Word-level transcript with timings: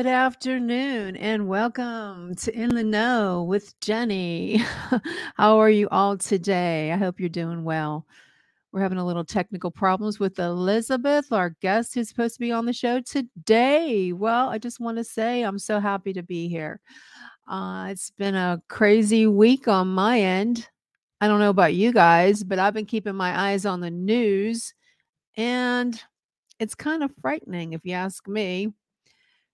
Good 0.00 0.06
afternoon 0.06 1.14
and 1.16 1.46
welcome 1.46 2.34
to 2.36 2.58
In 2.58 2.74
the 2.74 2.82
Know 2.82 3.42
with 3.42 3.78
Jenny. 3.80 4.56
How 5.36 5.58
are 5.58 5.68
you 5.68 5.88
all 5.90 6.16
today? 6.16 6.90
I 6.90 6.96
hope 6.96 7.20
you're 7.20 7.28
doing 7.28 7.64
well. 7.64 8.06
We're 8.72 8.80
having 8.80 8.96
a 8.96 9.04
little 9.04 9.26
technical 9.26 9.70
problems 9.70 10.18
with 10.18 10.38
Elizabeth, 10.38 11.30
our 11.32 11.50
guest 11.60 11.94
who's 11.94 12.08
supposed 12.08 12.36
to 12.36 12.40
be 12.40 12.50
on 12.50 12.64
the 12.64 12.72
show 12.72 13.02
today. 13.02 14.14
Well, 14.14 14.48
I 14.48 14.56
just 14.56 14.80
want 14.80 14.96
to 14.96 15.04
say 15.04 15.42
I'm 15.42 15.58
so 15.58 15.78
happy 15.78 16.14
to 16.14 16.22
be 16.22 16.48
here. 16.48 16.80
Uh, 17.46 17.88
it's 17.90 18.10
been 18.10 18.34
a 18.34 18.62
crazy 18.68 19.26
week 19.26 19.68
on 19.68 19.88
my 19.88 20.18
end. 20.18 20.66
I 21.20 21.28
don't 21.28 21.40
know 21.40 21.50
about 21.50 21.74
you 21.74 21.92
guys, 21.92 22.42
but 22.42 22.58
I've 22.58 22.72
been 22.72 22.86
keeping 22.86 23.16
my 23.16 23.38
eyes 23.38 23.66
on 23.66 23.80
the 23.80 23.90
news 23.90 24.72
and 25.36 26.02
it's 26.58 26.74
kind 26.74 27.02
of 27.02 27.12
frightening 27.20 27.74
if 27.74 27.82
you 27.84 27.92
ask 27.92 28.26
me. 28.26 28.72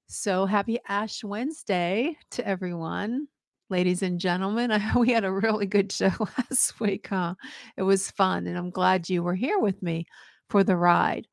So 0.09 0.47
happy 0.47 0.79
Ash 0.87 1.25
Wednesday 1.25 2.17
to 2.33 2.47
everyone. 2.47 3.27
Ladies 3.71 4.03
and 4.03 4.21
gentlemen, 4.21 4.71
I, 4.73 4.97
we 4.97 5.11
had 5.11 5.25
a 5.25 5.33
really 5.33 5.67
good 5.67 5.91
show 5.91 6.13
last 6.39 6.79
week, 6.79 7.09
huh? 7.09 7.35
It 7.77 7.83
was 7.83 8.11
fun, 8.13 8.47
and 8.47 8.57
I'm 8.57 8.71
glad 8.71 9.09
you 9.09 9.23
were 9.25 9.35
here 9.35 9.59
with 9.59 9.83
me 9.83 10.07
for 10.49 10.63
the 10.63 10.77
ride. 10.77 11.27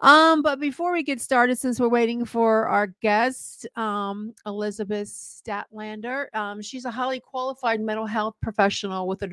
Um, 0.00 0.42
but 0.42 0.58
before 0.58 0.92
we 0.92 1.04
get 1.04 1.20
started, 1.20 1.56
since 1.56 1.78
we're 1.78 1.88
waiting 1.88 2.24
for 2.24 2.66
our 2.66 2.88
guest, 3.00 3.66
um, 3.76 4.34
Elizabeth 4.44 5.08
Statlander, 5.08 6.26
um, 6.34 6.60
she's 6.60 6.84
a 6.84 6.90
highly 6.90 7.20
qualified 7.20 7.80
mental 7.80 8.06
health 8.06 8.34
professional 8.42 9.06
with 9.06 9.22
a 9.22 9.28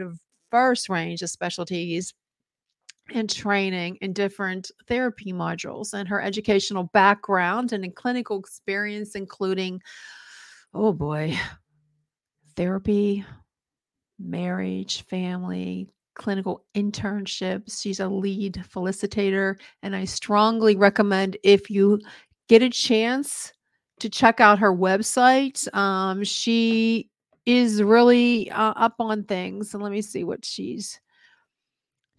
diverse 0.52 0.88
range 0.88 1.24
of 1.24 1.32
specialties 1.32 2.14
and 3.14 3.30
training 3.30 3.98
in 4.02 4.14
different 4.14 4.72
therapy 4.88 5.34
modules 5.34 5.94
and 5.94 6.08
her 6.08 6.22
educational 6.22 6.84
background 6.94 7.74
and 7.74 7.84
in 7.84 7.92
clinical 7.92 8.40
experience 8.40 9.16
including 9.16 9.82
oh 10.74 10.94
boy 10.94 11.38
therapy 12.56 13.26
marriage 14.20 15.04
family 15.04 15.88
clinical 16.14 16.66
internships. 16.76 17.82
She's 17.82 18.02
a 18.02 18.08
lead 18.08 18.64
felicitator 18.70 19.58
and 19.82 19.96
i 19.96 20.06
strongly 20.06 20.76
recommend 20.76 21.38
if 21.44 21.70
you 21.70 22.00
get 22.50 22.62
a 22.62 22.70
chance 22.70 23.54
to 24.00 24.10
check 24.10 24.40
out 24.40 24.60
her 24.60 24.76
website 24.76 25.74
um, 25.74 26.24
she 26.24 27.10
is 27.46 27.82
really 27.82 28.50
uh, 28.52 28.74
up 28.76 28.96
on 29.00 29.24
things. 29.24 29.74
And 29.74 29.82
let 29.82 29.92
me 29.92 30.02
see 30.02 30.24
what 30.24 30.46
she's 30.46 31.00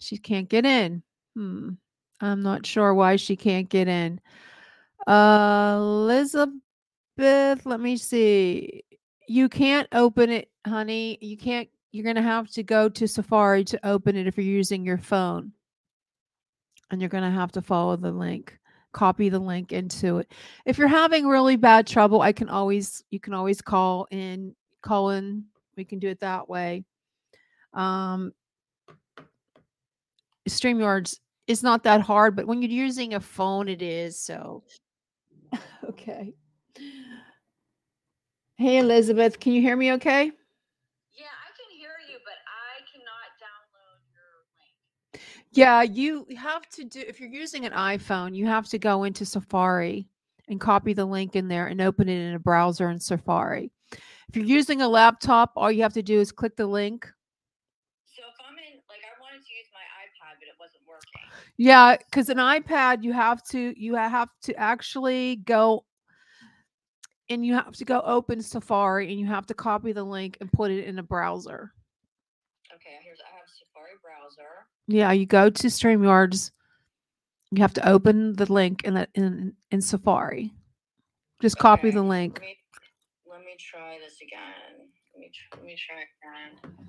she 0.03 0.19
can't 0.19 0.48
get 0.48 0.67
in. 0.67 1.03
Hmm. 1.34 1.70
I'm 2.20 2.42
not 2.42 2.64
sure 2.64 2.95
why 2.95 3.17
she 3.17 3.36
can't 3.36 3.69
get 3.69 3.89
in. 3.89 4.20
Uh, 5.06 5.77
Elizabeth, 5.78 6.61
let 7.19 7.81
me 7.81 7.97
see. 7.97 8.84
You 9.27 9.48
can't 9.48 9.89
open 9.92 10.31
it, 10.31 10.50
honey. 10.67 11.19
You 11.20 11.36
can't. 11.36 11.69
You're 11.91 12.05
going 12.05 12.17
to 12.17 12.22
have 12.22 12.48
to 12.53 12.62
go 12.62 12.89
to 12.89 13.09
Safari 13.09 13.64
to 13.64 13.86
open 13.86 14.17
it 14.17 14.27
if 14.27 14.36
you're 14.36 14.47
using 14.47 14.84
your 14.84 14.99
phone. 14.99 15.53
And 16.91 17.00
you're 17.00 17.10
going 17.10 17.25
to 17.25 17.31
have 17.31 17.53
to 17.53 17.62
follow 17.62 17.97
the 17.97 18.12
link, 18.12 18.56
copy 18.93 19.28
the 19.28 19.38
link 19.38 19.72
into 19.72 20.19
it. 20.19 20.32
If 20.65 20.78
you're 20.78 20.88
having 20.88 21.26
really 21.26 21.56
bad 21.56 21.87
trouble, 21.87 22.21
I 22.21 22.32
can 22.32 22.49
always, 22.49 23.03
you 23.10 23.19
can 23.19 23.34
always 23.34 23.60
call 23.60 24.06
in, 24.10 24.55
call 24.82 25.10
in. 25.10 25.44
We 25.76 25.84
can 25.84 25.99
do 25.99 26.09
it 26.09 26.21
that 26.21 26.49
way. 26.49 26.84
Um, 27.72 28.32
StreamYards 30.48 31.19
is 31.47 31.62
not 31.62 31.82
that 31.84 32.00
hard, 32.00 32.36
but 32.36 32.47
when 32.47 32.62
you're 32.62 32.70
using 32.70 33.14
a 33.14 33.20
phone, 33.20 33.69
it 33.69 33.82
is. 33.82 34.19
So, 34.19 34.64
okay. 35.88 36.34
Hey, 38.56 38.78
Elizabeth, 38.78 39.41
can 39.41 39.52
you 39.52 39.60
hear 39.60 39.76
me 39.76 39.92
okay? 39.92 40.25
Yeah, 40.25 41.26
I 41.26 41.50
can 41.56 41.78
hear 41.78 41.91
you, 42.08 42.19
but 42.25 42.34
I 42.47 42.81
cannot 42.92 43.32
download 43.41 43.98
your 44.12 44.22
link. 44.58 45.22
Yeah, 45.50 45.82
you 45.82 46.26
have 46.36 46.69
to 46.70 46.84
do, 46.84 47.02
if 47.06 47.19
you're 47.19 47.28
using 47.28 47.66
an 47.66 47.72
iPhone, 47.72 48.34
you 48.36 48.47
have 48.47 48.69
to 48.69 48.78
go 48.78 49.04
into 49.04 49.25
Safari 49.25 50.06
and 50.48 50.60
copy 50.60 50.92
the 50.92 51.04
link 51.04 51.34
in 51.34 51.48
there 51.48 51.66
and 51.66 51.81
open 51.81 52.08
it 52.08 52.19
in 52.19 52.34
a 52.34 52.38
browser 52.38 52.91
in 52.91 53.00
Safari. 53.00 53.70
If 54.28 54.36
you're 54.36 54.47
using 54.47 54.82
a 54.82 54.88
laptop, 54.88 55.52
all 55.56 55.70
you 55.70 55.82
have 55.82 55.94
to 55.94 56.02
do 56.02 56.20
is 56.20 56.32
click 56.32 56.56
the 56.56 56.66
link 56.66 57.08
Yeah, 61.62 61.97
because 61.97 62.28
an 62.28 62.39
iPad, 62.39 63.05
you 63.05 63.12
have 63.12 63.41
to 63.50 63.73
you 63.81 63.95
have 63.95 64.28
to 64.43 64.55
actually 64.56 65.37
go 65.37 65.84
and 67.31 67.47
you 67.47 67.55
have 67.55 67.77
to 67.77 67.84
go 67.84 68.00
open 68.00 68.43
Safari 68.43 69.12
and 69.12 69.21
you 69.21 69.27
have 69.27 69.47
to 69.47 69.55
copy 69.55 69.93
the 69.93 70.03
link 70.03 70.37
and 70.41 70.50
put 70.50 70.73
it 70.73 70.87
in 70.87 70.99
a 70.99 71.05
browser. 71.05 71.73
Okay, 72.75 72.99
here's 73.05 73.21
I 73.21 73.31
have 73.37 73.47
Safari 73.47 73.93
browser. 74.03 74.67
Yeah, 74.89 75.12
you 75.12 75.25
go 75.25 75.50
to 75.50 75.67
StreamYards. 75.69 76.50
You 77.53 77.62
have 77.62 77.75
to 77.75 77.89
open 77.89 78.34
the 78.34 78.53
link 78.53 78.83
in 78.83 78.94
the, 78.94 79.06
in 79.15 79.53
in 79.71 79.81
Safari. 79.81 80.53
Just 81.41 81.59
copy 81.59 81.93
the 81.93 82.03
link. 82.03 82.41
Let 82.41 82.43
me, 82.43 82.59
let 83.31 83.41
me 83.43 83.56
try 83.61 83.99
this 84.05 84.17
again. 84.21 84.91
Let 85.15 85.21
me 85.21 85.31
let 85.55 85.65
me 85.65 85.77
try 85.79 86.03
again. 86.67 86.89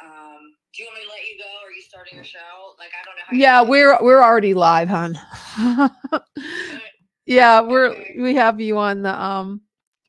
Um, 0.00 0.54
do 0.76 0.82
you 0.82 0.88
want 0.88 0.98
me 0.98 1.04
to 1.04 1.10
let 1.10 1.22
you 1.26 1.38
go? 1.38 1.66
Are 1.66 1.72
you 1.72 1.82
starting 1.82 2.16
your 2.16 2.24
show? 2.24 2.74
Like 2.78 2.90
I 3.00 3.04
don't 3.04 3.16
know 3.16 3.22
how. 3.26 3.36
Yeah, 3.36 3.62
we're 3.62 4.02
we're 4.02 4.22
already 4.22 4.52
live, 4.52 4.88
hon. 4.88 5.18
yeah, 7.26 7.60
we're 7.60 7.86
Okay. 7.90 8.16
we 8.20 8.34
have 8.34 8.60
you 8.60 8.76
on 8.76 9.02
the 9.02 9.22
um 9.22 9.62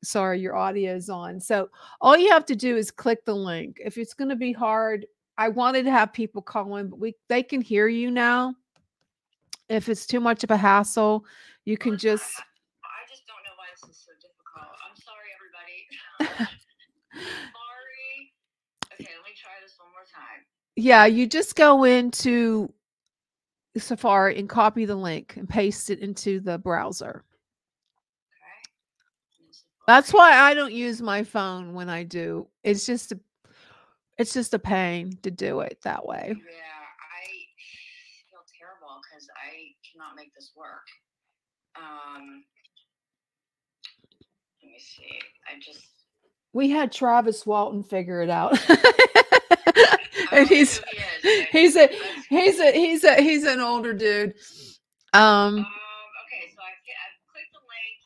sorry, 0.04 0.40
your 0.40 0.56
audio 0.56 0.96
is 0.96 1.10
on. 1.10 1.40
So 1.40 1.70
all 2.02 2.18
you 2.18 2.30
have 2.32 2.46
to 2.48 2.56
do 2.56 2.76
is 2.76 2.92
click 2.92 3.24
the 3.26 3.36
link. 3.36 3.80
If 3.84 3.98
it's 3.98 4.14
going 4.14 4.30
to 4.30 4.36
be 4.36 4.52
hard, 4.52 5.06
I 5.38 5.50
wanted 5.50 5.84
to 5.84 5.92
have 5.92 6.12
people 6.14 6.42
call 6.42 6.76
in, 6.78 6.90
but 6.90 7.00
we 7.00 7.16
they 7.30 7.44
can 7.44 7.62
hear 7.62 7.88
you 7.88 8.12
now. 8.12 8.54
If 9.70 9.90
it's 9.90 10.06
too 10.06 10.20
much 10.20 10.44
of 10.44 10.52
a 10.52 10.58
hassle, 10.58 11.26
you 11.66 11.78
can 11.78 11.98
just 11.98 12.40
I, 12.40 12.44
I 12.88 13.08
just 13.10 13.24
don't 13.26 13.44
know 13.44 13.56
why 13.56 13.68
this 13.72 13.90
is 13.90 14.04
so 14.04 14.12
difficult. 14.20 14.68
I'm 14.84 14.96
sorry, 15.00 15.32
everybody. 15.36 16.48
sorry. 17.56 18.34
Okay, 19.00 19.14
let 19.14 19.26
me 19.26 19.27
try 19.42 19.52
this 19.64 19.76
one 19.80 19.90
more 19.92 20.06
time. 20.14 20.44
yeah, 20.76 21.06
you 21.06 21.28
just 21.28 21.56
go 21.56 21.84
into 21.84 22.72
Safari 23.78 24.40
and 24.40 24.50
copy 24.50 24.86
the 24.86 24.96
link 24.96 25.36
and 25.38 25.48
paste 25.48 25.90
it 25.90 26.00
into 26.00 26.40
the 26.40 26.58
browser. 26.58 27.24
Okay. 28.32 28.72
That's 29.88 30.14
why 30.14 30.34
I 30.34 30.54
don't 30.54 30.74
use 30.74 31.02
my 31.02 31.24
phone 31.24 31.74
when 31.74 31.90
I 31.90 32.04
do. 32.04 32.48
It's 32.64 32.86
just 32.86 33.12
a 33.12 33.20
it's 34.18 34.34
just 34.34 34.54
a 34.56 34.60
pain 34.60 35.18
to 35.22 35.30
do 35.30 35.60
it 35.60 35.78
that 35.84 36.06
way. 36.06 36.26
Yeah, 36.30 36.34
I 36.34 37.28
feel 38.30 38.40
terrible 38.60 39.00
because 39.04 39.28
I 39.36 39.76
cannot 39.92 40.16
make 40.16 40.34
this 40.34 40.54
work. 40.58 40.88
Um, 41.76 42.44
let 44.64 44.72
me 44.72 44.80
see. 44.80 45.20
I 45.48 45.60
just 45.60 45.86
We 46.54 46.72
had 46.72 46.92
Travis 46.92 47.46
Walton 47.46 47.84
figure 47.84 48.22
it 48.24 48.30
out. 48.32 48.58
And 50.42 50.48
he's 50.48 50.78
who 50.78 50.84
he 50.92 50.98
is. 50.98 51.48
but 51.50 51.50
he's 51.52 51.76
a 51.76 51.90
he's 52.30 52.60
a 52.60 52.72
he's 52.72 53.04
a 53.04 53.16
he's 53.22 53.44
an 53.44 53.60
older 53.60 53.92
dude. 53.92 54.36
Um 55.14 55.22
Um. 55.24 55.56
Okay, 55.58 56.46
so 56.54 56.62
I 56.62 56.70
I 56.70 57.08
clicked 57.32 57.54
the 57.54 57.64
link, 57.66 57.98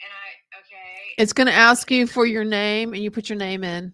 and 0.00 0.08
I 0.08 0.58
okay. 0.60 1.14
it's 1.18 1.34
going 1.34 1.46
to 1.48 1.52
ask 1.52 1.90
you 1.90 2.06
for 2.06 2.24
your 2.24 2.44
name 2.44 2.94
and 2.94 3.02
you 3.02 3.10
put 3.10 3.28
your 3.28 3.36
name 3.36 3.64
in. 3.64 3.92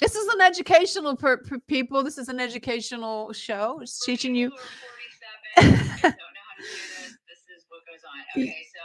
This 0.00 0.14
is 0.14 0.26
an 0.28 0.40
educational 0.40 1.14
per, 1.14 1.36
per 1.38 1.58
people. 1.60 2.02
This 2.02 2.16
is 2.16 2.28
an 2.28 2.40
educational 2.40 3.32
show. 3.32 3.80
It's 3.82 3.98
For 3.98 4.06
teaching 4.06 4.34
you 4.34 4.48
who 4.48 4.56
are 4.56 5.68
47 5.68 5.76
and 5.76 6.02
don't 6.02 6.10
know 6.10 6.44
how 6.48 6.56
to 6.56 6.62
do 6.62 6.68
this, 6.68 7.12
this 7.28 7.42
is 7.52 7.66
what 7.68 7.84
goes 7.84 8.02
on. 8.08 8.42
Okay, 8.42 8.66
so 8.72 8.82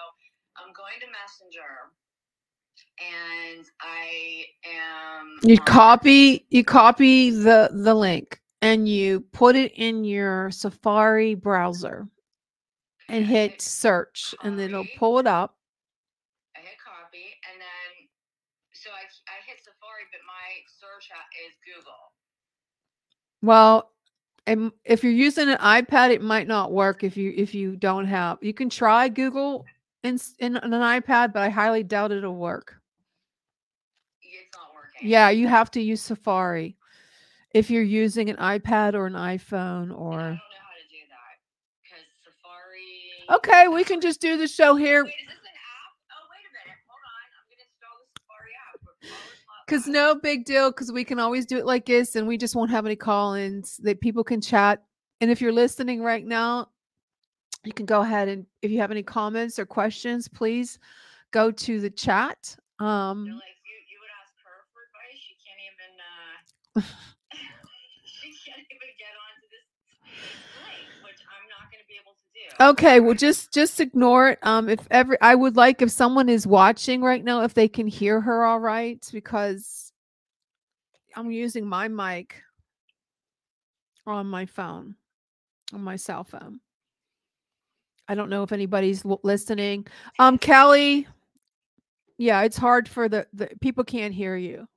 I'm 0.60 0.74
going 0.76 1.00
to 1.00 1.08
Messenger, 1.08 1.96
and 3.00 3.66
I 3.82 4.46
am. 4.66 5.40
you 5.44 5.58
um, 5.60 5.66
copy 5.66 6.46
you 6.50 6.64
copy 6.64 7.32
the 7.32 7.70
the 7.72 7.94
link 7.94 8.40
and 8.62 8.88
you 8.88 9.22
put 9.32 9.56
it 9.56 9.72
in 9.76 10.04
your 10.04 10.52
Safari 10.52 11.36
browser 11.36 12.08
and 13.08 13.26
hit 13.26 13.62
search 13.62 14.36
and 14.44 14.60
then 14.60 14.70
it'll 14.70 14.86
pull 14.98 15.20
it 15.20 15.28
up. 15.28 15.56
I 16.56 16.60
hit 16.60 16.78
copy, 16.84 17.26
and 17.52 17.60
then 17.60 18.08
so 18.74 18.90
I 18.92 19.04
I 19.04 19.38
hit 19.48 19.64
Safari, 19.64 20.04
but 20.12 20.22
my 20.28 20.60
search 20.80 21.10
is 21.48 21.56
Google. 21.66 21.94
Well, 23.42 23.92
and 24.48 24.72
if 24.84 25.04
you're 25.04 25.14
using 25.14 25.50
an 25.50 25.58
iPad, 25.58 26.12
it 26.12 26.22
might 26.22 26.48
not 26.48 26.72
work 26.72 27.04
if 27.04 27.16
you 27.16 27.34
if 27.36 27.54
you 27.54 27.76
don't 27.76 28.06
have. 28.06 28.40
You 28.42 28.54
can 28.54 28.70
try 28.70 29.08
Google 29.08 29.66
in 30.04 30.20
in, 30.40 30.58
an 30.58 30.72
iPad, 30.72 31.34
but 31.34 31.44
I 31.44 31.50
highly 31.50 31.84
doubt 31.84 32.12
it'll 32.12 32.36
work. 32.36 32.79
It's 35.02 35.04
not 35.04 35.08
working. 35.08 35.10
Yeah, 35.10 35.30
you 35.30 35.48
have 35.48 35.72
to 35.72 35.82
use 35.82 36.02
Safari 36.02 36.78
if 37.54 37.70
you're 37.70 37.84
using 37.84 38.30
an 38.30 38.36
iPad 38.38 38.94
or 38.94 39.08
an 39.08 39.14
iPhone 39.14 39.98
or. 39.98 40.18
don't 40.18 40.20
know 40.20 40.38
how 40.38 40.76
to 40.76 40.86
do 40.90 41.02
that 41.10 41.38
because 41.84 42.06
Safari. 42.24 43.38
Okay, 43.38 43.68
we 43.68 43.84
can 43.84 44.02
just 44.08 44.22
do 44.22 44.38
the 44.38 44.48
show 44.48 44.76
here. 44.76 45.04
Wait, 45.04 45.10
is 45.10 45.26
this 45.28 45.36
an 45.36 45.56
app? 45.56 45.94
Oh, 46.12 46.28
wait 46.32 46.46
a 46.46 46.52
minute. 46.54 46.78
Because 49.66 49.88
no 49.88 50.16
big 50.16 50.46
deal, 50.46 50.72
because 50.72 50.92
we 50.92 51.04
can 51.04 51.20
always 51.20 51.46
do 51.46 51.58
it 51.58 51.66
like 51.66 51.86
this 51.86 52.16
and 52.16 52.28
we 52.28 52.38
just 52.38 52.56
won't 52.56 52.72
have 52.72 52.86
any 52.86 52.96
call 52.96 53.34
ins 53.34 53.78
that 53.78 54.02
people 54.02 54.24
can 54.24 54.42
chat. 54.42 54.84
And 55.22 55.30
if 55.30 55.42
you're 55.42 55.52
listening 55.52 56.02
right 56.02 56.26
now, 56.26 56.70
you 57.64 57.74
can 57.74 57.86
go 57.86 58.02
ahead 58.02 58.30
and 58.30 58.46
if 58.62 58.72
you 58.72 58.80
have 58.80 58.92
any 58.92 59.04
comments 59.04 59.60
or 59.60 59.66
questions, 59.66 60.28
please 60.28 60.80
go 61.32 61.52
to 61.52 61.80
the 61.82 61.90
chat. 61.90 62.56
Um, 62.80 63.40
okay, 72.60 73.00
well 73.00 73.16
just 73.16 73.54
just 73.54 73.80
ignore 73.80 74.30
it. 74.30 74.40
Um, 74.44 74.70
if 74.70 74.80
ever 74.92 75.18
I 75.22 75.36
would 75.36 75.56
like 75.56 75.82
if 75.82 75.92
someone 75.92 76.30
is 76.30 76.48
watching 76.48 77.02
right 77.02 77.24
now, 77.24 77.44
if 77.44 77.54
they 77.54 77.68
can 77.68 77.88
hear 77.88 78.22
her 78.22 78.44
all 78.46 78.60
right, 78.60 79.06
because 79.12 79.92
I'm 81.16 81.32
using 81.32 81.68
my 81.68 81.88
mic 81.88 82.36
on 84.08 84.28
my 84.28 84.46
phone, 84.46 84.96
on 85.74 85.82
my 85.82 85.96
cell 85.96 86.24
phone. 86.24 86.60
I 88.08 88.16
don't 88.16 88.30
know 88.30 88.44
if 88.44 88.52
anybody's 88.52 89.04
listening. 89.24 89.86
Um, 90.18 90.40
Kelly, 90.40 91.08
yeah, 92.18 92.42
it's 92.42 92.58
hard 92.58 92.90
for 92.90 93.08
the, 93.08 93.28
the 93.34 93.50
people 93.62 93.84
can't 93.84 94.14
hear 94.14 94.36
you. 94.36 94.68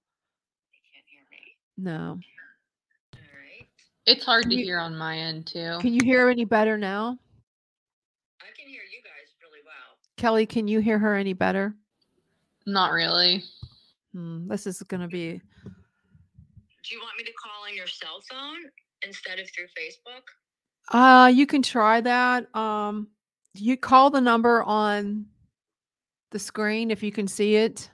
They 0.73 0.81
can't 0.93 1.05
hear 1.07 1.23
me. 1.31 1.57
No. 1.83 2.21
All 3.15 3.19
right. 3.21 3.67
It's 4.07 4.25
hard 4.25 4.45
to 4.45 4.55
You- 4.55 4.65
hear 4.65 4.79
on 4.79 4.97
my 4.97 5.19
end 5.19 5.47
too. 5.49 5.79
Can 5.81 5.93
you 5.93 6.01
hear 6.05 6.29
any 6.29 6.45
better 6.45 6.79
now? 6.79 7.19
I 8.41 8.47
can 8.57 8.69
hear 8.69 8.83
you 8.83 9.03
guys 9.03 9.35
really 9.43 9.61
well. 9.65 9.99
Kelly, 10.17 10.47
can 10.47 10.69
you 10.69 10.79
hear 10.79 10.99
her 11.01 11.17
any 11.17 11.33
better? 11.33 11.75
Not 12.67 12.93
really. 12.93 13.43
Hmm, 14.13 14.47
this 14.47 14.67
is 14.69 14.81
going 14.85 15.01
to 15.01 15.09
be 15.09 15.41
Do 16.85 16.95
you 16.95 17.01
want 17.01 17.17
me 17.19 17.25
to 17.25 17.33
call 17.33 17.65
on 17.67 17.75
your 17.75 17.87
cell 17.89 18.21
phone 18.31 18.71
instead 19.05 19.39
of 19.41 19.49
through 19.51 19.67
Facebook? 19.77 20.23
uh 20.93 21.29
you 21.33 21.47
can 21.47 21.63
try 21.63 22.01
that. 22.01 22.55
Um 22.55 23.09
you 23.55 23.77
call 23.77 24.11
the 24.11 24.21
number 24.21 24.63
on 24.63 25.27
the 26.31 26.39
screen 26.39 26.91
if 26.93 27.03
you 27.03 27.11
can 27.13 27.27
see 27.27 27.57
it. 27.57 27.91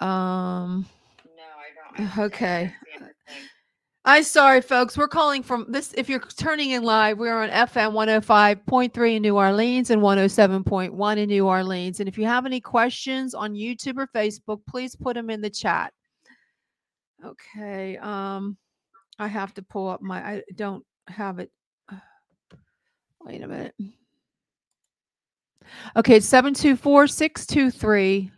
Um 0.00 0.86
No, 1.36 1.42
I 1.42 1.70
don't. 1.74 1.86
I- 1.86 1.87
I 1.87 1.87
Okay. 2.18 2.72
can't 2.74 2.74
see 2.84 2.94
anything. 2.94 3.14
I 4.04 4.22
sorry 4.22 4.62
folks, 4.62 4.96
we're 4.96 5.08
calling 5.08 5.42
from 5.42 5.66
this 5.68 5.92
if 5.94 6.08
you're 6.08 6.20
turning 6.20 6.70
in 6.70 6.82
live, 6.82 7.18
we're 7.18 7.42
on 7.42 7.50
FM 7.50 7.92
105.3 7.92 9.16
in 9.16 9.22
New 9.22 9.36
Orleans 9.36 9.90
and 9.90 10.00
107.1 10.00 11.16
in 11.18 11.28
New 11.28 11.46
Orleans. 11.46 12.00
And 12.00 12.08
if 12.08 12.16
you 12.16 12.24
have 12.24 12.46
any 12.46 12.60
questions 12.60 13.34
on 13.34 13.52
YouTube 13.52 13.98
or 13.98 14.06
Facebook, 14.06 14.60
please 14.66 14.96
put 14.96 15.14
them 15.14 15.28
in 15.28 15.40
the 15.40 15.50
chat. 15.50 15.92
Okay. 17.24 17.98
Um 17.98 18.56
I 19.18 19.26
have 19.26 19.52
to 19.54 19.62
pull 19.62 19.88
up 19.88 20.00
my 20.00 20.24
I 20.24 20.42
don't 20.54 20.84
have 21.08 21.38
it. 21.38 21.50
Wait 23.24 23.42
a 23.42 23.48
minute. 23.48 23.74
Okay, 25.96 26.16
it's 26.16 26.30
724-623-2299. 26.30 28.30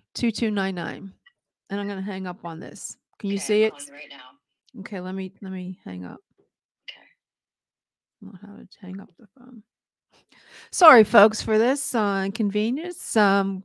And 0.77 1.81
I'm 1.81 1.87
going 1.87 1.99
to 1.99 2.03
hang 2.03 2.27
up 2.27 2.45
on 2.45 2.59
this. 2.59 2.97
Can 3.21 3.31
you 3.31 3.37
Okay, 3.37 3.45
see 3.45 3.65
I'm 3.65 3.69
it? 3.69 3.91
right 3.93 4.09
now. 4.11 4.81
Okay, 4.81 5.01
let 5.01 5.15
me 5.15 5.33
let 5.43 5.53
me 5.53 5.79
hang 5.85 6.05
up. 6.05 6.21
Okay. 6.91 7.07
I 8.23 8.25
don't 8.25 8.33
know 8.33 8.39
how 8.43 8.57
to 8.57 8.67
hang 8.81 9.01
up 9.01 9.11
the 9.19 9.27
phone. 9.39 9.63
Sorry, 10.71 11.05
folks, 11.05 11.43
for 11.43 11.59
this 11.59 11.95
uh, 11.95 12.23
inconvenience. 12.25 13.17
Um, 13.17 13.63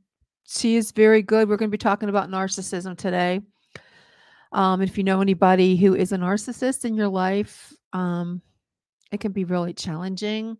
she 0.48 0.76
is 0.76 0.92
very 0.92 1.22
good. 1.22 1.48
We're 1.50 1.58
going 1.58 1.70
to 1.70 1.78
be 1.78 1.80
talking 1.80 2.10
about 2.10 2.30
narcissism 2.30 2.98
today. 2.98 3.42
Um, 4.52 4.82
if 4.82 4.98
you 4.98 5.04
know 5.04 5.22
anybody 5.22 5.76
who 5.76 5.96
is 5.96 6.12
a 6.12 6.18
narcissist 6.18 6.86
in 6.86 6.96
your 6.96 7.08
life, 7.08 7.74
um, 7.94 8.42
it 9.12 9.20
can 9.20 9.32
be 9.32 9.44
really 9.44 9.74
challenging. 9.74 10.58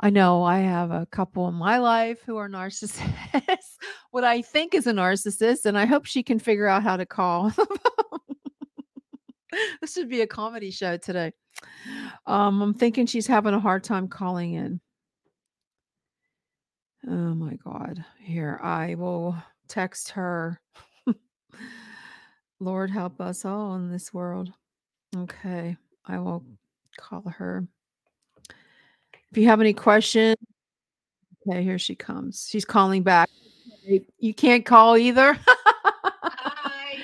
I 0.00 0.10
know 0.10 0.42
I 0.42 0.58
have 0.58 0.90
a 0.90 1.06
couple 1.06 1.48
in 1.48 1.54
my 1.54 1.78
life 1.78 2.22
who 2.26 2.36
are 2.36 2.48
narcissists, 2.50 3.76
what 4.12 4.24
I 4.24 4.42
think 4.42 4.74
is 4.74 4.86
a 4.86 4.92
narcissist, 4.92 5.64
and 5.64 5.76
I 5.76 5.86
hope 5.86 6.04
she 6.04 6.22
can 6.22 6.38
figure 6.38 6.66
out 6.66 6.82
how 6.82 6.98
to 6.98 7.06
call. 7.06 7.50
this 9.80 9.94
should 9.94 10.10
be 10.10 10.20
a 10.20 10.26
comedy 10.26 10.70
show 10.70 10.98
today. 10.98 11.32
Um, 12.26 12.60
I'm 12.60 12.74
thinking 12.74 13.06
she's 13.06 13.26
having 13.26 13.54
a 13.54 13.60
hard 13.60 13.82
time 13.82 14.08
calling 14.08 14.52
in. 14.52 14.80
Oh 17.08 17.34
my 17.34 17.56
God. 17.64 18.04
Here, 18.20 18.60
I 18.62 18.96
will 18.96 19.34
text 19.66 20.10
her. 20.10 20.60
Lord 22.60 22.90
help 22.90 23.18
us 23.18 23.46
all 23.46 23.76
in 23.76 23.90
this 23.90 24.12
world. 24.12 24.52
Okay, 25.16 25.78
I 26.04 26.18
will 26.18 26.44
call 26.98 27.22
her. 27.38 27.66
If 29.30 29.38
you 29.38 29.46
have 29.46 29.62
any 29.62 29.72
questions, 29.72 30.36
okay, 31.48 31.62
here 31.62 31.78
she 31.78 31.94
comes. 31.94 32.46
She's 32.50 32.66
calling 32.66 33.02
back. 33.02 33.30
You 34.18 34.34
can't 34.34 34.64
call 34.64 34.96
either. 34.96 35.36
Hi. 35.46 36.98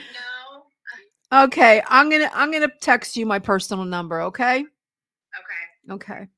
No. 1.33 1.45
okay, 1.45 1.83
I'm 1.87 2.11
gonna 2.11 2.31
I'm 2.33 2.53
gonna 2.53 2.71
text 2.81 3.17
you 3.17 3.27
my 3.27 3.39
personal 3.39 3.85
number. 3.85 4.23
Okay. 4.23 4.61
Okay. 4.61 5.93
Okay. 5.95 6.29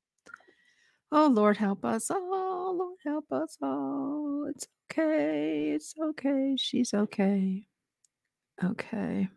Oh 1.13 1.27
Lord, 1.27 1.57
help 1.57 1.85
us 1.85 2.11
all. 2.11 2.77
Lord, 2.79 2.97
help 3.05 3.31
us 3.33 3.57
all. 3.63 4.47
It's 4.49 4.67
okay. 4.91 5.71
It's 5.75 5.95
okay. 6.01 6.55
She's 6.57 6.95
okay. 6.95 7.67
Okay. 8.63 9.29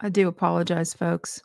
I 0.00 0.08
do 0.08 0.28
apologize, 0.28 0.94
folks. 0.94 1.42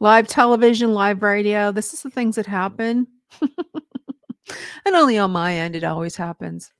Live 0.00 0.28
television, 0.28 0.94
live 0.94 1.22
radio. 1.22 1.72
This 1.72 1.92
is 1.94 2.02
the 2.02 2.10
things 2.10 2.36
that 2.36 2.46
happen. 2.46 3.06
and 3.40 4.94
only 4.94 5.18
on 5.18 5.30
my 5.30 5.54
end, 5.54 5.76
it 5.76 5.84
always 5.84 6.16
happens. 6.16 6.72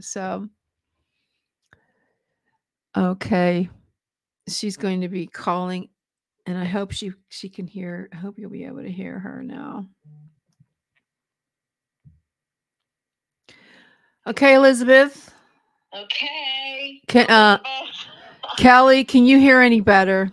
So, 0.00 0.48
okay. 2.96 3.68
She's 4.48 4.76
going 4.76 5.00
to 5.00 5.08
be 5.08 5.26
calling 5.26 5.88
and 6.46 6.58
I 6.58 6.64
hope 6.64 6.92
she 6.92 7.12
she 7.28 7.48
can 7.48 7.66
hear. 7.66 8.08
I 8.12 8.16
hope 8.16 8.38
you'll 8.38 8.50
be 8.50 8.64
able 8.64 8.82
to 8.82 8.90
hear 8.90 9.18
her 9.18 9.42
now. 9.42 9.86
Okay, 14.26 14.54
Elizabeth. 14.54 15.34
Okay. 15.94 17.00
Can, 17.08 17.26
uh, 17.30 17.58
Kelly, 18.58 19.04
can 19.04 19.24
you 19.24 19.38
hear 19.38 19.60
any 19.60 19.80
better? 19.80 20.32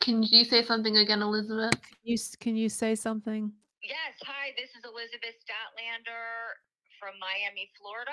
Can 0.00 0.22
you 0.22 0.44
say 0.44 0.62
something 0.62 0.96
again, 0.98 1.22
Elizabeth? 1.22 1.80
You 2.04 2.16
can 2.40 2.56
you 2.56 2.68
say 2.68 2.94
something? 2.94 3.52
yes. 3.82 3.96
Hi. 4.22 4.50
This 4.56 4.70
is 4.70 4.84
Elizabeth 4.84 5.34
Statlander 5.42 6.58
from 7.06 7.14
Miami, 7.20 7.70
Florida. 7.78 8.10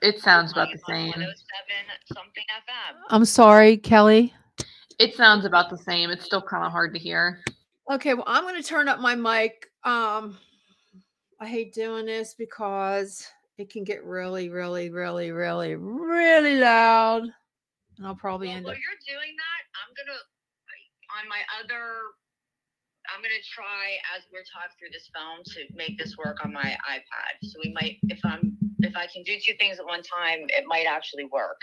It 0.00 0.22
sounds 0.22 0.52
about 0.52 0.68
the 0.72 0.78
same. 0.88 1.12
something 1.12 2.44
FM. 2.56 2.96
I'm 3.10 3.26
sorry, 3.26 3.76
Kelly. 3.76 4.32
It 4.98 5.14
sounds 5.14 5.44
about 5.44 5.68
the 5.68 5.76
same. 5.76 6.08
It's 6.08 6.24
still 6.24 6.40
kind 6.40 6.64
of 6.64 6.72
hard 6.72 6.94
to 6.94 6.98
hear. 6.98 7.40
Okay, 7.92 8.14
well, 8.14 8.24
I'm 8.26 8.44
going 8.44 8.56
to 8.60 8.66
turn 8.66 8.88
up 8.88 8.98
my 8.98 9.14
mic. 9.14 9.66
Um, 9.84 10.38
I 11.38 11.46
hate 11.46 11.74
doing 11.74 12.06
this 12.06 12.32
because 12.32 13.26
it 13.58 13.68
can 13.70 13.84
get 13.84 14.02
really, 14.04 14.48
really, 14.48 14.88
really, 14.88 15.32
really, 15.32 15.74
really 15.74 16.56
loud, 16.58 17.24
and 17.98 18.06
I'll 18.06 18.14
probably 18.16 18.48
Well, 18.48 18.56
end 18.56 18.64
while 18.64 18.72
up. 18.74 18.80
you're 18.80 19.16
doing 19.16 19.34
that, 19.36 19.60
I'm 19.76 19.92
gonna 19.94 20.18
on 21.22 21.28
my 21.28 21.40
other. 21.62 21.92
I'm 23.14 23.22
gonna 23.22 23.42
try 23.54 23.96
as 24.16 24.22
we're 24.32 24.44
talking 24.46 24.74
through 24.78 24.90
this 24.92 25.08
phone 25.14 25.42
to 25.54 25.60
make 25.76 25.98
this 25.98 26.16
work 26.16 26.38
on 26.44 26.52
my 26.52 26.76
iPad. 26.90 27.30
So 27.42 27.58
we 27.64 27.72
might, 27.72 27.98
if 28.08 28.18
I'm, 28.24 28.56
if 28.80 28.94
I 28.96 29.06
can 29.12 29.22
do 29.24 29.34
two 29.44 29.54
things 29.58 29.78
at 29.78 29.86
one 29.86 30.02
time, 30.02 30.40
it 30.48 30.64
might 30.66 30.86
actually 30.88 31.24
work. 31.26 31.60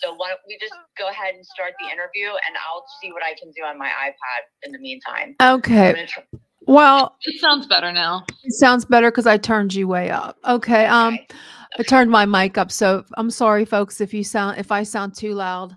So 0.00 0.14
why 0.14 0.28
don't 0.28 0.40
we 0.46 0.58
just 0.60 0.74
go 0.98 1.08
ahead 1.08 1.34
and 1.34 1.44
start 1.44 1.72
the 1.80 1.86
interview, 1.86 2.28
and 2.28 2.56
I'll 2.66 2.84
see 3.00 3.12
what 3.12 3.22
I 3.22 3.34
can 3.40 3.50
do 3.52 3.62
on 3.64 3.78
my 3.78 3.88
iPad 3.88 4.40
in 4.64 4.72
the 4.72 4.78
meantime. 4.78 5.34
Okay, 5.40 6.06
try. 6.08 6.24
well, 6.66 7.16
It 7.22 7.40
sounds 7.40 7.66
better 7.66 7.92
now. 7.92 8.24
it 8.44 8.52
sounds 8.54 8.84
better 8.84 9.10
because 9.10 9.26
I 9.26 9.36
turned 9.38 9.74
you 9.74 9.88
way 9.88 10.10
up. 10.10 10.38
Okay, 10.46 10.86
um, 10.86 11.14
Okay. 11.14 11.26
I 11.78 11.82
turned 11.84 12.10
my 12.10 12.26
mic 12.26 12.58
up, 12.58 12.70
so 12.70 13.04
I'm 13.16 13.30
sorry, 13.30 13.64
folks, 13.64 14.00
if 14.00 14.12
you 14.12 14.24
sound 14.24 14.58
if 14.58 14.70
I 14.70 14.82
sound 14.82 15.16
too 15.16 15.34
loud. 15.34 15.76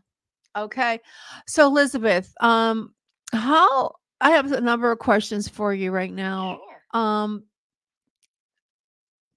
Okay, 0.57 0.99
so 1.47 1.67
Elizabeth, 1.67 2.33
um, 2.41 2.93
how 3.33 3.93
I 4.21 4.31
have 4.31 4.51
a 4.51 4.61
number 4.61 4.91
of 4.91 4.99
questions 4.99 5.47
for 5.47 5.73
you 5.73 5.91
right 5.91 6.11
now. 6.13 6.59
Sure. 6.93 7.01
Um, 7.01 7.43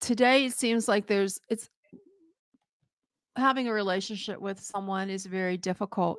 today 0.00 0.46
it 0.46 0.52
seems 0.52 0.86
like 0.88 1.06
there's 1.06 1.40
it's 1.48 1.68
having 3.36 3.68
a 3.68 3.72
relationship 3.72 4.40
with 4.40 4.60
someone 4.60 5.10
is 5.10 5.26
very 5.26 5.56
difficult, 5.56 6.18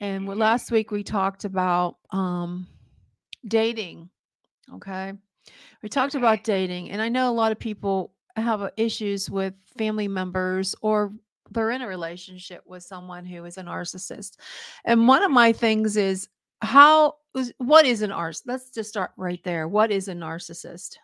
and 0.00 0.26
Mhm. 0.26 0.36
last 0.38 0.70
week 0.70 0.90
we 0.90 1.02
talked 1.02 1.44
about 1.44 1.98
um 2.10 2.66
dating. 3.46 4.08
Okay, 4.72 5.12
we 5.82 5.88
talked 5.90 6.14
about 6.14 6.44
dating, 6.44 6.90
and 6.90 7.02
I 7.02 7.08
know 7.10 7.30
a 7.30 7.34
lot 7.34 7.52
of 7.52 7.58
people 7.58 8.14
have 8.36 8.62
uh, 8.62 8.70
issues 8.76 9.30
with 9.30 9.54
family 9.78 10.08
members 10.08 10.74
or 10.82 11.12
they're 11.50 11.70
in 11.70 11.82
a 11.82 11.86
relationship 11.86 12.62
with 12.66 12.82
someone 12.82 13.24
who 13.26 13.44
is 13.44 13.58
a 13.58 13.62
narcissist. 13.62 14.38
And 14.86 15.06
one 15.06 15.22
of 15.22 15.30
my 15.30 15.52
things 15.52 15.96
is 15.96 16.28
how 16.64 17.16
what 17.58 17.86
is 17.86 18.02
an 18.02 18.10
narcissist? 18.10 18.42
Let's 18.46 18.70
just 18.70 18.88
start 18.88 19.10
right 19.16 19.42
there. 19.44 19.68
What 19.68 19.90
is 19.90 20.08
a 20.08 20.14
narcissist? 20.14 20.96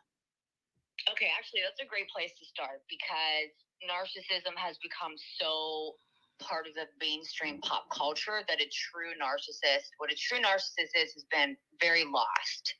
Okay, 1.10 1.28
actually, 1.36 1.60
that's 1.64 1.80
a 1.80 1.88
great 1.88 2.08
place 2.08 2.32
to 2.38 2.44
start 2.46 2.82
because 2.88 3.52
narcissism 3.84 4.56
has 4.56 4.76
become 4.82 5.12
so 5.40 5.96
part 6.40 6.66
of 6.66 6.74
the 6.74 6.88
mainstream 7.00 7.60
pop 7.60 7.84
culture 7.92 8.40
that 8.48 8.60
a 8.60 8.68
true 8.72 9.12
narcissist, 9.20 9.92
what 9.98 10.10
a 10.10 10.16
true 10.16 10.38
narcissist 10.38 10.96
is, 10.96 11.12
has 11.12 11.24
been 11.30 11.56
very 11.80 12.04
lost. 12.04 12.74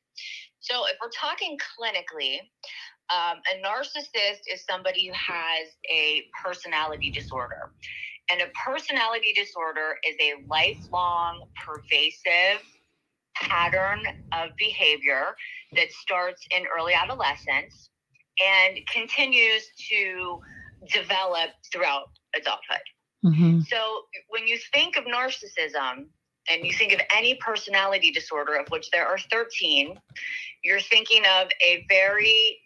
So, 0.60 0.84
if 0.86 0.96
we're 1.00 1.10
talking 1.10 1.56
clinically, 1.58 2.40
um, 3.10 3.40
a 3.50 3.60
narcissist 3.64 4.40
is 4.52 4.64
somebody 4.68 5.08
who 5.08 5.14
has 5.14 5.68
a 5.90 6.24
personality 6.42 7.10
disorder. 7.10 7.72
And 8.30 8.42
a 8.42 8.46
personality 8.64 9.32
disorder 9.34 9.96
is 10.06 10.14
a 10.20 10.34
lifelong, 10.48 11.44
pervasive 11.64 12.62
pattern 13.34 14.00
of 14.32 14.50
behavior 14.58 15.34
that 15.72 15.90
starts 15.92 16.46
in 16.50 16.64
early 16.66 16.92
adolescence 16.94 17.90
and 18.44 18.78
continues 18.92 19.62
to 19.88 20.40
develop 20.92 21.50
throughout 21.72 22.10
adulthood. 22.36 22.84
Mm-hmm. 23.24 23.60
So 23.62 24.02
when 24.28 24.46
you 24.46 24.58
think 24.72 24.96
of 24.96 25.04
narcissism 25.04 26.06
and 26.48 26.64
you 26.64 26.72
think 26.72 26.92
of 26.92 27.00
any 27.14 27.34
personality 27.34 28.10
disorder, 28.10 28.54
of 28.54 28.68
which 28.68 28.90
there 28.90 29.06
are 29.06 29.18
13, 29.30 29.98
you're 30.64 30.80
thinking 30.80 31.22
of 31.40 31.48
a 31.62 31.84
very, 31.88 32.58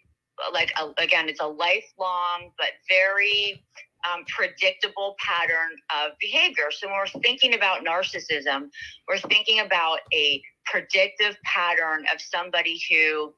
like, 0.53 0.71
a, 0.79 0.91
again, 1.01 1.27
it's 1.29 1.41
a 1.41 1.47
lifelong 1.47 2.51
but 2.57 2.69
very 2.89 3.63
um, 4.11 4.25
predictable 4.27 5.15
pattern 5.19 5.77
of 6.03 6.11
behavior. 6.19 6.71
So 6.71 6.87
when 6.87 6.97
we're 6.97 7.21
thinking 7.21 7.53
about 7.53 7.85
narcissism, 7.85 8.69
we're 9.07 9.19
thinking 9.19 9.59
about 9.59 9.99
a 10.13 10.41
predictive 10.65 11.37
pattern 11.43 12.05
of 12.13 12.19
somebody 12.21 12.81
who 12.89 13.33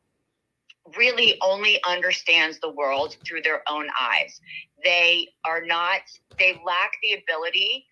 really 0.97 1.37
only 1.41 1.81
understands 1.87 2.59
the 2.59 2.71
world 2.71 3.17
through 3.25 3.41
their 3.41 3.61
own 3.69 3.87
eyes. 3.99 4.39
They 4.83 5.27
are 5.45 5.61
not, 5.65 6.01
they 6.39 6.59
lack 6.65 6.91
the 7.03 7.13
ability 7.13 7.85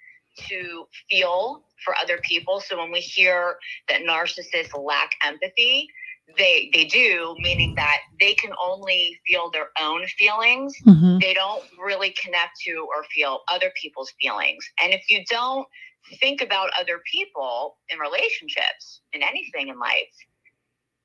to 0.47 0.87
feel 1.09 1.63
for 1.83 1.95
other 2.01 2.19
people. 2.23 2.59
So 2.59 2.77
when 2.77 2.91
we 2.91 2.99
hear 2.99 3.57
that 3.89 4.01
narcissists 4.01 4.77
lack 4.77 5.11
empathy, 5.23 5.89
they 6.37 6.69
they 6.73 6.85
do 6.85 7.35
meaning 7.39 7.75
that 7.75 7.99
they 8.19 8.33
can 8.33 8.51
only 8.63 9.17
feel 9.27 9.51
their 9.51 9.69
own 9.81 10.05
feelings 10.17 10.73
mm-hmm. 10.85 11.19
they 11.19 11.33
don't 11.33 11.63
really 11.83 12.13
connect 12.21 12.59
to 12.65 12.87
or 12.95 13.03
feel 13.13 13.41
other 13.51 13.71
people's 13.81 14.11
feelings 14.19 14.67
and 14.83 14.93
if 14.93 15.03
you 15.09 15.23
don't 15.29 15.67
think 16.19 16.41
about 16.41 16.69
other 16.79 17.01
people 17.11 17.77
in 17.89 17.99
relationships 17.99 19.01
in 19.13 19.21
anything 19.21 19.67
in 19.67 19.77
life 19.77 20.13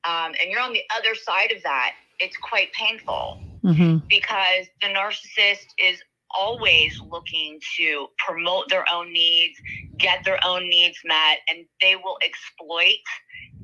um, 0.05 0.33
and 0.41 0.51
you're 0.51 0.61
on 0.61 0.73
the 0.73 0.83
other 0.97 1.15
side 1.15 1.53
of 1.53 1.63
that, 1.63 1.93
it's 2.19 2.37
quite 2.37 2.73
painful 2.73 3.39
mm-hmm. 3.63 3.99
because 4.09 4.67
the 4.81 4.89
narcissist 4.89 5.67
is 5.79 6.03
always 6.39 7.01
looking 7.11 7.61
to 7.77 8.07
promote 8.19 8.69
their 8.69 8.85
own 8.93 9.13
needs, 9.13 9.59
get 9.99 10.25
their 10.25 10.39
own 10.45 10.69
needs 10.69 10.99
met, 11.05 11.39
and 11.49 11.65
they 11.81 11.97
will 11.97 12.19
exploit 12.25 12.99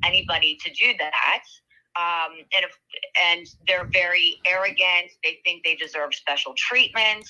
anybody 0.03 0.57
to 0.63 0.71
do 0.71 0.93
that. 0.99 1.43
Um, 1.95 2.37
and 2.55 2.65
if, 2.65 2.77
and 3.23 3.47
they're 3.67 3.89
very 3.91 4.37
arrogant. 4.45 5.11
They 5.23 5.39
think 5.43 5.63
they 5.63 5.75
deserve 5.75 6.13
special 6.13 6.53
treatment, 6.55 7.27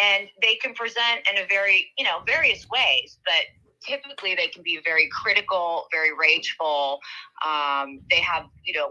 and 0.00 0.28
they 0.42 0.54
can 0.56 0.74
present 0.74 1.26
in 1.30 1.42
a 1.42 1.46
very 1.48 1.90
you 1.98 2.04
know 2.04 2.20
various 2.26 2.66
ways. 2.70 3.18
But 3.24 3.44
typically 3.86 4.34
they 4.34 4.48
can 4.48 4.62
be 4.62 4.80
very 4.84 5.08
critical, 5.10 5.86
very 5.92 6.10
rageful. 6.16 7.00
Um, 7.46 8.00
they 8.10 8.20
have, 8.20 8.44
you 8.64 8.74
know, 8.74 8.90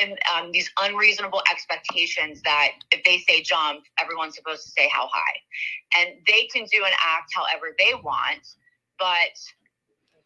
and 0.00 0.18
um, 0.34 0.52
these 0.52 0.70
unreasonable 0.80 1.42
expectations 1.50 2.42
that 2.42 2.72
if 2.90 3.02
they 3.04 3.18
say 3.28 3.42
jump, 3.42 3.84
everyone's 4.00 4.34
supposed 4.34 4.64
to 4.64 4.70
say 4.70 4.88
how 4.88 5.08
high. 5.12 5.38
And 5.98 6.18
they 6.26 6.48
can 6.52 6.64
do 6.70 6.84
and 6.84 6.94
act 7.04 7.32
however 7.34 7.74
they 7.78 7.94
want, 7.94 8.46
but 8.98 9.36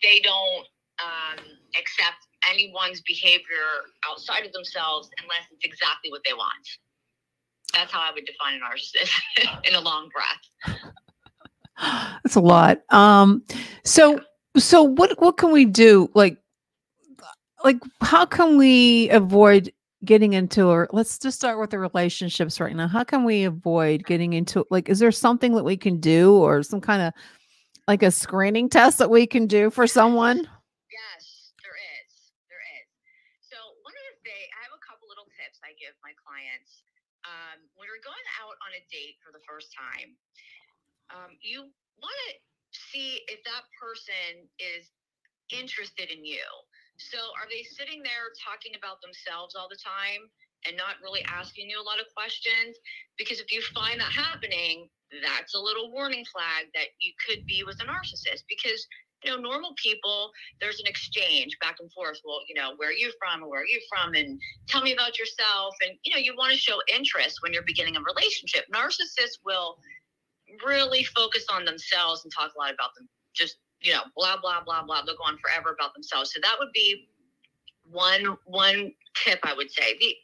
they 0.03 0.21
don't 0.21 0.67
um, 1.01 1.45
accept 1.79 2.27
anyone's 2.51 3.01
behavior 3.03 3.87
outside 4.09 4.45
of 4.45 4.53
themselves 4.53 5.09
unless 5.23 5.47
it's 5.53 5.65
exactly 5.65 6.11
what 6.11 6.23
they 6.27 6.33
want. 6.33 6.69
That's 7.75 7.93
how 7.93 8.01
I 8.01 8.11
would 8.13 8.25
define 8.27 8.55
a 8.55 8.65
narcissist 8.65 9.61
in 9.69 9.75
a 9.75 9.81
long 9.81 10.09
breath. 10.09 10.81
That's 12.25 12.35
a 12.35 12.41
lot. 12.41 12.81
Um, 12.93 13.45
so 13.85 14.21
so 14.57 14.83
what 14.83 15.21
what 15.21 15.37
can 15.37 15.53
we 15.53 15.65
do? 15.65 16.11
Like 16.15 16.37
like 17.65 17.79
how 18.01 18.25
can 18.25 18.57
we 18.57 19.09
avoid 19.11 19.73
getting 20.05 20.33
into 20.33 20.65
or 20.65 20.89
let's 20.93 21.19
just 21.19 21.37
start 21.37 21.61
with 21.61 21.71
the 21.71 21.79
relationships 21.79 22.59
right 22.59 22.75
now. 22.75 22.89
How 22.89 23.05
can 23.05 23.25
we 23.25 23.45
avoid 23.45 24.07
getting 24.07 24.33
into 24.33 24.65
like 24.71 24.89
is 24.89 24.99
there 24.99 25.13
something 25.13 25.55
that 25.55 25.65
we 25.65 25.77
can 25.77 26.01
do 26.01 26.35
or 26.37 26.63
some 26.63 26.81
kind 26.81 27.03
of 27.03 27.13
like 27.87 28.03
a 28.03 28.11
screening 28.11 28.69
test 28.69 28.99
that 28.99 29.11
we 29.11 29.27
can 29.27 29.47
do 29.47 29.69
for 29.69 29.87
someone? 29.87 30.39
Yes, 30.89 31.53
there 31.61 31.77
is. 31.77 32.33
There 32.49 32.65
is. 32.81 32.89
So 33.45 33.57
one 33.85 33.93
of 33.93 34.05
the 34.09 34.17
things 34.25 34.49
I 34.57 34.65
have 34.65 34.73
a 34.73 34.81
couple 34.81 35.05
little 35.13 35.29
tips 35.37 35.61
I 35.61 35.77
give 35.77 35.93
my 36.01 36.17
clients. 36.17 36.81
Um, 37.29 37.61
when 37.77 37.85
you're 37.85 38.01
going 38.01 38.27
out 38.41 38.57
on 38.65 38.73
a 38.73 38.83
date 38.89 39.21
for 39.21 39.29
the 39.29 39.45
first 39.45 39.69
time, 39.77 40.17
um, 41.13 41.37
you 41.45 41.69
want 42.01 42.17
to 42.33 42.41
see 42.73 43.21
if 43.29 43.45
that 43.45 43.69
person 43.77 44.49
is 44.57 44.89
interested 45.53 46.09
in 46.09 46.25
you. 46.25 46.41
So, 47.01 47.19
are 47.41 47.49
they 47.49 47.65
sitting 47.65 48.05
there 48.05 48.29
talking 48.37 48.77
about 48.77 49.01
themselves 49.01 49.57
all 49.57 49.73
the 49.73 49.81
time 49.81 50.29
and 50.69 50.77
not 50.77 51.01
really 51.01 51.25
asking 51.25 51.73
you 51.73 51.81
a 51.81 51.87
lot 51.87 51.97
of 51.97 52.07
questions? 52.13 52.77
Because 53.17 53.41
if 53.41 53.49
you 53.49 53.65
find 53.73 53.97
that 53.97 54.13
happening, 54.13 54.93
that's 55.25 55.57
a 55.57 55.61
little 55.61 55.89
warning 55.91 56.29
flag 56.29 56.69
that 56.77 56.93
you 57.01 57.17
could 57.25 57.41
be 57.49 57.65
with 57.65 57.81
a 57.81 57.89
narcissist. 57.89 58.45
Because 58.53 58.85
you 59.25 59.31
know, 59.31 59.41
normal 59.41 59.73
people, 59.77 60.31
there's 60.61 60.81
an 60.81 60.87
exchange 60.87 61.57
back 61.61 61.77
and 61.81 61.93
forth. 61.93 62.21
Well, 62.25 62.41
you 62.49 62.55
know, 62.55 62.73
where 62.77 62.89
are 62.89 62.93
you 62.93 63.13
from? 63.19 63.49
Where 63.49 63.61
are 63.61 63.67
you 63.67 63.81
from? 63.89 64.15
And 64.15 64.41
tell 64.69 64.83
me 64.83 64.93
about 64.93 65.19
yourself. 65.19 65.75
And, 65.85 65.97
you 66.05 66.15
know, 66.15 66.21
you 66.21 66.35
want 66.37 66.53
to 66.53 66.59
show 66.59 66.81
interest 66.95 67.39
when 67.43 67.53
you're 67.53 67.63
beginning 67.67 67.97
a 67.97 68.01
relationship. 68.01 68.65
Narcissists 68.75 69.39
will 69.45 69.77
really 70.65 71.05
focus 71.05 71.45
on 71.53 71.65
themselves 71.65 72.25
and 72.25 72.33
talk 72.33 72.53
a 72.55 72.59
lot 72.59 72.73
about 72.73 72.95
them. 72.97 73.09
Just 73.35 73.57
you 73.81 73.93
know, 73.93 74.03
blah 74.17 74.37
blah 74.41 74.63
blah 74.65 74.85
blah. 74.85 75.03
They'll 75.05 75.17
go 75.17 75.25
on 75.25 75.39
forever 75.39 75.75
about 75.79 75.95
themselves. 75.95 76.33
So 76.33 76.41
that 76.43 76.57
would 76.59 76.73
be 76.73 77.09
one 77.91 78.37
one 78.45 78.93
tip 79.15 79.41
I 79.43 79.55
would 79.55 79.71
say. 79.71 79.97
The 79.99 80.15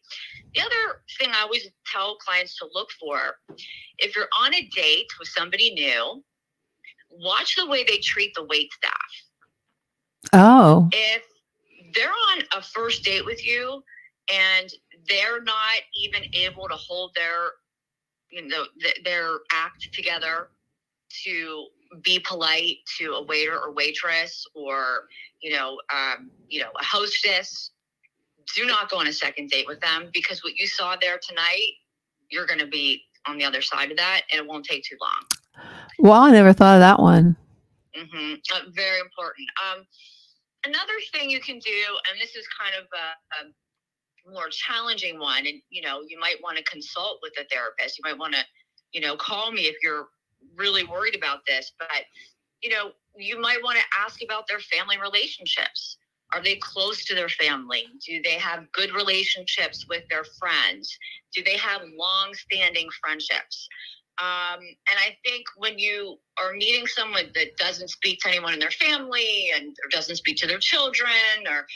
the 0.54 0.60
other 0.60 1.02
thing 1.18 1.30
I 1.34 1.42
always 1.42 1.68
tell 1.90 2.16
clients 2.16 2.56
to 2.58 2.68
look 2.72 2.88
for, 2.98 3.18
if 3.98 4.16
you're 4.16 4.28
on 4.40 4.54
a 4.54 4.62
date 4.74 5.06
with 5.18 5.28
somebody 5.28 5.74
new, 5.74 6.22
watch 7.10 7.56
the 7.56 7.66
way 7.66 7.84
they 7.84 7.98
treat 7.98 8.32
the 8.34 8.44
wait 8.44 8.72
staff. 8.72 10.32
Oh. 10.32 10.88
If 10.92 11.22
they're 11.94 12.08
on 12.08 12.42
a 12.56 12.62
first 12.62 13.04
date 13.04 13.24
with 13.24 13.44
you 13.44 13.82
and 14.32 14.72
they're 15.08 15.42
not 15.42 15.80
even 16.02 16.22
able 16.32 16.68
to 16.68 16.74
hold 16.74 17.14
their 17.14 17.50
you 18.30 18.46
know 18.46 18.64
th- 18.80 19.00
their 19.04 19.38
act 19.52 19.92
together 19.92 20.48
to 21.24 21.66
be 22.02 22.20
polite 22.20 22.78
to 22.98 23.12
a 23.12 23.22
waiter 23.24 23.58
or 23.58 23.72
waitress 23.72 24.46
or 24.54 25.04
you 25.40 25.52
know 25.52 25.78
um, 25.94 26.30
you 26.48 26.60
know 26.60 26.70
a 26.80 26.84
hostess 26.84 27.70
do 28.54 28.64
not 28.64 28.88
go 28.90 28.98
on 28.98 29.06
a 29.06 29.12
second 29.12 29.50
date 29.50 29.66
with 29.66 29.80
them 29.80 30.10
because 30.12 30.42
what 30.44 30.54
you 30.56 30.66
saw 30.66 30.96
there 31.00 31.18
tonight 31.26 31.72
you're 32.30 32.46
going 32.46 32.60
to 32.60 32.66
be 32.66 33.02
on 33.26 33.38
the 33.38 33.44
other 33.44 33.62
side 33.62 33.90
of 33.90 33.96
that 33.96 34.22
and 34.32 34.40
it 34.40 34.46
won't 34.46 34.64
take 34.64 34.84
too 34.84 34.96
long. 35.00 35.66
Well 35.98 36.22
i 36.22 36.30
never 36.30 36.52
thought 36.52 36.76
of 36.76 36.80
that 36.80 37.00
one. 37.00 37.36
Mm-hmm. 37.96 38.34
uh, 38.54 38.70
very 38.72 39.00
important. 39.00 39.48
Um, 39.64 39.86
another 40.64 40.92
thing 41.12 41.30
you 41.30 41.40
can 41.40 41.58
do 41.58 41.80
and 42.10 42.20
this 42.20 42.36
is 42.36 42.46
kind 42.58 42.74
of 42.78 42.86
a, 42.92 43.48
a 43.48 44.32
more 44.32 44.48
challenging 44.50 45.18
one 45.20 45.46
and 45.46 45.62
you 45.70 45.82
know 45.82 46.02
you 46.06 46.18
might 46.18 46.36
want 46.42 46.56
to 46.56 46.64
consult 46.64 47.18
with 47.22 47.32
a 47.38 47.44
therapist. 47.52 47.98
You 47.98 48.02
might 48.04 48.18
want 48.18 48.34
to 48.34 48.40
you 48.92 49.00
know 49.00 49.16
call 49.16 49.52
me 49.52 49.62
if 49.62 49.76
you're 49.82 50.08
really 50.56 50.84
worried 50.84 51.16
about 51.16 51.40
this 51.46 51.72
but 51.78 52.04
you 52.62 52.70
know 52.70 52.90
you 53.16 53.40
might 53.40 53.62
want 53.62 53.78
to 53.78 53.84
ask 53.98 54.22
about 54.22 54.46
their 54.48 54.60
family 54.60 54.96
relationships 54.98 55.98
are 56.32 56.42
they 56.42 56.56
close 56.56 57.04
to 57.04 57.14
their 57.14 57.28
family 57.28 57.84
do 58.04 58.20
they 58.22 58.34
have 58.34 58.70
good 58.72 58.92
relationships 58.94 59.86
with 59.88 60.02
their 60.10 60.24
friends 60.38 60.96
do 61.34 61.42
they 61.42 61.56
have 61.56 61.82
long 61.96 62.32
standing 62.34 62.88
friendships 63.02 63.68
um, 64.18 64.60
and 64.60 64.98
I 64.98 65.14
think 65.26 65.44
when 65.58 65.78
you 65.78 66.16
are 66.42 66.54
meeting 66.54 66.86
someone 66.86 67.24
that 67.34 67.54
doesn't 67.58 67.88
speak 67.88 68.18
to 68.20 68.28
anyone 68.28 68.54
in 68.54 68.58
their 68.58 68.70
family 68.70 69.50
and 69.54 69.66
or 69.66 69.90
doesn't 69.90 70.16
speak 70.16 70.38
to 70.38 70.46
their 70.46 70.58
children 70.58 71.12
or 71.46 71.66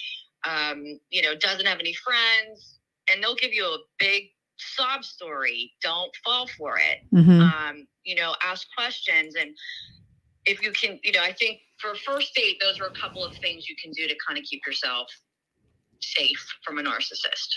um, 0.44 0.84
you 1.10 1.22
know, 1.22 1.34
doesn't 1.34 1.66
have 1.66 1.80
any 1.80 1.94
friends, 1.94 2.78
and 3.10 3.22
they'll 3.22 3.34
give 3.34 3.52
you 3.52 3.64
a 3.64 3.78
big 3.98 4.24
sob 4.58 5.04
story. 5.04 5.72
Don't 5.82 6.14
fall 6.24 6.46
for 6.58 6.78
it. 6.78 7.00
hmm 7.12 7.40
Um, 7.40 7.86
you 8.10 8.16
know, 8.16 8.34
ask 8.44 8.66
questions 8.76 9.36
and 9.40 9.50
if 10.46 10.62
you 10.62 10.72
can, 10.72 10.98
you 11.04 11.12
know, 11.12 11.22
I 11.22 11.32
think 11.32 11.60
for 11.78 11.92
a 11.92 11.96
first 11.96 12.34
date, 12.34 12.56
those 12.60 12.80
are 12.80 12.86
a 12.86 12.92
couple 12.92 13.24
of 13.24 13.36
things 13.36 13.68
you 13.68 13.76
can 13.80 13.92
do 13.92 14.08
to 14.08 14.14
kind 14.26 14.38
of 14.38 14.44
keep 14.44 14.66
yourself 14.66 15.08
safe 16.00 16.44
from 16.64 16.78
a 16.78 16.82
narcissist. 16.82 17.48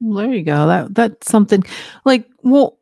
Well, 0.00 0.26
there 0.26 0.34
you 0.34 0.44
go. 0.44 0.66
That 0.66 0.94
that's 0.94 1.30
something 1.30 1.64
like 2.04 2.28
well 2.42 2.78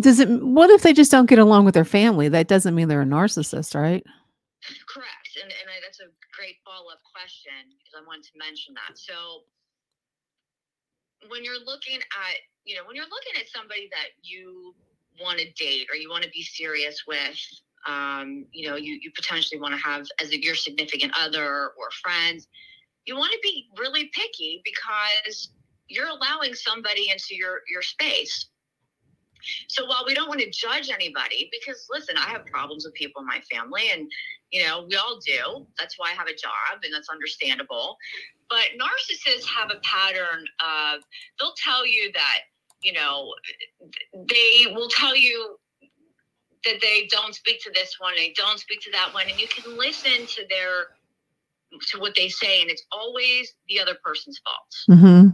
does 0.00 0.18
it 0.18 0.28
what 0.28 0.70
if 0.70 0.82
they 0.82 0.92
just 0.92 1.10
don't 1.10 1.28
get 1.28 1.38
along 1.38 1.64
with 1.64 1.74
their 1.74 1.84
family? 1.84 2.28
That 2.28 2.48
doesn't 2.48 2.74
mean 2.74 2.88
they're 2.88 3.02
a 3.02 3.06
narcissist, 3.06 3.74
right? 3.74 4.04
Correct. 4.88 5.30
And, 5.40 5.52
and 5.52 5.68
I, 5.68 5.80
that's 5.84 6.00
a 6.00 6.08
great 6.36 6.56
follow 6.64 6.92
up 6.92 7.00
question 7.08 7.72
because 7.76 7.96
I 7.96 8.04
wanted 8.04 8.24
to 8.32 8.36
mention 8.36 8.74
that. 8.74 8.98
So, 8.98 9.48
when 11.28 11.44
you're 11.44 11.60
looking 11.64 11.96
at, 11.96 12.36
you 12.64 12.76
know, 12.76 12.84
when 12.84 12.96
you're 12.96 13.08
looking 13.08 13.36
at 13.40 13.48
somebody 13.48 13.88
that 13.92 14.16
you 14.20 14.74
want 15.20 15.38
to 15.38 15.50
date 15.52 15.86
or 15.90 15.96
you 15.96 16.10
want 16.10 16.24
to 16.24 16.30
be 16.30 16.42
serious 16.42 17.04
with, 17.06 17.38
um, 17.86 18.46
you 18.52 18.68
know, 18.68 18.76
you, 18.76 18.98
you 19.00 19.10
potentially 19.14 19.60
want 19.60 19.74
to 19.74 19.80
have 19.80 20.06
as 20.20 20.32
your 20.32 20.54
significant 20.54 21.12
other 21.18 21.72
or 21.78 21.90
friends, 22.02 22.48
you 23.06 23.16
want 23.16 23.32
to 23.32 23.38
be 23.42 23.68
really 23.78 24.10
picky 24.12 24.62
because 24.64 25.52
you're 25.88 26.08
allowing 26.08 26.54
somebody 26.54 27.10
into 27.10 27.34
your, 27.34 27.60
your 27.70 27.82
space. 27.82 28.46
So 29.68 29.86
while 29.86 30.04
we 30.06 30.14
don't 30.14 30.28
want 30.28 30.40
to 30.40 30.50
judge 30.50 30.90
anybody, 30.90 31.50
because 31.50 31.86
listen, 31.90 32.16
I 32.16 32.28
have 32.28 32.44
problems 32.46 32.84
with 32.84 32.94
people 32.94 33.22
in 33.22 33.26
my 33.26 33.40
family 33.50 33.90
and 33.92 34.10
you 34.50 34.64
know, 34.64 34.84
we 34.88 34.96
all 34.96 35.18
do. 35.24 35.66
That's 35.78 35.98
why 35.98 36.10
I 36.10 36.14
have 36.14 36.26
a 36.26 36.34
job 36.34 36.82
and 36.82 36.92
that's 36.92 37.08
understandable. 37.08 37.96
But 38.48 38.66
narcissists 38.78 39.46
have 39.46 39.70
a 39.70 39.80
pattern 39.82 40.44
of 40.60 41.02
they'll 41.38 41.54
tell 41.62 41.86
you 41.86 42.10
that, 42.14 42.38
you 42.82 42.92
know, 42.92 43.32
they 44.14 44.66
will 44.72 44.88
tell 44.88 45.16
you 45.16 45.56
that 46.64 46.80
they 46.82 47.08
don't 47.10 47.34
speak 47.34 47.62
to 47.62 47.70
this 47.74 47.96
one, 47.98 48.14
they 48.16 48.32
don't 48.36 48.58
speak 48.58 48.80
to 48.82 48.90
that 48.92 49.12
one, 49.14 49.28
and 49.28 49.40
you 49.40 49.48
can 49.48 49.76
listen 49.78 50.26
to 50.26 50.42
their 50.48 50.88
to 51.88 52.00
what 52.00 52.14
they 52.16 52.28
say, 52.28 52.60
and 52.60 52.70
it's 52.70 52.84
always 52.90 53.54
the 53.68 53.78
other 53.80 53.96
person's 54.04 54.40
fault 54.44 54.98
Mm-hmm. 54.98 55.28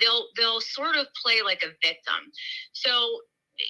they'll 0.00 0.26
they'll 0.36 0.60
sort 0.60 0.96
of 0.96 1.06
play 1.20 1.42
like 1.44 1.62
a 1.62 1.68
victim. 1.86 2.30
So, 2.72 2.90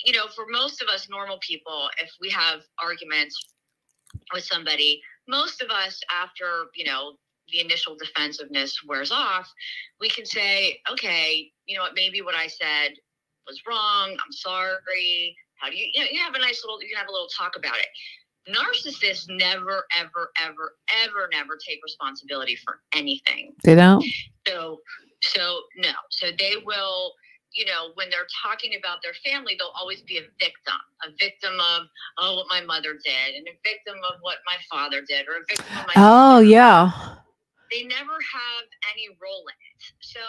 you 0.04 0.12
know, 0.12 0.26
for 0.34 0.44
most 0.50 0.82
of 0.82 0.88
us 0.88 1.08
normal 1.08 1.38
people, 1.40 1.88
if 2.02 2.10
we 2.20 2.30
have 2.30 2.60
arguments 2.82 3.54
with 4.32 4.44
somebody, 4.44 5.00
most 5.28 5.62
of 5.62 5.70
us 5.70 6.00
after, 6.22 6.66
you 6.74 6.84
know, 6.84 7.14
the 7.48 7.60
initial 7.60 7.96
defensiveness 7.96 8.78
wears 8.86 9.10
off, 9.10 9.50
we 10.00 10.08
can 10.08 10.24
say, 10.24 10.80
okay, 10.90 11.50
you 11.66 11.76
know 11.76 11.82
what, 11.82 11.92
maybe 11.94 12.22
what 12.22 12.34
I 12.34 12.46
said 12.46 12.94
was 13.46 13.60
wrong. 13.68 14.12
I'm 14.12 14.32
sorry. 14.32 15.36
How 15.56 15.70
do 15.70 15.76
you, 15.76 15.86
you 15.92 16.00
know, 16.00 16.06
you 16.10 16.20
have 16.20 16.34
a 16.34 16.40
nice 16.40 16.62
little, 16.64 16.82
you 16.82 16.88
can 16.88 16.98
have 16.98 17.08
a 17.08 17.12
little 17.12 17.28
talk 17.28 17.56
about 17.56 17.76
it. 17.78 17.86
Narcissists 18.50 19.26
never, 19.28 19.84
ever, 19.98 20.30
ever, 20.42 20.76
ever, 21.04 21.28
never 21.32 21.56
take 21.56 21.80
responsibility 21.82 22.56
for 22.56 22.80
anything. 22.94 23.54
They 23.64 23.74
don't? 23.74 24.04
So, 24.46 24.80
so 25.22 25.60
no. 25.76 25.92
So 26.10 26.26
they 26.38 26.56
will, 26.64 27.14
you 27.52 27.64
know, 27.64 27.92
when 27.94 28.10
they're 28.10 28.26
talking 28.42 28.72
about 28.78 28.98
their 29.02 29.14
family, 29.24 29.56
they'll 29.58 29.72
always 29.78 30.02
be 30.02 30.18
a 30.18 30.26
victim, 30.38 30.76
a 31.06 31.10
victim 31.18 31.54
of 31.54 31.86
oh 32.18 32.36
what 32.36 32.46
my 32.50 32.60
mother 32.60 32.98
did, 33.02 33.34
and 33.36 33.46
a 33.46 33.56
victim 33.64 33.96
of 34.12 34.18
what 34.20 34.38
my 34.44 34.56
father 34.68 35.00
did, 35.00 35.26
or 35.28 35.36
a 35.40 35.44
victim 35.48 35.78
of 35.78 35.86
my. 35.86 35.94
Oh 35.96 36.40
yeah. 36.40 36.90
They 37.70 37.84
never 37.84 38.12
have 38.12 38.66
any 38.92 39.08
role 39.22 39.46
in 39.48 39.56
it. 39.72 39.94
So, 40.00 40.20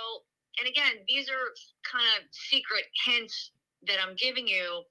and 0.60 0.68
again, 0.68 1.04
these 1.08 1.30
are 1.30 1.52
kind 1.90 2.06
of 2.18 2.28
secret 2.32 2.86
hints 3.06 3.52
that 3.88 3.98
I'm 4.02 4.16
giving 4.16 4.48
you 4.48 4.84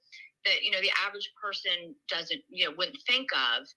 that 0.45 0.63
you 0.63 0.71
know 0.71 0.81
the 0.81 0.91
average 1.05 1.31
person 1.41 1.95
doesn't, 2.09 2.41
you 2.49 2.65
know, 2.65 2.75
wouldn't 2.77 3.01
think 3.07 3.27
of. 3.33 3.67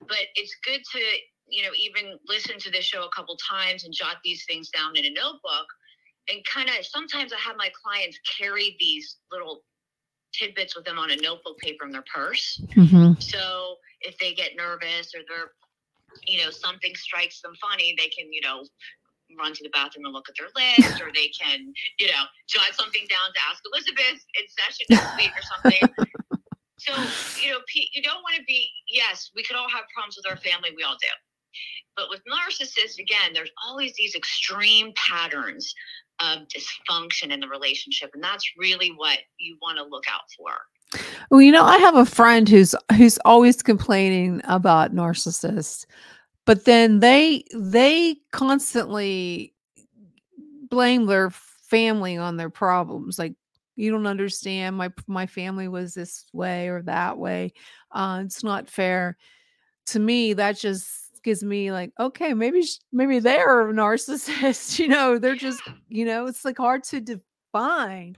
But 0.00 0.30
it's 0.36 0.54
good 0.64 0.80
to 0.92 1.00
you 1.48 1.62
know 1.62 1.70
even 1.78 2.18
listen 2.26 2.58
to 2.58 2.70
this 2.70 2.84
show 2.84 3.04
a 3.04 3.10
couple 3.16 3.36
times 3.36 3.84
and 3.84 3.92
jot 3.92 4.16
these 4.24 4.44
things 4.44 4.70
down 4.70 4.96
in 4.96 5.06
a 5.06 5.10
notebook 5.10 5.66
and 6.30 6.44
kind 6.44 6.68
of 6.68 6.84
sometimes 6.84 7.32
i 7.32 7.36
have 7.36 7.56
my 7.56 7.70
clients 7.82 8.18
carry 8.38 8.76
these 8.78 9.16
little 9.32 9.62
tidbits 10.32 10.76
with 10.76 10.84
them 10.84 10.98
on 10.98 11.10
a 11.10 11.16
notebook 11.16 11.58
paper 11.58 11.84
in 11.86 11.90
their 11.90 12.04
purse 12.14 12.62
Mm-hmm. 12.76 13.12
so 13.18 13.76
if 14.02 14.18
they 14.18 14.34
get 14.34 14.52
nervous 14.56 15.14
or 15.14 15.20
they're 15.28 15.52
you 16.26 16.42
know 16.44 16.50
something 16.50 16.94
strikes 16.94 17.40
them 17.40 17.52
funny 17.60 17.94
they 17.98 18.08
can 18.08 18.32
you 18.32 18.40
know 18.42 18.62
run 19.36 19.52
to 19.52 19.62
the 19.62 19.70
bathroom 19.70 20.04
and 20.04 20.14
look 20.14 20.28
at 20.28 20.34
their 20.38 20.48
list 20.54 21.00
or 21.02 21.12
they 21.12 21.28
can 21.28 21.72
you 21.98 22.06
know 22.06 22.24
jot 22.48 22.72
something 22.72 23.02
down 23.08 23.28
to 23.34 23.40
ask 23.50 23.62
elizabeth 23.72 24.20
in 24.38 24.44
session 24.48 24.86
next 24.90 25.16
week 25.16 25.32
or 25.34 25.44
something. 25.44 26.06
So 26.78 26.94
you 27.42 27.50
know 27.52 27.58
Pete, 27.66 27.90
you 27.92 28.02
don't 28.02 28.22
want 28.22 28.36
to 28.36 28.44
be 28.46 28.68
yes 28.88 29.30
we 29.34 29.42
could 29.42 29.56
all 29.56 29.68
have 29.68 29.84
problems 29.92 30.16
with 30.16 30.30
our 30.30 30.38
family 30.38 30.70
we 30.76 30.82
all 30.82 30.96
do. 31.00 31.08
But 31.96 32.08
with 32.10 32.20
narcissists 32.24 32.98
again 32.98 33.32
there's 33.34 33.50
always 33.66 33.92
these 33.96 34.14
extreme 34.14 34.92
patterns 34.96 35.74
of 36.20 36.46
dysfunction 36.48 37.32
in 37.32 37.40
the 37.40 37.48
relationship 37.48 38.10
and 38.14 38.22
that's 38.22 38.44
really 38.56 38.92
what 38.96 39.18
you 39.38 39.56
want 39.60 39.78
to 39.78 39.84
look 39.84 40.04
out 40.10 40.22
for. 40.36 40.52
Well, 41.30 41.42
you 41.42 41.52
know, 41.52 41.64
I 41.64 41.78
have 41.78 41.96
a 41.96 42.06
friend 42.06 42.48
who's 42.48 42.74
who's 42.96 43.18
always 43.24 43.62
complaining 43.62 44.40
about 44.44 44.94
narcissists, 44.94 45.84
but 46.48 46.64
then 46.64 47.00
they 47.00 47.44
they 47.54 48.16
constantly 48.32 49.52
blame 50.70 51.04
their 51.04 51.28
family 51.28 52.16
on 52.16 52.38
their 52.38 52.48
problems. 52.48 53.18
Like 53.18 53.34
you 53.76 53.90
don't 53.90 54.06
understand 54.06 54.74
my 54.74 54.90
my 55.06 55.26
family 55.26 55.68
was 55.68 55.92
this 55.92 56.24
way 56.32 56.68
or 56.68 56.80
that 56.84 57.18
way. 57.18 57.52
Uh, 57.92 58.22
it's 58.24 58.42
not 58.42 58.70
fair. 58.70 59.18
To 59.88 60.00
me, 60.00 60.32
that 60.32 60.56
just 60.56 61.22
gives 61.22 61.44
me 61.44 61.70
like, 61.70 61.92
okay, 62.00 62.32
maybe 62.32 62.64
maybe 62.92 63.18
they're 63.18 63.68
a 63.68 63.74
narcissist. 63.74 64.78
You 64.78 64.88
know, 64.88 65.18
they're 65.18 65.36
just 65.36 65.60
you 65.90 66.06
know, 66.06 66.28
it's 66.28 66.46
like 66.46 66.56
hard 66.56 66.82
to 66.84 67.00
define. 67.02 68.16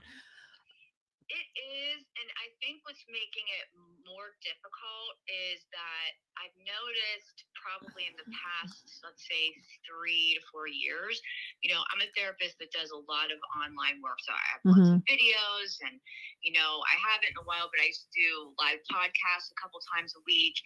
It 1.27 1.47
is, 1.59 1.99
and 1.99 2.29
I 2.39 2.47
think 2.63 2.79
what's 2.85 3.03
making 3.11 3.43
it 3.59 3.67
more 4.11 4.35
difficult 4.43 5.15
is 5.27 5.63
that 5.71 6.11
I've 6.35 6.55
noticed 6.59 7.47
probably 7.55 8.09
in 8.09 8.15
the 8.19 8.27
past, 8.27 8.99
let's 9.05 9.23
say 9.23 9.55
three 9.87 10.35
to 10.35 10.41
four 10.51 10.67
years, 10.67 11.21
you 11.63 11.71
know, 11.71 11.79
I'm 11.91 12.03
a 12.03 12.09
therapist 12.17 12.59
that 12.59 12.73
does 12.75 12.91
a 12.91 13.01
lot 13.07 13.31
of 13.31 13.39
online 13.55 14.03
work. 14.03 14.19
So 14.23 14.35
I 14.35 14.45
have 14.51 14.61
lots 14.67 14.87
of 14.89 14.99
mm-hmm. 14.99 15.07
videos 15.07 15.79
and, 15.85 15.95
you 16.43 16.51
know, 16.51 16.83
I 16.83 16.95
haven't 16.99 17.35
in 17.35 17.39
a 17.39 17.47
while, 17.47 17.71
but 17.71 17.79
I 17.79 17.87
used 17.87 18.09
to 18.09 18.11
do 18.11 18.51
live 18.59 18.81
podcasts 18.89 19.53
a 19.53 19.57
couple 19.59 19.79
times 19.87 20.17
a 20.17 20.21
week. 20.27 20.57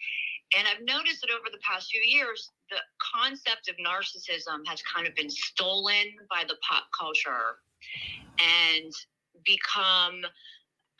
And 0.56 0.66
I've 0.66 0.82
noticed 0.82 1.22
that 1.22 1.30
over 1.34 1.50
the 1.52 1.62
past 1.62 1.92
few 1.92 2.02
years, 2.02 2.50
the 2.70 2.82
concept 2.98 3.68
of 3.70 3.76
narcissism 3.78 4.66
has 4.66 4.82
kind 4.82 5.06
of 5.06 5.14
been 5.14 5.30
stolen 5.30 6.16
by 6.30 6.46
the 6.46 6.56
pop 6.64 6.88
culture 6.94 7.62
and 8.38 8.92
become 9.44 10.24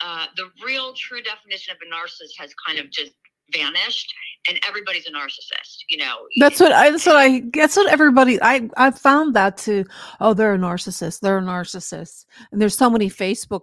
uh, 0.01 0.25
the 0.35 0.49
real 0.63 0.93
true 0.93 1.21
definition 1.21 1.73
of 1.73 1.77
a 1.81 1.93
narcissist 1.93 2.37
has 2.37 2.53
kind 2.65 2.79
of 2.79 2.89
just 2.91 3.13
vanished 3.53 4.13
and 4.49 4.59
everybody's 4.67 5.07
a 5.07 5.11
narcissist 5.11 5.77
you 5.87 5.97
know 5.97 6.17
That's 6.39 6.59
what 6.59 6.71
I. 6.71 6.91
That's 6.91 7.05
what 7.05 7.15
I. 7.15 7.43
That's 7.53 7.75
what 7.77 7.89
everybody. 7.91 8.39
I. 8.41 8.69
I 8.77 8.91
found 8.91 9.35
that 9.35 9.57
too. 9.57 9.85
Oh, 10.19 10.33
they're 10.33 10.53
a 10.53 10.57
narcissist. 10.57 11.21
They're 11.21 11.37
a 11.37 11.41
narcissist. 11.41 12.25
And 12.51 12.61
there's 12.61 12.77
so 12.77 12.89
many 12.89 13.09
Facebook 13.09 13.61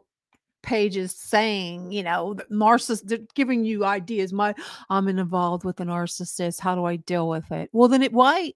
pages 0.64 1.14
saying, 1.14 1.92
you 1.92 2.02
know, 2.02 2.36
narcissist. 2.50 3.02
They're 3.04 3.18
giving 3.34 3.64
you 3.64 3.84
ideas. 3.84 4.32
My, 4.32 4.54
I'm 4.90 5.08
involved 5.08 5.64
with 5.64 5.78
a 5.80 5.84
narcissist. 5.84 6.60
How 6.60 6.74
do 6.74 6.84
I 6.84 6.96
deal 6.96 7.28
with 7.28 7.52
it? 7.52 7.70
Well, 7.72 7.88
then 7.88 8.02
it. 8.02 8.12
Why? 8.12 8.52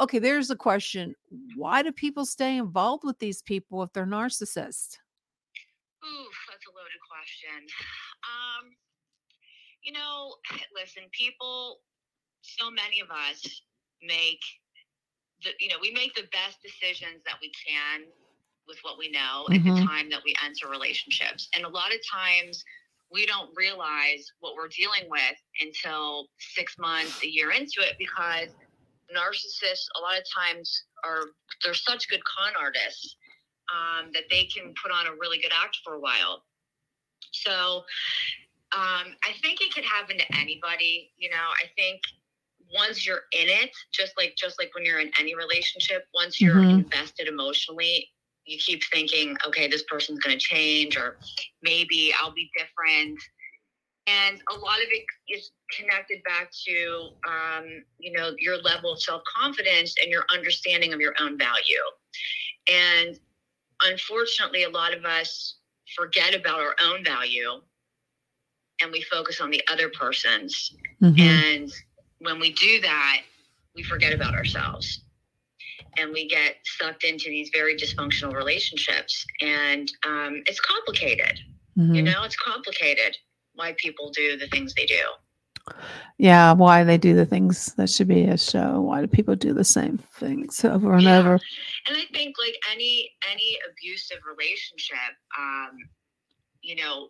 Okay, 0.00 0.18
there's 0.18 0.50
a 0.50 0.56
question. 0.56 1.14
Why 1.54 1.82
do 1.82 1.92
people 1.92 2.24
stay 2.24 2.56
involved 2.56 3.04
with 3.04 3.18
these 3.18 3.42
people 3.42 3.82
if 3.82 3.92
they're 3.92 4.06
narcissists? 4.06 4.96
A 6.02 6.06
loaded 6.92 7.00
question. 7.08 7.66
Um, 8.24 8.76
you 9.82 9.92
know, 9.92 10.36
listen, 10.78 11.04
people, 11.12 11.80
so 12.42 12.70
many 12.70 13.00
of 13.00 13.10
us 13.10 13.62
make 14.02 14.40
the, 15.44 15.50
you 15.60 15.68
know, 15.68 15.76
we 15.80 15.90
make 15.92 16.14
the 16.14 16.28
best 16.32 16.58
decisions 16.62 17.22
that 17.26 17.36
we 17.40 17.50
can 17.66 18.02
with 18.68 18.78
what 18.82 18.98
we 18.98 19.10
know 19.10 19.46
at 19.52 19.62
the 19.64 19.70
Mhm. 19.70 19.86
time 19.86 20.08
that 20.10 20.22
we 20.24 20.34
enter 20.44 20.68
relationships. 20.68 21.48
And 21.54 21.64
a 21.64 21.68
lot 21.68 21.92
of 21.92 22.00
times 22.08 22.64
we 23.10 23.26
don't 23.26 23.50
realize 23.56 24.30
what 24.38 24.54
we're 24.54 24.68
dealing 24.68 25.08
with 25.10 25.36
until 25.60 26.28
six 26.38 26.78
months, 26.78 27.22
a 27.22 27.26
year 27.26 27.50
into 27.50 27.80
it, 27.80 27.96
because 27.98 28.48
narcissists 29.14 29.88
a 29.96 30.00
lot 30.00 30.16
of 30.18 30.24
times 30.32 30.84
are, 31.04 31.24
they're 31.62 31.74
such 31.74 32.08
good 32.08 32.22
con 32.24 32.54
artists 32.58 33.16
um, 33.68 34.12
that 34.12 34.24
they 34.30 34.44
can 34.44 34.72
put 34.80 34.92
on 34.92 35.06
a 35.08 35.14
really 35.16 35.40
good 35.40 35.52
act 35.52 35.78
for 35.84 35.94
a 35.94 36.00
while. 36.00 36.44
So 37.32 37.84
um, 38.74 39.14
I 39.24 39.32
think 39.42 39.60
it 39.60 39.74
could 39.74 39.84
happen 39.84 40.18
to 40.18 40.24
anybody. 40.40 41.10
You 41.16 41.30
know, 41.30 41.36
I 41.36 41.66
think 41.76 42.00
once 42.72 43.06
you're 43.06 43.22
in 43.32 43.48
it, 43.48 43.70
just 43.92 44.12
like 44.16 44.34
just 44.36 44.58
like 44.58 44.74
when 44.74 44.84
you're 44.84 45.00
in 45.00 45.10
any 45.18 45.34
relationship, 45.34 46.04
once 46.14 46.42
you're 46.42 46.64
Mhm. 46.64 46.78
invested 46.78 47.28
emotionally, 47.28 48.08
you 48.46 48.58
keep 48.58 48.82
thinking, 48.92 49.36
okay, 49.46 49.68
this 49.68 49.84
person's 49.88 50.18
going 50.20 50.36
to 50.36 50.40
change, 50.44 50.96
or 50.96 51.18
maybe 51.62 52.12
I'll 52.20 52.32
be 52.32 52.50
different. 52.56 53.18
And 54.06 54.42
a 54.50 54.54
lot 54.54 54.78
of 54.78 54.88
it 54.90 55.04
is 55.28 55.52
connected 55.76 56.22
back 56.24 56.50
to, 56.66 57.10
um, 57.28 57.84
you 57.98 58.12
know, 58.12 58.32
your 58.38 58.58
level 58.58 58.92
of 58.92 59.00
self 59.02 59.22
confidence 59.24 59.94
and 60.02 60.10
your 60.10 60.24
understanding 60.32 60.92
of 60.92 61.00
your 61.00 61.14
own 61.20 61.38
value. 61.38 61.82
And 62.70 63.18
unfortunately, 63.82 64.64
a 64.64 64.70
lot 64.70 64.94
of 64.94 65.04
us 65.04 65.56
forget 65.96 66.34
about 66.34 66.60
our 66.60 66.74
own 66.82 67.04
value 67.04 67.60
and 68.80 68.90
we 68.92 69.02
focus 69.02 69.40
on 69.40 69.50
the 69.50 69.62
other 69.70 69.88
person's. 69.90 70.74
Mhm. 71.00 71.18
And 71.20 71.72
when 72.18 72.38
we 72.40 72.52
do 72.52 72.80
that, 72.80 73.22
we 73.74 73.82
forget 73.82 74.12
about 74.12 74.34
ourselves 74.34 75.00
and 75.98 76.12
we 76.12 76.26
get 76.26 76.56
sucked 76.64 77.04
into 77.04 77.28
these 77.28 77.50
very 77.52 77.76
dysfunctional 77.76 78.34
relationships. 78.34 79.24
And 79.40 79.90
um, 80.06 80.42
it's 80.46 80.60
complicated. 80.60 81.38
You 81.76 82.02
Mhm. 82.02 82.04
know, 82.04 82.22
it's 82.24 82.36
complicated 82.36 83.16
why 83.54 83.74
people 83.78 84.10
do 84.10 84.36
the 84.36 84.46
things 84.48 84.74
they 84.74 84.86
do. 84.86 85.00
Yeah, 86.18 86.52
why 86.52 86.84
they 86.84 86.98
do 86.98 87.14
the 87.14 87.26
things 87.26 87.74
that 87.74 87.88
should 87.90 88.08
be 88.08 88.24
a 88.24 88.36
show. 88.36 88.80
Why 88.80 89.00
do 89.00 89.06
people 89.06 89.36
do 89.36 89.52
the 89.52 89.64
same 89.64 89.98
things 89.98 90.64
over 90.64 90.94
and 90.94 91.06
Yeah. 91.06 91.18
over? 91.18 91.40
And 91.86 91.96
I 91.96 92.04
think 92.12 92.36
like 92.38 92.56
any 92.70 93.10
any 93.30 93.58
abusive 93.68 94.18
relationship, 94.26 95.16
um, 95.38 95.76
you 96.62 96.76
know, 96.76 97.08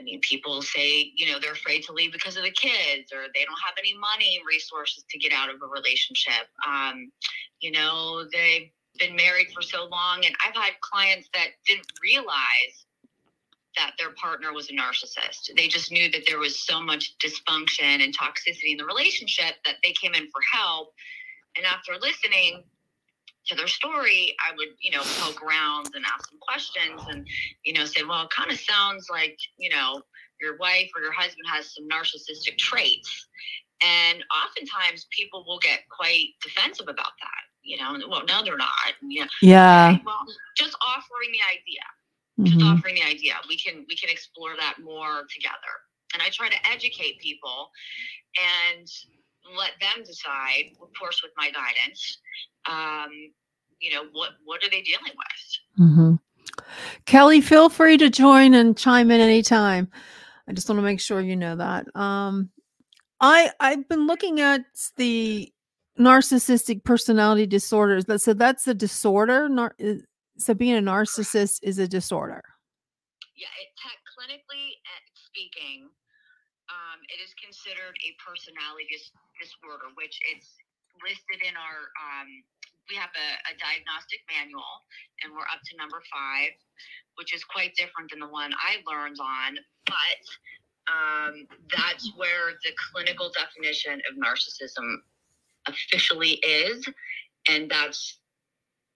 I 0.00 0.02
mean, 0.02 0.20
people 0.20 0.62
say, 0.62 1.12
you 1.14 1.30
know, 1.30 1.38
they're 1.38 1.52
afraid 1.52 1.84
to 1.84 1.92
leave 1.92 2.12
because 2.12 2.36
of 2.36 2.42
the 2.42 2.50
kids 2.50 3.12
or 3.12 3.26
they 3.34 3.44
don't 3.44 3.60
have 3.64 3.74
any 3.78 3.96
money 3.96 4.40
resources 4.46 5.04
to 5.10 5.18
get 5.18 5.32
out 5.32 5.50
of 5.50 5.56
a 5.62 5.66
relationship. 5.66 6.48
Um, 6.66 7.12
you 7.60 7.70
know, 7.70 8.24
they've 8.32 8.70
been 8.98 9.14
married 9.14 9.48
for 9.54 9.62
so 9.62 9.86
long. 9.86 10.24
And 10.24 10.34
I've 10.44 10.54
had 10.54 10.72
clients 10.80 11.28
that 11.34 11.48
didn't 11.66 11.86
realize 12.02 12.86
that 13.76 13.92
their 13.98 14.10
partner 14.14 14.52
was 14.52 14.70
a 14.70 14.72
narcissist. 14.72 15.50
They 15.56 15.66
just 15.66 15.90
knew 15.90 16.10
that 16.12 16.24
there 16.28 16.38
was 16.38 16.64
so 16.64 16.80
much 16.80 17.14
dysfunction 17.18 18.02
and 18.02 18.16
toxicity 18.16 18.70
in 18.70 18.76
the 18.76 18.84
relationship 18.84 19.54
that 19.64 19.76
they 19.82 19.92
came 19.92 20.14
in 20.14 20.28
for 20.30 20.40
help. 20.52 20.92
And 21.56 21.66
after 21.66 21.92
listening, 22.00 22.64
to 23.46 23.54
their 23.54 23.68
story, 23.68 24.34
I 24.44 24.54
would, 24.56 24.68
you 24.80 24.90
know, 24.90 25.02
poke 25.20 25.42
around 25.42 25.90
and 25.94 26.04
ask 26.04 26.28
some 26.30 26.38
questions 26.40 27.02
and, 27.08 27.26
you 27.64 27.72
know, 27.74 27.84
say, 27.84 28.02
well, 28.02 28.24
it 28.24 28.30
kind 28.30 28.50
of 28.50 28.58
sounds 28.58 29.08
like, 29.10 29.38
you 29.58 29.70
know, 29.70 30.02
your 30.40 30.56
wife 30.56 30.90
or 30.96 31.02
your 31.02 31.12
husband 31.12 31.46
has 31.46 31.74
some 31.74 31.88
narcissistic 31.88 32.58
traits. 32.58 33.28
And 33.84 34.24
oftentimes 34.44 35.06
people 35.10 35.44
will 35.46 35.58
get 35.58 35.80
quite 35.90 36.28
defensive 36.42 36.86
about 36.88 37.12
that, 37.20 37.42
you 37.62 37.76
know, 37.76 37.94
and, 37.94 38.04
well, 38.08 38.24
no, 38.26 38.42
they're 38.42 38.56
not. 38.56 38.70
You 39.02 39.22
know, 39.22 39.28
Yeah. 39.42 39.90
okay, 39.90 40.02
well, 40.04 40.24
just 40.56 40.76
offering 40.80 41.32
the 41.32 41.42
idea, 41.42 41.82
just 42.44 42.58
Mhm. 42.58 42.78
offering 42.78 42.94
the 42.94 43.02
idea. 43.02 43.34
We 43.48 43.58
can, 43.58 43.84
we 43.88 43.96
can 43.96 44.08
explore 44.08 44.56
that 44.56 44.78
more 44.78 45.26
together. 45.30 45.74
And 46.14 46.22
I 46.22 46.30
try 46.30 46.48
to 46.48 46.66
educate 46.68 47.18
people 47.20 47.70
and 48.40 48.88
let 49.56 49.72
them 49.80 50.04
decide, 50.04 50.72
of 50.80 50.88
course, 50.98 51.22
with 51.22 51.32
my 51.36 51.50
guidance, 51.50 52.18
um, 52.68 53.10
you 53.80 53.92
know, 53.92 54.04
what 54.12 54.30
what 54.44 54.62
are 54.64 54.70
they 54.70 54.82
dealing 54.82 55.12
with? 55.16 55.90
hmm 55.92 56.14
Kelly, 57.06 57.40
feel 57.40 57.68
free 57.68 57.96
to 57.96 58.08
join 58.10 58.54
and 58.54 58.76
chime 58.76 59.10
in 59.10 59.20
anytime. 59.20 59.90
I 60.48 60.52
just 60.52 60.68
want 60.68 60.78
to 60.78 60.82
make 60.82 61.00
sure 61.00 61.20
you 61.20 61.36
know 61.36 61.56
that. 61.56 61.86
Um, 61.96 62.50
I 63.20 63.50
I've 63.60 63.88
been 63.88 64.06
looking 64.06 64.40
at 64.40 64.62
the 64.96 65.52
narcissistic 65.98 66.84
personality 66.84 67.46
disorders. 67.46 68.04
So 68.22 68.34
that's 68.34 68.66
a 68.66 68.74
disorder. 68.74 69.48
Nar- 69.48 69.76
so 70.36 70.54
being 70.54 70.76
a 70.76 70.82
narcissist 70.82 71.60
is 71.62 71.78
a 71.78 71.88
disorder. 71.88 72.42
Yeah, 73.36 73.48
it, 73.60 73.68
clinically 74.14 74.78
uh, 74.86 75.02
speaking, 75.14 75.88
um, 76.72 76.98
it 77.12 77.20
is 77.20 77.32
considered 77.36 77.92
a 78.00 78.10
personality 78.20 78.88
dis- 78.88 79.12
disorder, 79.36 79.92
which 79.96 80.16
it's 80.32 80.48
listed 81.02 81.44
in 81.44 81.54
our. 81.56 81.92
Um, 81.98 82.28
we 82.88 82.96
have 83.00 83.12
a, 83.16 83.28
a 83.48 83.52
diagnostic 83.56 84.20
manual, 84.28 84.84
and 85.24 85.32
we're 85.32 85.48
up 85.48 85.64
to 85.64 85.72
number 85.80 86.04
five, 86.12 86.52
which 87.16 87.32
is 87.32 87.40
quite 87.44 87.72
different 87.76 88.12
than 88.12 88.20
the 88.20 88.28
one 88.28 88.52
I 88.60 88.84
learned 88.84 89.16
on. 89.20 89.56
But 89.88 90.20
um, 90.88 91.48
that's 91.72 92.12
where 92.16 92.52
the 92.60 92.72
clinical 92.92 93.32
definition 93.32 94.00
of 94.04 94.20
narcissism 94.20 95.00
officially 95.66 96.40
is, 96.44 96.84
and 97.48 97.70
that's 97.70 98.20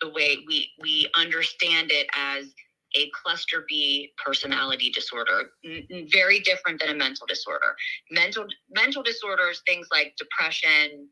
the 0.01 0.11
way 0.11 0.45
we 0.47 0.71
we 0.81 1.09
understand 1.17 1.91
it 1.91 2.07
as 2.15 2.53
a 2.97 3.11
cluster 3.11 3.65
B 3.69 4.13
personality 4.25 4.91
disorder, 4.91 5.51
N- 5.65 6.09
very 6.11 6.41
different 6.41 6.81
than 6.81 6.91
a 6.91 6.95
mental 6.95 7.27
disorder. 7.27 7.77
Mental 8.11 8.47
mental 8.71 9.03
disorders, 9.03 9.63
things 9.67 9.89
like 9.91 10.15
depression, 10.19 11.09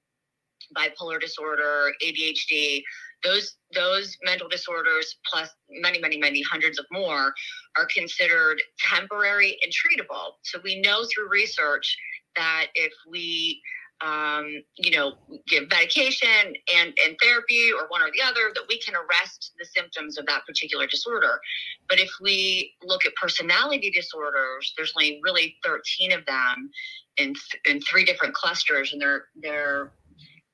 bipolar 0.77 1.21
disorder, 1.21 1.93
ADHD, 2.03 2.83
those 3.25 3.57
those 3.75 4.17
mental 4.25 4.49
disorders 4.49 5.17
plus 5.31 5.51
many 5.71 5.99
many 5.99 6.19
many 6.19 6.43
hundreds 6.43 6.79
of 6.79 6.87
more 6.91 7.33
are 7.77 7.87
considered 7.95 8.63
temporary 8.79 9.59
and 9.63 9.73
treatable. 9.73 10.33
So 10.43 10.61
we 10.63 10.81
know 10.81 11.05
through 11.05 11.29
research 11.31 11.97
that 12.37 12.67
if 12.75 12.93
we 13.09 13.61
um, 14.01 14.47
you 14.77 14.91
know, 14.91 15.15
give 15.47 15.69
medication 15.71 16.55
and, 16.77 16.97
and 17.05 17.17
therapy 17.23 17.71
or 17.73 17.87
one 17.89 18.03
or 18.03 18.11
the 18.13 18.23
other, 18.23 18.53
that 18.55 18.65
we 18.69 18.79
can 18.79 18.95
arrest 18.95 19.53
the 19.59 19.65
symptoms 19.65 20.19
of 20.19 20.27
that 20.27 20.45
particular 20.47 20.87
disorder. 20.87 21.41
But 21.89 21.99
if 21.99 22.11
we 22.21 22.75
look 22.83 23.07
at 23.07 23.15
personality 23.15 23.91
disorders, 23.91 24.75
there's 24.77 24.93
only 24.97 25.21
really 25.25 25.57
13 25.65 26.13
of 26.13 26.27
them 26.27 26.71
in, 27.17 27.35
in 27.65 27.81
three 27.81 28.05
different 28.05 28.35
clusters, 28.35 28.93
and 28.93 29.01
they're 29.01 29.25
they're 29.43 29.93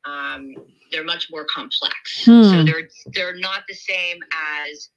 um, 0.05 0.55
they're 0.91 1.05
much 1.05 1.29
more 1.31 1.45
complex. 1.45 2.25
Hmm. 2.25 2.45
So 2.45 2.65
they're 2.65 2.89
they're 3.07 3.37
not 3.37 3.63
the 3.69 3.75
same 3.75 4.19
as 4.71 4.89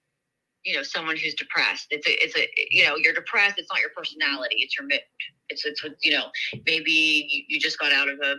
you 0.65 0.75
know 0.75 0.83
someone 0.83 1.17
who's 1.17 1.35
depressed. 1.35 1.87
It's 1.91 2.07
a 2.07 2.23
it's 2.23 2.37
a 2.37 2.47
you 2.71 2.85
know 2.85 2.95
you're 2.97 3.13
depressed. 3.13 3.57
It's 3.59 3.71
not 3.71 3.81
your 3.81 3.91
personality. 3.95 4.57
It's 4.59 4.77
your 4.77 4.87
mood. 4.87 5.01
It's 5.49 5.65
it's 5.65 5.83
what 5.83 5.93
you 6.03 6.11
know 6.13 6.25
maybe 6.65 7.27
you, 7.29 7.43
you 7.49 7.59
just 7.59 7.79
got 7.79 7.93
out 7.93 8.09
of 8.09 8.19
a 8.23 8.35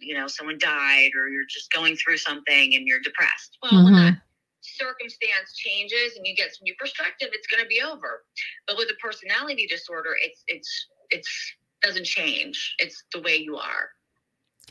you 0.00 0.14
know 0.14 0.26
someone 0.28 0.58
died 0.58 1.10
or 1.16 1.28
you're 1.28 1.46
just 1.50 1.72
going 1.72 1.96
through 1.96 2.18
something 2.18 2.74
and 2.74 2.86
you're 2.86 3.00
depressed. 3.00 3.58
Well, 3.62 3.84
when 3.84 3.94
Mhm. 3.94 3.96
that 3.96 4.14
circumstance 4.62 5.54
changes 5.56 6.16
and 6.16 6.26
you 6.26 6.34
get 6.36 6.54
some 6.54 6.64
new 6.64 6.74
perspective, 6.78 7.28
it's 7.32 7.46
going 7.48 7.62
to 7.62 7.68
be 7.68 7.82
over. 7.82 8.24
But 8.66 8.76
with 8.78 8.88
a 8.90 8.94
personality 9.02 9.66
disorder, 9.66 10.16
it's 10.22 10.42
it's 10.48 10.88
it's 11.10 11.54
doesn't 11.82 12.06
change. 12.06 12.74
It's 12.78 13.04
the 13.12 13.20
way 13.22 13.36
you 13.36 13.56
are. 13.56 13.90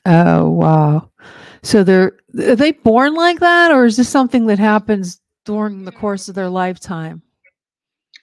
Oh 0.05 0.49
wow! 0.49 1.09
So 1.63 1.83
they're 1.83 2.17
are 2.39 2.55
they 2.55 2.71
born 2.71 3.15
like 3.15 3.39
that, 3.39 3.71
or 3.71 3.85
is 3.85 3.97
this 3.97 4.09
something 4.09 4.47
that 4.47 4.59
happens 4.59 5.19
during 5.45 5.85
the 5.85 5.91
course 5.91 6.29
of 6.29 6.35
their 6.35 6.49
lifetime? 6.49 7.21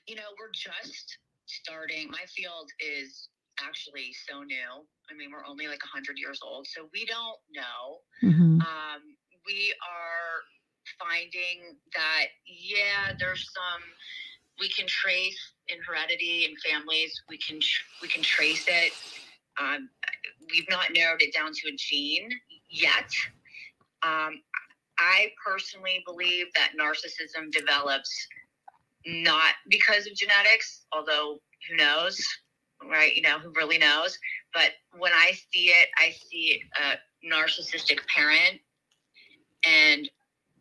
you 0.06 0.16
know, 0.16 0.34
we're 0.40 0.50
just 0.50 1.18
starting. 1.46 2.10
My 2.10 2.24
field 2.34 2.68
is 2.80 3.28
actually 3.62 4.10
so 4.28 4.42
new. 4.42 4.82
I 5.08 5.14
mean, 5.14 5.30
we're 5.30 5.46
only 5.46 5.68
like 5.68 5.82
100 5.84 6.18
years 6.18 6.40
old, 6.42 6.66
so 6.66 6.88
we 6.92 7.04
don't 7.06 7.38
know. 7.54 8.00
Mhm. 8.22 8.60
Um, 8.66 9.16
we 9.46 9.72
are 9.88 10.42
finding 10.98 11.78
that, 11.94 12.26
yeah, 12.44 13.12
there's 13.20 13.52
some 13.52 13.82
we 14.58 14.68
can 14.68 14.86
trace 14.88 15.52
in 15.68 15.80
heredity 15.82 16.44
and 16.44 16.58
families. 16.60 17.22
We 17.28 17.38
can 17.38 17.60
tr- 17.60 17.84
we 18.02 18.08
can 18.08 18.22
trace 18.22 18.66
it. 18.68 18.92
Um, 19.58 19.88
we've 20.50 20.68
not 20.68 20.92
narrowed 20.92 21.22
it 21.22 21.32
down 21.32 21.52
to 21.52 21.68
a 21.68 21.72
gene 21.76 22.30
yet. 22.68 23.10
Um, 24.02 24.42
I 25.00 25.32
personally 25.44 26.04
believe 26.06 26.46
that 26.54 26.72
narcissism 26.78 27.50
develops 27.50 28.10
not 29.06 29.54
because 29.68 30.06
of 30.06 30.14
genetics, 30.14 30.84
although 30.92 31.40
who 31.68 31.76
knows, 31.76 32.20
right? 32.88 33.14
You 33.14 33.22
know, 33.22 33.38
who 33.38 33.50
really 33.56 33.78
knows? 33.78 34.18
But 34.52 34.72
when 34.98 35.12
I 35.12 35.32
see 35.32 35.68
it, 35.68 35.88
I 35.98 36.12
see 36.28 36.62
a 36.76 37.26
narcissistic 37.26 38.06
parent 38.14 38.60
and, 39.66 40.10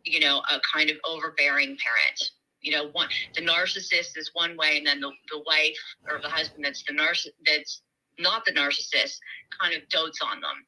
you 0.04 0.20
know, 0.20 0.42
a 0.50 0.60
kind 0.74 0.88
of 0.88 0.96
overbearing 1.06 1.76
parent. 1.76 2.30
You 2.62 2.72
know, 2.72 2.88
one 2.92 3.08
the 3.34 3.42
narcissist 3.42 4.16
is 4.16 4.30
one 4.34 4.56
way, 4.56 4.76
and 4.76 4.86
then 4.86 5.00
the, 5.00 5.10
the 5.30 5.42
wife 5.46 5.78
or 6.08 6.20
the 6.20 6.28
husband 6.28 6.64
that's 6.64 6.82
the 6.82 6.92
narciss 6.92 7.28
that's 7.46 7.82
not 8.18 8.44
the 8.44 8.52
narcissist 8.52 9.16
kind 9.58 9.74
of 9.74 9.88
dotes 9.88 10.20
on 10.22 10.40
them. 10.40 10.66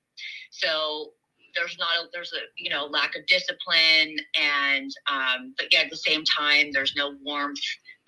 So 0.50 1.12
there's 1.54 1.76
not 1.78 1.88
a 2.00 2.08
there's 2.12 2.32
a 2.32 2.40
you 2.56 2.70
know 2.70 2.86
lack 2.86 3.16
of 3.16 3.26
discipline 3.26 4.16
and 4.38 4.90
um, 5.10 5.54
but 5.56 5.66
yet 5.72 5.84
at 5.84 5.90
the 5.90 5.96
same 5.96 6.22
time 6.24 6.70
there's 6.72 6.94
no 6.96 7.14
warmth 7.22 7.60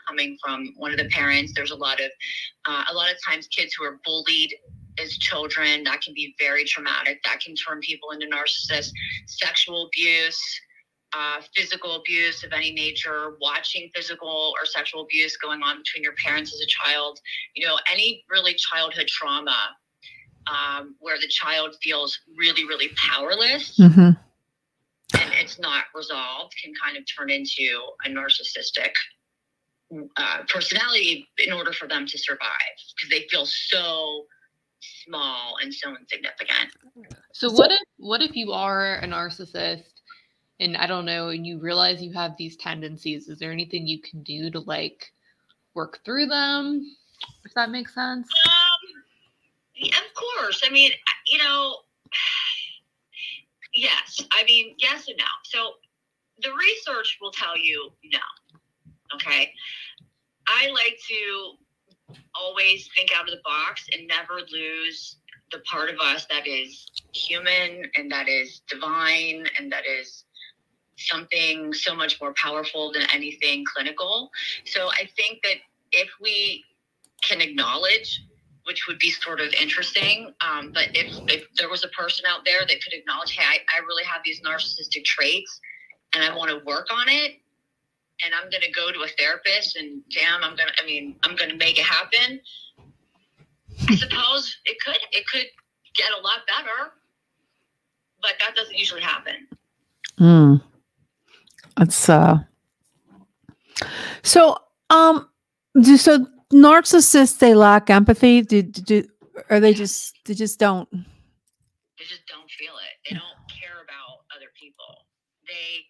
coming 0.06 0.36
from 0.44 0.68
one 0.76 0.90
of 0.90 0.98
the 0.98 1.08
parents. 1.08 1.52
There's 1.54 1.70
a 1.70 1.76
lot 1.76 2.00
of 2.00 2.10
uh, 2.68 2.84
a 2.90 2.94
lot 2.94 3.10
of 3.10 3.16
times 3.26 3.46
kids 3.48 3.74
who 3.74 3.84
are 3.84 4.00
bullied 4.04 4.54
as 5.02 5.16
children 5.18 5.82
that 5.84 6.02
can 6.02 6.14
be 6.14 6.34
very 6.38 6.64
traumatic. 6.64 7.20
That 7.24 7.40
can 7.40 7.54
turn 7.54 7.80
people 7.80 8.10
into 8.10 8.26
narcissists. 8.26 8.92
Sexual 9.26 9.86
abuse 9.86 10.40
uh, 11.14 11.40
physical 11.54 11.96
abuse 11.96 12.42
of 12.44 12.52
any 12.52 12.72
nature, 12.72 13.36
watching 13.40 13.90
physical 13.94 14.52
or 14.60 14.66
sexual 14.66 15.02
abuse 15.02 15.36
going 15.36 15.62
on 15.62 15.78
between 15.78 16.02
your 16.02 16.14
parents 16.14 16.52
as 16.52 16.60
a 16.60 16.66
child, 16.66 17.20
you 17.54 17.66
know, 17.66 17.78
any 17.90 18.24
really 18.28 18.54
childhood 18.54 19.06
trauma 19.06 19.56
um, 20.46 20.94
where 21.00 21.16
the 21.18 21.28
child 21.28 21.76
feels 21.82 22.18
really, 22.38 22.64
really 22.66 22.90
powerless 22.96 23.78
Mm-hmm. 23.78 24.10
and 25.20 25.32
it's 25.40 25.58
not 25.58 25.84
resolved 25.94 26.54
can 26.62 26.72
kind 26.82 26.96
of 26.96 27.04
turn 27.16 27.30
into 27.30 27.80
a 28.04 28.08
narcissistic 28.08 28.92
uh, 30.16 30.38
personality 30.48 31.28
in 31.44 31.52
order 31.52 31.72
for 31.72 31.86
them 31.86 32.06
to 32.06 32.18
survive 32.18 32.48
because 32.96 33.10
they 33.10 33.26
feel 33.28 33.46
so 33.46 34.24
small 34.80 35.56
and 35.62 35.72
so 35.72 35.96
insignificant. 35.96 36.70
So 37.32 37.50
what 37.50 37.70
if 37.70 37.80
what 37.96 38.22
if 38.22 38.36
you 38.36 38.52
are 38.52 38.96
a 38.96 39.06
narcissist 39.06 39.84
and 40.60 40.76
I 40.76 40.86
don't 40.86 41.04
know 41.04 41.28
and 41.28 41.46
you 41.46 41.58
realize 41.58 42.02
you 42.02 42.12
have 42.12 42.36
these 42.36 42.56
tendencies? 42.56 43.28
Is 43.28 43.38
there 43.38 43.52
anything 43.52 43.86
you 43.86 44.00
can 44.00 44.22
do 44.22 44.50
to 44.50 44.60
like 44.60 45.12
work 45.74 46.00
through 46.04 46.26
them? 46.26 46.84
If 47.44 47.54
that 47.54 47.70
makes 47.70 47.94
sense. 47.94 48.28
Um, 48.46 48.73
yeah, 49.76 49.96
of 49.96 50.14
course. 50.14 50.62
I 50.64 50.70
mean, 50.70 50.92
you 51.26 51.38
know, 51.38 51.76
yes. 53.74 54.24
I 54.32 54.44
mean, 54.44 54.74
yes 54.78 55.08
and 55.08 55.16
no. 55.18 55.24
So 55.44 55.74
the 56.42 56.50
research 56.52 57.18
will 57.20 57.32
tell 57.32 57.56
you 57.56 57.90
no. 58.12 58.18
Okay. 59.14 59.52
I 60.46 60.68
like 60.70 60.98
to 61.08 61.52
always 62.34 62.88
think 62.94 63.10
out 63.14 63.28
of 63.28 63.30
the 63.30 63.40
box 63.44 63.86
and 63.92 64.06
never 64.06 64.40
lose 64.52 65.16
the 65.52 65.58
part 65.60 65.88
of 65.88 65.96
us 66.00 66.26
that 66.30 66.46
is 66.46 66.86
human 67.14 67.84
and 67.96 68.10
that 68.10 68.28
is 68.28 68.62
divine 68.68 69.46
and 69.58 69.70
that 69.70 69.84
is 69.86 70.24
something 70.96 71.72
so 71.72 71.94
much 71.94 72.20
more 72.20 72.34
powerful 72.34 72.92
than 72.92 73.02
anything 73.12 73.64
clinical. 73.72 74.30
So 74.64 74.88
I 74.88 75.08
think 75.16 75.42
that 75.42 75.56
if 75.92 76.08
we 76.20 76.64
can 77.22 77.40
acknowledge 77.40 78.20
which 78.64 78.86
would 78.86 78.98
be 78.98 79.10
sort 79.10 79.40
of 79.40 79.52
interesting. 79.54 80.32
Um, 80.40 80.72
but 80.72 80.88
if, 80.94 81.06
if 81.28 81.44
there 81.58 81.68
was 81.68 81.84
a 81.84 81.88
person 81.88 82.24
out 82.28 82.44
there 82.44 82.60
that 82.60 82.82
could 82.82 82.92
acknowledge, 82.92 83.36
hey, 83.36 83.44
I, 83.44 83.78
I 83.78 83.80
really 83.80 84.04
have 84.04 84.22
these 84.24 84.40
narcissistic 84.40 85.04
traits 85.04 85.60
and 86.14 86.24
I 86.24 86.34
want 86.34 86.50
to 86.50 86.64
work 86.64 86.88
on 86.92 87.08
it, 87.08 87.32
and 88.24 88.32
I'm 88.34 88.48
going 88.48 88.62
to 88.62 88.70
go 88.70 88.92
to 88.92 89.00
a 89.02 89.08
therapist 89.18 89.76
and 89.76 90.02
damn, 90.10 90.44
I'm 90.44 90.56
going 90.56 90.68
to, 90.68 90.82
I 90.82 90.86
mean, 90.86 91.16
I'm 91.22 91.36
going 91.36 91.50
to 91.50 91.56
make 91.56 91.78
it 91.78 91.84
happen. 91.84 92.40
I 93.88 93.96
suppose 93.96 94.56
it 94.66 94.76
could, 94.84 94.98
it 95.12 95.26
could 95.26 95.46
get 95.94 96.10
a 96.18 96.22
lot 96.22 96.38
better, 96.46 96.92
but 98.22 98.32
that 98.40 98.54
doesn't 98.54 98.76
usually 98.76 99.02
happen. 99.02 99.48
Mm. 100.18 100.62
It's 101.80 102.08
uh. 102.08 102.38
So 104.22 104.56
um, 104.90 105.28
so 105.96 106.26
narcissists 106.54 107.38
they 107.38 107.54
lack 107.54 107.90
empathy? 107.90 108.42
Do, 108.42 108.62
do, 108.62 108.82
do 108.82 109.08
or 109.50 109.60
they 109.60 109.74
just 109.74 110.14
they 110.24 110.34
just 110.34 110.58
don't? 110.58 110.88
They 110.92 112.04
just 112.06 112.26
don't 112.26 112.50
feel 112.50 112.74
it. 112.78 112.94
They 113.08 113.16
don't 113.16 113.42
care 113.50 113.82
about 113.82 114.24
other 114.34 114.50
people. 114.58 115.06
They 115.46 115.84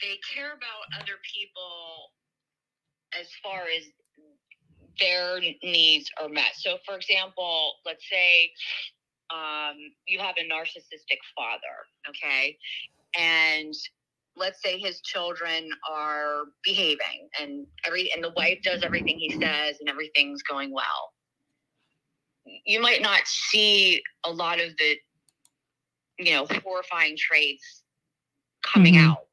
they 0.00 0.18
care 0.34 0.52
about 0.52 1.00
other 1.00 1.18
people 1.24 2.12
as 3.18 3.26
far 3.42 3.62
as 3.62 3.84
their 5.00 5.40
needs 5.62 6.10
are 6.20 6.28
met. 6.28 6.54
So, 6.54 6.78
for 6.84 6.96
example, 6.96 7.74
let's 7.84 8.04
say 8.08 8.50
um, 9.30 9.76
you 10.06 10.18
have 10.18 10.36
a 10.38 10.44
narcissistic 10.44 11.20
father, 11.34 11.76
okay, 12.08 12.56
and 13.18 13.74
let's 14.36 14.62
say 14.62 14.78
his 14.78 15.00
children 15.00 15.70
are 15.90 16.44
behaving 16.64 17.28
and 17.40 17.66
every 17.86 18.10
and 18.12 18.22
the 18.22 18.32
wife 18.36 18.58
does 18.62 18.82
everything 18.82 19.18
he 19.18 19.30
says 19.30 19.76
and 19.80 19.88
everything's 19.88 20.42
going 20.42 20.72
well 20.72 21.12
you 22.64 22.80
might 22.80 23.02
not 23.02 23.26
see 23.26 24.02
a 24.24 24.30
lot 24.30 24.60
of 24.60 24.76
the 24.78 24.96
you 26.18 26.32
know 26.32 26.46
horrifying 26.64 27.16
traits 27.16 27.82
coming 28.62 28.94
Mhm. 28.94 29.08
out 29.10 29.26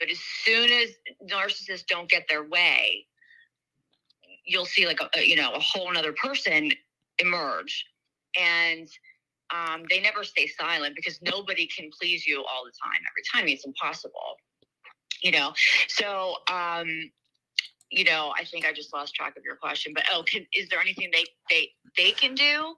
but 0.00 0.10
as 0.10 0.18
soon 0.20 0.70
as 0.72 0.90
narcissists 1.30 1.86
don't 1.86 2.10
get 2.10 2.26
their 2.28 2.44
way 2.44 3.06
you'll 4.44 4.66
see 4.66 4.86
like 4.86 5.00
a, 5.00 5.08
a 5.18 5.22
you 5.24 5.36
know 5.36 5.52
a 5.52 5.60
whole 5.60 5.90
another 5.90 6.12
person 6.12 6.70
emerge 7.18 7.86
and 8.38 8.88
um, 9.54 9.82
they 9.90 10.00
never 10.00 10.24
stay 10.24 10.46
silent 10.46 10.94
because 10.94 11.20
nobody 11.22 11.66
can 11.66 11.90
please 11.98 12.26
you 12.26 12.38
all 12.40 12.64
the 12.64 12.72
time 12.82 13.00
every 13.10 13.22
time 13.32 13.48
it's 13.52 13.64
impossible 13.66 14.36
you 15.22 15.30
know 15.30 15.52
so 15.88 16.34
um 16.50 16.86
you 17.90 18.04
know 18.04 18.32
i 18.36 18.44
think 18.44 18.64
i 18.66 18.72
just 18.72 18.92
lost 18.92 19.14
track 19.14 19.36
of 19.36 19.44
your 19.44 19.56
question 19.56 19.92
but 19.94 20.04
oh 20.12 20.22
can, 20.30 20.44
is 20.52 20.68
there 20.68 20.80
anything 20.80 21.10
they 21.12 21.24
they 21.50 21.68
they 21.96 22.10
can 22.12 22.34
do 22.34 22.74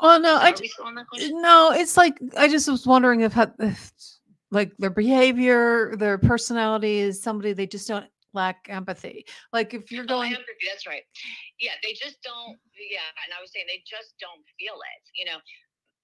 Well, 0.00 0.20
no, 0.20 0.36
I 0.36 0.52
Are 0.52 0.56
j- 0.56 0.62
we 0.62 0.68
still 0.68 0.86
on 0.86 0.94
that 0.96 1.06
question? 1.08 1.34
no. 1.34 1.72
It's 1.72 1.96
like 1.96 2.18
I 2.36 2.48
just 2.48 2.68
was 2.68 2.86
wondering 2.86 3.20
if, 3.20 3.36
if 3.58 3.92
like 4.50 4.72
their 4.78 4.90
behavior, 4.90 5.94
their 5.96 6.18
personality 6.18 6.98
is 6.98 7.22
somebody 7.22 7.52
they 7.52 7.66
just 7.66 7.88
don't 7.88 8.06
lack 8.32 8.66
empathy. 8.68 9.26
Like 9.52 9.74
if 9.74 9.90
you're 9.92 10.04
Oh, 10.08 10.20
going, 10.22 10.32
empathy, 10.32 10.66
that's 10.70 10.86
right. 10.86 11.02
Yeah, 11.60 11.72
they 11.82 11.92
just 11.92 12.22
don't. 12.22 12.58
Yeah, 12.76 13.06
and 13.24 13.32
I 13.36 13.40
was 13.40 13.52
saying 13.52 13.66
they 13.68 13.82
just 13.86 14.14
don't 14.20 14.42
feel 14.58 14.74
it. 14.74 15.02
You 15.16 15.26
know, 15.26 15.38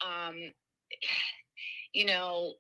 um, 0.07 0.35
you 1.93 2.05
know, 2.07 2.55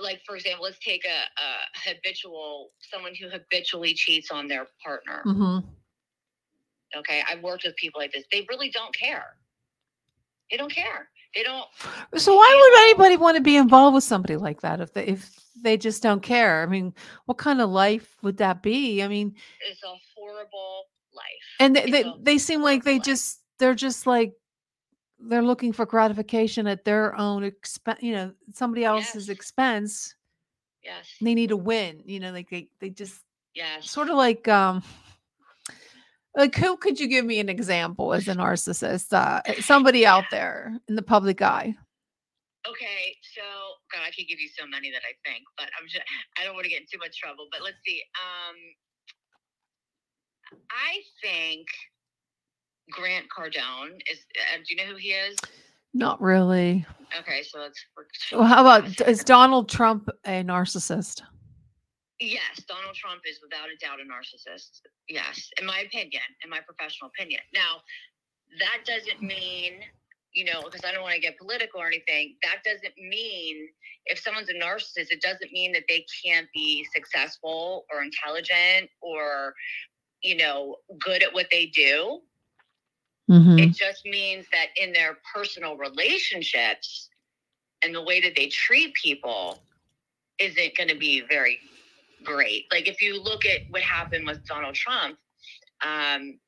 like 0.00 0.20
for 0.26 0.36
example, 0.36 0.64
let's 0.64 0.78
take 0.78 1.04
a, 1.04 1.08
a 1.08 1.90
habitual 1.90 2.70
someone 2.80 3.12
who 3.14 3.28
habitually 3.28 3.94
cheats 3.94 4.30
on 4.30 4.48
their 4.48 4.66
partner. 4.84 5.22
Mhm. 5.26 5.64
Okay, 6.96 7.22
I've 7.28 7.42
worked 7.42 7.64
with 7.64 7.76
people 7.76 8.00
like 8.00 8.12
this. 8.12 8.24
They 8.30 8.46
really 8.48 8.70
don't 8.70 8.94
care. 8.94 9.24
They 10.50 10.56
don't 10.56 10.72
care. 10.72 11.08
They 11.34 11.42
don't. 11.42 11.66
So 12.16 12.34
why 12.34 12.58
would 12.60 12.80
anybody 12.82 13.16
want 13.16 13.36
to 13.36 13.42
be 13.42 13.56
involved 13.56 13.94
with 13.94 14.04
somebody 14.04 14.36
like 14.36 14.60
that 14.60 14.80
if 14.80 14.92
they 14.92 15.04
if 15.06 15.34
they 15.62 15.76
just 15.76 16.02
don't 16.02 16.22
care? 16.22 16.62
I 16.62 16.66
mean, 16.66 16.94
what 17.26 17.38
kind 17.38 17.60
of 17.60 17.70
life 17.70 18.16
would 18.22 18.36
that 18.38 18.62
be? 18.62 19.02
I 19.02 19.08
mean, 19.08 19.34
It's 19.68 19.82
a 19.82 19.94
horrible 20.16 20.84
life. 21.12 21.24
and 21.60 21.74
they 21.74 21.82
It's 21.82 21.90
they, 21.90 22.04
they 22.22 22.38
seem 22.38 22.62
like 22.62 22.84
they 22.84 22.94
life. 22.94 23.02
just 23.04 23.40
they're 23.58 23.74
just 23.74 24.06
like 24.06 24.32
they're 25.18 25.42
looking 25.42 25.72
for 25.72 25.86
gratification 25.86 26.66
at 26.66 26.84
their 26.84 27.16
own 27.16 27.44
expense, 27.44 28.02
you 28.02 28.12
know, 28.12 28.32
somebody 28.52 28.84
else's 28.84 29.28
Yes. 29.28 29.36
expense. 29.36 30.14
Yes. 30.82 31.08
They 31.20 31.34
need 31.34 31.48
to 31.48 31.56
win, 31.56 32.02
you 32.04 32.20
know, 32.20 32.32
like 32.32 32.50
they 32.50 32.68
they 32.80 32.90
just 32.90 33.22
Yes. 33.54 33.90
sort 33.90 34.10
of 34.10 34.16
like 34.16 34.46
um 34.48 34.82
like 36.36 36.54
who 36.56 36.76
could 36.76 36.98
you 36.98 37.06
give 37.08 37.24
me 37.24 37.38
an 37.40 37.48
example 37.48 38.12
as 38.12 38.28
a 38.28 38.34
narcissist? 38.34 39.12
Uh 39.12 39.40
somebody 39.60 40.04
out 40.12 40.24
there 40.30 40.78
in 40.88 40.94
the 40.96 41.02
public 41.02 41.40
eye. 41.42 41.74
Okay, 42.66 43.14
so 43.36 43.42
God, 43.92 44.00
I 44.06 44.10
could 44.10 44.26
give 44.26 44.40
you 44.40 44.48
so 44.48 44.66
many 44.66 44.90
that 44.90 45.02
I 45.04 45.12
think, 45.28 45.44
but 45.58 45.68
I'm 45.78 45.86
just 45.86 46.02
I 46.40 46.44
don't 46.44 46.54
want 46.54 46.64
to 46.64 46.70
get 46.70 46.80
in 46.80 46.86
too 46.90 46.98
much 46.98 47.18
trouble. 47.20 47.46
But 47.52 47.62
let's 47.62 47.76
see. 47.86 48.02
Um, 48.16 48.56
I 50.70 51.00
think 51.22 51.66
Grant 52.90 53.26
Cardone 53.36 53.98
is. 54.10 54.20
Uh, 54.52 54.58
do 54.58 54.74
you 54.74 54.76
know 54.76 54.90
who 54.90 54.96
he 54.96 55.08
is? 55.08 55.36
Not 55.92 56.20
really. 56.20 56.84
Okay, 57.18 57.42
so 57.42 57.60
let's. 57.60 57.84
Well, 58.32 58.44
how 58.44 58.60
about 58.60 59.00
is 59.08 59.22
Donald 59.24 59.68
Trump 59.68 60.08
a 60.26 60.42
narcissist? 60.42 61.22
Yes, 62.20 62.62
Donald 62.68 62.94
Trump 62.94 63.22
is 63.28 63.40
without 63.42 63.66
a 63.68 63.76
doubt 63.84 63.98
a 64.00 64.04
narcissist. 64.04 64.80
Yes, 65.08 65.50
in 65.60 65.66
my 65.66 65.80
opinion, 65.80 66.22
in 66.42 66.50
my 66.50 66.60
professional 66.60 67.10
opinion. 67.14 67.40
Now, 67.52 67.82
that 68.58 68.84
doesn't 68.86 69.20
mean, 69.20 69.80
you 70.32 70.44
know, 70.44 70.62
because 70.62 70.82
I 70.84 70.92
don't 70.92 71.02
want 71.02 71.14
to 71.14 71.20
get 71.20 71.36
political 71.38 71.80
or 71.80 71.86
anything, 71.86 72.36
that 72.42 72.62
doesn't 72.64 72.96
mean 72.96 73.68
if 74.06 74.18
someone's 74.18 74.48
a 74.48 74.54
narcissist, 74.54 75.10
it 75.10 75.20
doesn't 75.22 75.52
mean 75.52 75.72
that 75.72 75.84
they 75.88 76.06
can't 76.24 76.46
be 76.54 76.86
successful 76.94 77.84
or 77.92 78.02
intelligent 78.02 78.90
or, 79.00 79.54
you 80.22 80.36
know, 80.36 80.76
good 81.00 81.22
at 81.22 81.32
what 81.32 81.46
they 81.50 81.66
do. 81.66 82.20
Mhm. 83.30 83.58
It 83.58 83.74
just 83.74 84.04
means 84.04 84.46
that 84.52 84.68
in 84.76 84.92
their 84.92 85.18
personal 85.34 85.76
relationships 85.76 87.08
and 87.82 87.94
the 87.94 88.02
way 88.02 88.20
that 88.20 88.34
they 88.36 88.48
treat 88.48 88.94
people 88.94 89.62
isn't 90.38 90.76
going 90.76 90.88
to 90.88 90.96
be 90.96 91.20
very 91.22 91.58
great. 92.22 92.66
Like 92.70 92.88
if 92.88 93.00
you 93.00 93.20
look 93.22 93.44
at 93.46 93.60
what 93.70 93.82
happened 93.82 94.26
with 94.26 94.44
Donald 94.46 94.74
Trump, 94.74 95.18
um, 95.82 96.38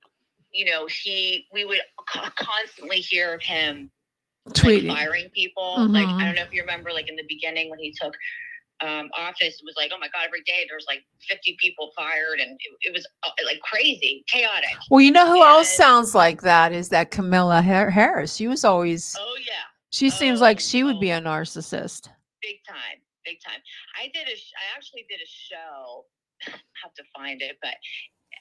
you 0.52 0.64
know, 0.64 0.86
he 0.86 1.46
we 1.52 1.64
would 1.64 1.80
constantly 2.06 2.98
hear 2.98 3.34
of 3.34 3.42
him 3.42 3.90
like, 4.62 4.86
firing 4.86 5.28
people. 5.30 5.86
Like 5.92 6.08
Mhm. 6.08 6.20
I 6.20 6.26
don't 6.26 6.34
know 6.36 6.42
if 6.42 6.52
you 6.52 6.62
remember, 6.62 6.92
like 6.92 7.08
in 7.08 7.16
the 7.16 7.24
beginning 7.28 7.70
when 7.70 7.78
he 7.78 7.92
took 7.92 8.14
um, 8.80 9.08
office, 9.16 9.60
was 9.64 9.74
like, 9.76 9.90
oh 9.94 9.98
my 9.98 10.08
god, 10.08 10.24
every 10.26 10.42
day 10.42 10.66
there's 10.68 10.84
like 10.88 11.02
50 11.28 11.56
people 11.60 11.90
fired, 11.96 12.40
and 12.40 12.50
it, 12.52 12.88
it 12.88 12.92
was 12.92 13.06
uh, 13.24 13.30
like 13.44 13.60
crazy, 13.60 14.24
chaotic. 14.28 14.70
Well, 14.90 15.00
you 15.00 15.12
know 15.12 15.26
who 15.26 15.42
else 15.42 15.74
sounds 15.74 16.14
like 16.14 16.42
that 16.42 16.72
is 16.72 16.88
that 16.90 17.10
Kamala 17.10 17.62
Harris. 17.62 18.34
She 18.34 18.48
was 18.48 18.64
always 18.64 19.16
Oh 19.18 19.36
yeah. 19.38 19.66
she 19.90 20.10
seems 20.10 20.40
like 20.40 20.58
oh, 20.58 20.60
she 20.60 20.82
would 20.82 20.96
oh. 20.96 21.00
be 21.00 21.10
a 21.10 21.20
narcissist. 21.20 22.08
big 22.42 22.56
time 22.68 23.00
big 23.24 23.38
time 23.44 23.60
I 23.98 24.06
did 24.14 24.28
a, 24.28 24.36
I 24.38 24.64
actually 24.76 25.04
did 25.10 25.18
a 25.18 25.28
show. 25.28 26.06
I 26.46 26.50
have 26.82 26.94
to 26.94 27.04
find 27.14 27.42
it, 27.42 27.56
but 27.60 27.74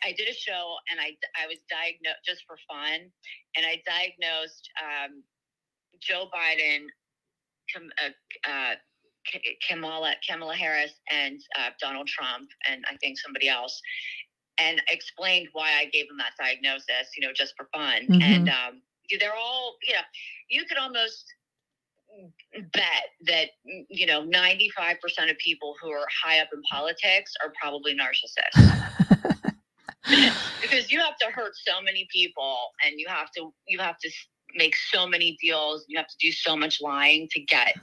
I 0.04 0.14
did 0.14 0.30
a 0.30 0.34
show 0.34 0.76
and 0.92 1.00
I 1.00 1.18
I 1.36 1.48
was 1.48 1.58
diagnosed 1.70 2.22
just 2.26 2.44
for 2.46 2.58
fun, 2.70 3.10
and 3.58 3.66
I 3.66 3.82
diagnosed 3.86 4.70
um, 4.78 5.24
Joe 6.00 6.30
Biden, 6.34 6.86
uh, 7.76 8.14
uh, 8.50 8.76
Kamala 9.68 10.14
Kamala 10.28 10.56
Harris, 10.56 10.94
and 11.12 11.40
uh, 11.58 11.70
Donald 11.80 12.08
Trump, 12.08 12.50
and 12.70 12.84
I 12.90 12.96
think 12.98 13.18
somebody 13.20 13.50
else, 13.50 13.82
and 14.60 14.82
explained 14.90 15.50
why 15.54 15.72
I 15.80 15.86
gave 15.86 16.08
them 16.08 16.18
that 16.18 16.34
diagnosis. 16.40 17.10
You 17.18 17.28
know, 17.28 17.34
just 17.34 17.54
for 17.58 17.68
fun, 17.74 18.08
Mhm. 18.08 18.22
and 18.24 18.50
um, 18.50 18.82
they're 19.20 19.36
all 19.36 19.78
you 19.88 19.94
know. 19.94 20.02
You 20.50 20.66
could 20.66 20.78
almost 20.78 21.26
bet 22.74 23.06
that 23.28 23.50
you 23.90 24.06
know 24.06 24.24
95% 24.24 24.96
of 25.30 25.38
people 25.38 25.76
who 25.82 25.90
are 25.92 26.06
high 26.24 26.40
up 26.40 26.50
in 26.54 26.62
politics 26.72 27.34
are 27.44 27.52
probably 27.60 27.96
narcissists 27.96 28.86
because 30.62 30.92
you 30.92 31.00
have 31.00 31.18
to 31.18 31.28
hurt 31.32 31.54
so 31.56 31.82
many 31.82 32.08
people 32.12 32.58
and 32.86 33.00
you 33.00 33.08
have 33.10 33.32
to 33.36 33.54
you 33.68 33.80
have 33.80 33.98
to 34.00 34.10
make 34.56 34.76
so 34.76 35.06
many 35.08 35.38
deals 35.42 35.84
you 35.88 35.98
have 35.98 36.08
to 36.08 36.16
do 36.20 36.32
so 36.32 36.56
much 36.56 36.80
lying 36.82 37.28
to 37.32 37.42
get 37.42 37.76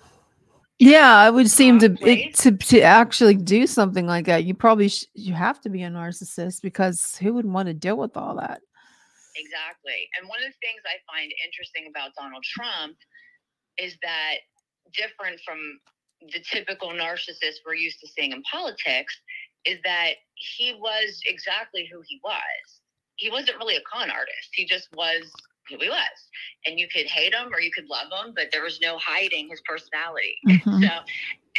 Yeah, 0.78 1.26
it 1.28 1.34
would 1.34 1.50
seem 1.50 1.78
to 1.80 1.96
it, 2.00 2.34
to 2.36 2.50
to 2.56 2.80
actually 2.80 3.36
do 3.36 3.66
something 3.66 4.06
like 4.06 4.26
that. 4.26 4.44
You 4.44 4.54
probably 4.54 4.88
sh- 4.88 5.06
you 5.14 5.32
have 5.34 5.60
to 5.60 5.68
be 5.68 5.82
a 5.82 5.90
narcissist 5.90 6.62
because 6.62 7.16
who 7.16 7.34
would 7.34 7.46
want 7.46 7.68
to 7.68 7.74
deal 7.74 7.96
with 7.96 8.16
all 8.16 8.36
that? 8.36 8.60
exactly 9.36 10.08
and 10.18 10.28
one 10.28 10.38
of 10.40 10.48
the 10.48 10.60
things 10.60 10.82
i 10.84 11.00
find 11.08 11.32
interesting 11.44 11.88
about 11.88 12.12
donald 12.18 12.44
trump 12.44 12.96
is 13.78 13.96
that 14.02 14.44
different 14.92 15.40
from 15.40 15.58
the 16.32 16.40
typical 16.44 16.90
narcissist 16.90 17.64
we're 17.64 17.74
used 17.74 17.98
to 18.00 18.08
seeing 18.08 18.32
in 18.32 18.42
politics 18.42 19.16
is 19.64 19.78
that 19.84 20.14
he 20.34 20.76
was 20.78 21.20
exactly 21.26 21.88
who 21.90 22.02
he 22.06 22.20
was 22.22 22.64
he 23.16 23.30
wasn't 23.30 23.56
really 23.58 23.76
a 23.76 23.82
con 23.90 24.10
artist 24.10 24.52
he 24.52 24.64
just 24.64 24.88
was 24.94 25.32
who 25.68 25.78
he 25.80 25.88
was. 25.88 26.18
And 26.66 26.78
you 26.78 26.88
could 26.88 27.06
hate 27.06 27.34
him 27.34 27.52
or 27.52 27.60
you 27.60 27.70
could 27.72 27.88
love 27.88 28.08
him 28.12 28.32
but 28.34 28.48
there 28.52 28.62
was 28.62 28.80
no 28.80 28.98
hiding 28.98 29.48
his 29.50 29.60
personality. 29.66 30.38
Mhm. 30.48 30.82
so 30.82 30.90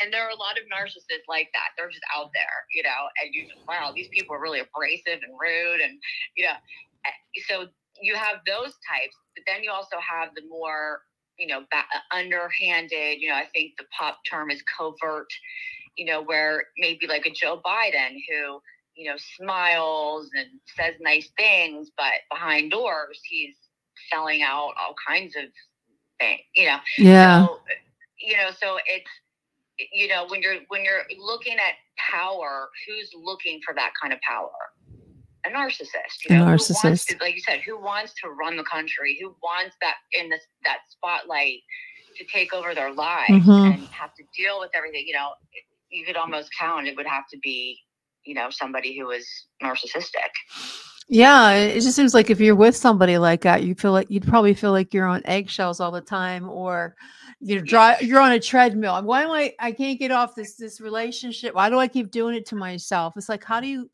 and 0.01 0.11
there 0.11 0.25
are 0.25 0.31
a 0.31 0.35
lot 0.39 0.57
of 0.57 0.63
narcissists 0.73 1.27
like 1.29 1.49
that. 1.53 1.69
They're 1.77 1.89
just 1.89 2.03
out 2.15 2.31
there 2.33 2.65
you 2.73 2.83
know 2.83 3.09
and 3.21 3.33
you 3.33 3.47
just 3.47 3.61
wow 3.67 3.91
these 3.95 4.09
people 4.09 4.35
are 4.35 4.41
really 4.41 4.59
abrasive 4.59 5.21
and 5.21 5.33
rude 5.39 5.81
and 5.81 5.99
you 6.35 6.45
know 6.45 6.53
eh, 7.05 7.41
so 7.47 7.67
you 8.01 8.15
have 8.15 8.37
those 8.45 8.73
types 8.89 9.15
but 9.35 9.43
then 9.47 9.63
you 9.63 9.71
also 9.71 9.97
have 9.99 10.29
the 10.35 10.41
more 10.49 11.01
you 11.37 11.47
know 11.47 11.61
ba- 11.71 11.85
underhanded 12.11 13.19
you 13.19 13.29
know 13.29 13.35
i 13.35 13.45
think 13.53 13.71
the 13.77 13.85
pop 13.97 14.19
term 14.29 14.49
is 14.49 14.61
covert 14.63 15.27
you 15.95 16.05
know 16.05 16.21
where 16.21 16.65
maybe 16.77 17.07
like 17.07 17.25
a 17.25 17.31
joe 17.31 17.61
biden 17.65 18.15
who 18.29 18.59
you 18.95 19.09
know 19.09 19.15
smiles 19.17 20.29
and 20.35 20.47
says 20.75 20.95
nice 20.99 21.29
things 21.37 21.91
but 21.97 22.13
behind 22.31 22.71
doors 22.71 23.19
he's 23.23 23.55
selling 24.11 24.41
out 24.41 24.71
all 24.79 24.95
kinds 25.07 25.35
of 25.35 25.43
things 26.19 26.41
you 26.55 26.65
know 26.67 26.77
Yeah. 26.97 27.45
so, 27.47 27.59
you 28.19 28.37
know, 28.37 28.49
so 28.51 28.77
it's 28.87 29.09
you 29.91 30.07
know 30.07 30.25
when 30.27 30.41
you're 30.41 30.57
when 30.69 30.83
you're 30.85 31.03
looking 31.19 31.55
at 31.57 31.73
power, 31.97 32.69
who's 32.87 33.09
looking 33.21 33.59
for 33.65 33.73
that 33.75 33.91
kind 34.01 34.13
of 34.13 34.19
power? 34.21 34.51
A 35.45 35.49
narcissist. 35.49 36.23
A 36.29 36.33
You 36.33 36.39
know, 36.39 36.45
wants 36.45 36.69
narcissist. 36.69 37.07
to, 37.07 37.17
like 37.19 37.35
you 37.35 37.41
said, 37.41 37.59
who 37.61 37.77
wants 37.81 38.13
to 38.23 38.29
run 38.29 38.55
the 38.55 38.63
country? 38.63 39.17
Who 39.21 39.35
wants 39.43 39.75
that 39.81 39.95
in 40.13 40.29
this 40.29 40.41
that 40.63 40.79
spotlight 40.89 41.59
to 42.17 42.23
take 42.31 42.53
over 42.53 42.73
their 42.73 42.93
lives 42.93 43.45
Mhm. 43.45 43.73
and 43.73 43.87
have 43.89 44.13
to 44.15 44.23
deal 44.37 44.59
with 44.59 44.69
everything? 44.73 45.05
You 45.07 45.15
know, 45.15 45.33
you 45.89 46.05
could 46.05 46.15
almost 46.15 46.49
count 46.57 46.87
it 46.87 46.95
would 46.95 47.07
have 47.07 47.27
to 47.33 47.37
be 47.39 47.79
you 48.25 48.35
know 48.35 48.49
somebody 48.51 48.97
who 48.97 49.09
is 49.11 49.27
narcissistic. 49.61 50.31
Yeah, 51.09 51.51
it 51.51 51.81
just 51.81 51.95
seems 51.95 52.13
like 52.13 52.29
if 52.29 52.39
you're 52.39 52.55
with 52.55 52.75
somebody 52.75 53.17
like 53.17 53.41
that, 53.41 53.63
you 53.63 53.75
feel 53.75 53.91
like 53.91 54.09
you'd 54.09 54.25
probably 54.27 54.53
feel 54.53 54.71
like 54.71 54.93
you're 54.93 55.05
on 55.05 55.21
eggshells 55.25 55.79
all 55.79 55.91
the 55.91 56.01
time, 56.01 56.49
or 56.49 56.95
you're 57.41 57.61
dry, 57.61 57.97
you're 57.99 58.21
on 58.21 58.31
a 58.31 58.39
treadmill. 58.39 59.01
Why 59.03 59.23
am 59.23 59.31
I? 59.31 59.53
I 59.59 59.71
can't 59.73 59.99
get 59.99 60.11
off 60.11 60.33
this 60.35 60.55
this 60.55 60.79
relationship. 60.79 61.55
Why 61.55 61.69
do 61.69 61.77
I 61.77 61.87
keep 61.89 62.09
doing 62.09 62.35
it 62.35 62.45
to 62.47 62.55
myself? 62.55 63.15
It's 63.17 63.27
like 63.29 63.43
how 63.43 63.59
do 63.59 63.67
you 63.67 63.89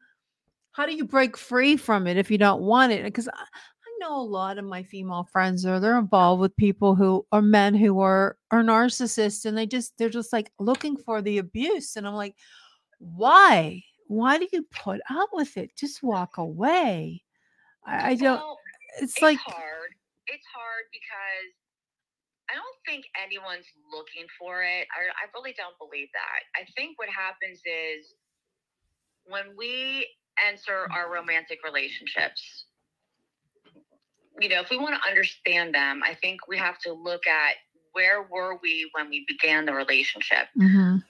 how 0.74 0.86
do 0.86 0.96
you 0.96 1.06
break 1.06 1.38
free 1.38 1.78
from 1.78 2.08
it 2.08 2.18
if 2.18 2.32
you 2.32 2.38
don't 2.38 2.62
want 2.64 2.94
it? 2.94 3.04
Because 3.04 3.28
I, 3.30 3.34
I 3.34 3.98
know 4.02 4.18
a 4.20 4.24
lot 4.24 4.58
of 4.60 4.66
my 4.66 4.84
female 4.84 5.28
friends 5.32 5.66
are 5.66 5.80
they're 5.80 6.00
involved 6.00 6.42
with 6.42 6.56
people 6.58 6.96
who 6.96 7.26
are 7.32 7.42
men 7.42 7.76
who 7.76 8.00
are 8.02 8.38
are 8.52 8.64
narcissists, 8.64 9.46
and 9.46 9.58
they 9.58 9.68
just 9.68 9.98
they're 9.98 10.10
just 10.10 10.34
like 10.34 10.52
looking 10.60 10.98
for 10.98 11.22
the 11.22 11.40
abuse, 11.40 11.96
and 11.98 12.08
I'm 12.08 12.16
like, 12.16 12.36
why? 13.00 13.84
Why 14.10 14.40
do 14.40 14.48
you 14.52 14.66
put 14.72 15.02
up 15.08 15.30
with 15.34 15.56
it? 15.56 15.70
Just 15.78 16.02
walk 16.02 16.38
away. 16.38 17.22
I, 17.86 18.10
I 18.12 18.16
don't. 18.16 18.38
Well, 18.38 18.58
It's 18.98 19.14
it's 19.14 19.22
like 19.22 19.38
hard. 19.38 19.94
It's 20.26 20.46
hard 20.52 20.86
because 20.92 21.54
I 22.50 22.56
don't 22.56 22.78
think 22.88 23.06
anyone's 23.24 23.68
looking 23.94 24.26
for 24.40 24.64
it. 24.64 24.88
I, 24.90 25.14
I 25.14 25.30
really 25.36 25.54
don't 25.56 25.78
believe 25.78 26.08
that. 26.14 26.60
I 26.60 26.66
think 26.76 26.98
what 26.98 27.10
happens 27.10 27.62
is 27.66 28.16
when 29.26 29.56
we 29.56 30.08
enter 30.44 30.92
our 30.92 31.14
romantic 31.14 31.60
relationships, 31.64 32.66
you 34.42 34.50
know, 34.50 34.62
if 34.62 34.72
we 34.72 34.78
want 34.78 34.96
to 35.00 35.08
understand 35.08 35.76
them, 35.76 36.02
I 36.04 36.16
think 36.16 36.48
we 36.48 36.58
have 36.58 36.80
to 36.80 36.94
look 36.94 37.28
at 37.28 37.58
where 37.94 38.24
were 38.24 38.58
we 38.64 38.90
when 38.94 39.08
we 39.12 39.24
began 39.28 39.68
the 39.68 39.74
relationship? 39.74 40.48
Mhm. 40.58 41.04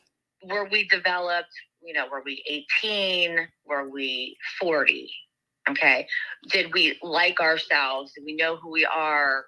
were 0.43 0.67
we 0.69 0.85
developed 0.87 1.51
you 1.83 1.93
know 1.93 2.05
were 2.11 2.21
we 2.23 2.43
18 2.81 3.47
were 3.65 3.89
we 3.89 4.37
40 4.59 5.11
okay. 5.69 6.07
Did 6.49 6.73
we 6.73 6.97
like 7.03 7.39
ourselves? 7.39 8.13
Did 8.13 8.23
we 8.25 8.35
know 8.35 8.55
who 8.55 8.71
we 8.71 8.85
are? 8.85 9.45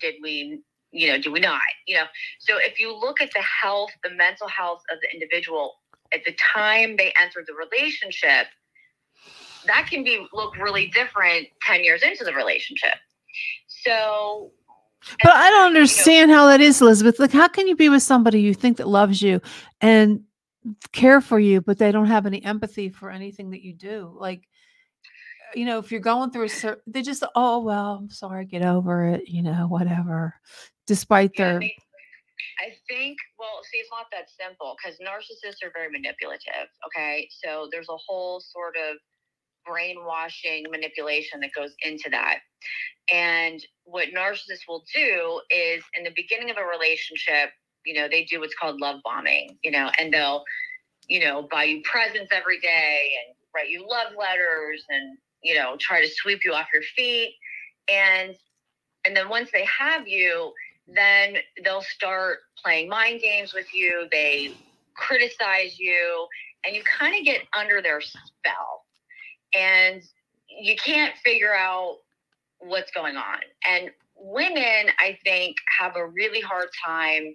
Did 0.00 0.14
we 0.22 0.60
you 0.90 1.08
know 1.08 1.18
do 1.18 1.32
we 1.32 1.40
not? 1.40 1.60
You 1.86 1.96
know 1.96 2.06
so 2.40 2.56
if 2.58 2.78
you 2.78 2.94
look 2.94 3.20
at 3.20 3.30
the 3.32 3.42
health 3.42 3.90
the 4.02 4.10
mental 4.10 4.48
health 4.48 4.82
of 4.92 4.98
the 5.00 5.08
individual 5.12 5.74
at 6.12 6.24
the 6.24 6.34
time 6.54 6.96
they 6.96 7.12
entered 7.20 7.44
the 7.46 7.54
relationship 7.54 8.46
that 9.66 9.86
can 9.88 10.04
be 10.04 10.26
look 10.32 10.56
really 10.56 10.88
different 10.88 11.46
10 11.62 11.84
years 11.84 12.02
into 12.02 12.24
the 12.24 12.34
relationship. 12.34 12.94
So 13.66 14.50
But 15.22 15.32
I 15.32 15.50
don't 15.50 15.66
understand 15.66 16.30
how 16.30 16.46
that 16.46 16.60
is, 16.60 16.80
Elizabeth. 16.80 17.18
Like, 17.18 17.32
how 17.32 17.48
can 17.48 17.66
you 17.66 17.76
be 17.76 17.88
with 17.88 18.02
somebody 18.02 18.40
you 18.40 18.54
think 18.54 18.76
that 18.76 18.88
loves 18.88 19.22
you 19.22 19.40
and 19.80 20.22
care 20.92 21.20
for 21.20 21.38
you, 21.38 21.60
but 21.60 21.78
they 21.78 21.92
don't 21.92 22.06
have 22.06 22.26
any 22.26 22.44
empathy 22.44 22.88
for 22.88 23.10
anything 23.10 23.50
that 23.50 23.62
you 23.62 23.74
do? 23.74 24.14
Like, 24.18 24.40
uh, 24.40 25.58
you 25.58 25.64
know, 25.64 25.78
if 25.78 25.90
you're 25.90 26.00
going 26.00 26.30
through 26.30 26.44
a 26.44 26.48
certain, 26.48 26.82
they 26.86 27.02
just, 27.02 27.24
oh 27.34 27.60
well, 27.60 27.98
I'm 28.00 28.10
sorry, 28.10 28.44
get 28.44 28.64
over 28.64 29.06
it. 29.06 29.28
You 29.28 29.42
know, 29.42 29.66
whatever. 29.68 30.34
Despite 30.86 31.36
their, 31.36 31.60
I 32.60 32.72
think, 32.88 33.18
well, 33.38 33.60
see, 33.70 33.78
it's 33.78 33.90
not 33.90 34.06
that 34.12 34.28
simple 34.30 34.76
because 34.76 34.98
narcissists 34.98 35.66
are 35.66 35.72
very 35.72 35.90
manipulative. 35.90 36.68
Okay. 36.86 37.28
So 37.30 37.68
there's 37.70 37.88
a 37.88 37.96
whole 37.96 38.40
sort 38.40 38.76
of 38.76 38.96
brainwashing 39.66 40.66
manipulation 40.70 41.40
that 41.40 41.50
goes 41.54 41.74
into 41.82 42.10
that. 42.10 42.40
And 43.12 43.64
what 43.84 44.08
narcissists 44.16 44.66
will 44.68 44.84
do 44.94 45.40
is 45.50 45.82
in 45.96 46.04
the 46.04 46.12
beginning 46.14 46.50
of 46.50 46.56
a 46.56 46.64
relationship, 46.64 47.50
you 47.84 47.94
know, 47.94 48.08
they 48.08 48.24
do 48.24 48.40
what's 48.40 48.54
called 48.54 48.80
love 48.80 49.00
bombing, 49.04 49.58
you 49.62 49.70
know, 49.70 49.90
and 49.98 50.12
they'll, 50.12 50.44
you 51.08 51.20
know, 51.20 51.48
buy 51.50 51.64
you 51.64 51.82
presents 51.84 52.30
every 52.32 52.60
day 52.60 53.12
and 53.18 53.34
write 53.54 53.70
you 53.70 53.86
love 53.88 54.12
letters 54.18 54.84
and, 54.88 55.18
you 55.42 55.54
know, 55.54 55.76
try 55.78 56.00
to 56.00 56.08
sweep 56.08 56.40
you 56.44 56.52
off 56.52 56.66
your 56.72 56.82
feet. 56.96 57.34
And 57.90 58.34
and 59.04 59.16
then 59.16 59.28
once 59.28 59.50
they 59.52 59.64
have 59.64 60.06
you, 60.06 60.52
then 60.86 61.36
they'll 61.64 61.82
start 61.82 62.38
playing 62.62 62.88
mind 62.88 63.20
games 63.20 63.52
with 63.52 63.74
you. 63.74 64.06
They 64.10 64.54
criticize 64.94 65.78
you, 65.78 66.26
and 66.64 66.74
you 66.76 66.82
kind 66.84 67.18
of 67.18 67.24
get 67.24 67.40
under 67.56 67.82
their 67.82 68.00
spell. 68.00 68.84
And 69.54 70.02
you 70.48 70.76
can't 70.76 71.16
figure 71.24 71.54
out 71.54 71.96
what's 72.58 72.90
going 72.92 73.16
on. 73.16 73.40
And 73.68 73.90
women, 74.16 74.92
I 74.98 75.18
think, 75.24 75.56
have 75.78 75.96
a 75.96 76.06
really 76.06 76.40
hard 76.40 76.68
time 76.84 77.34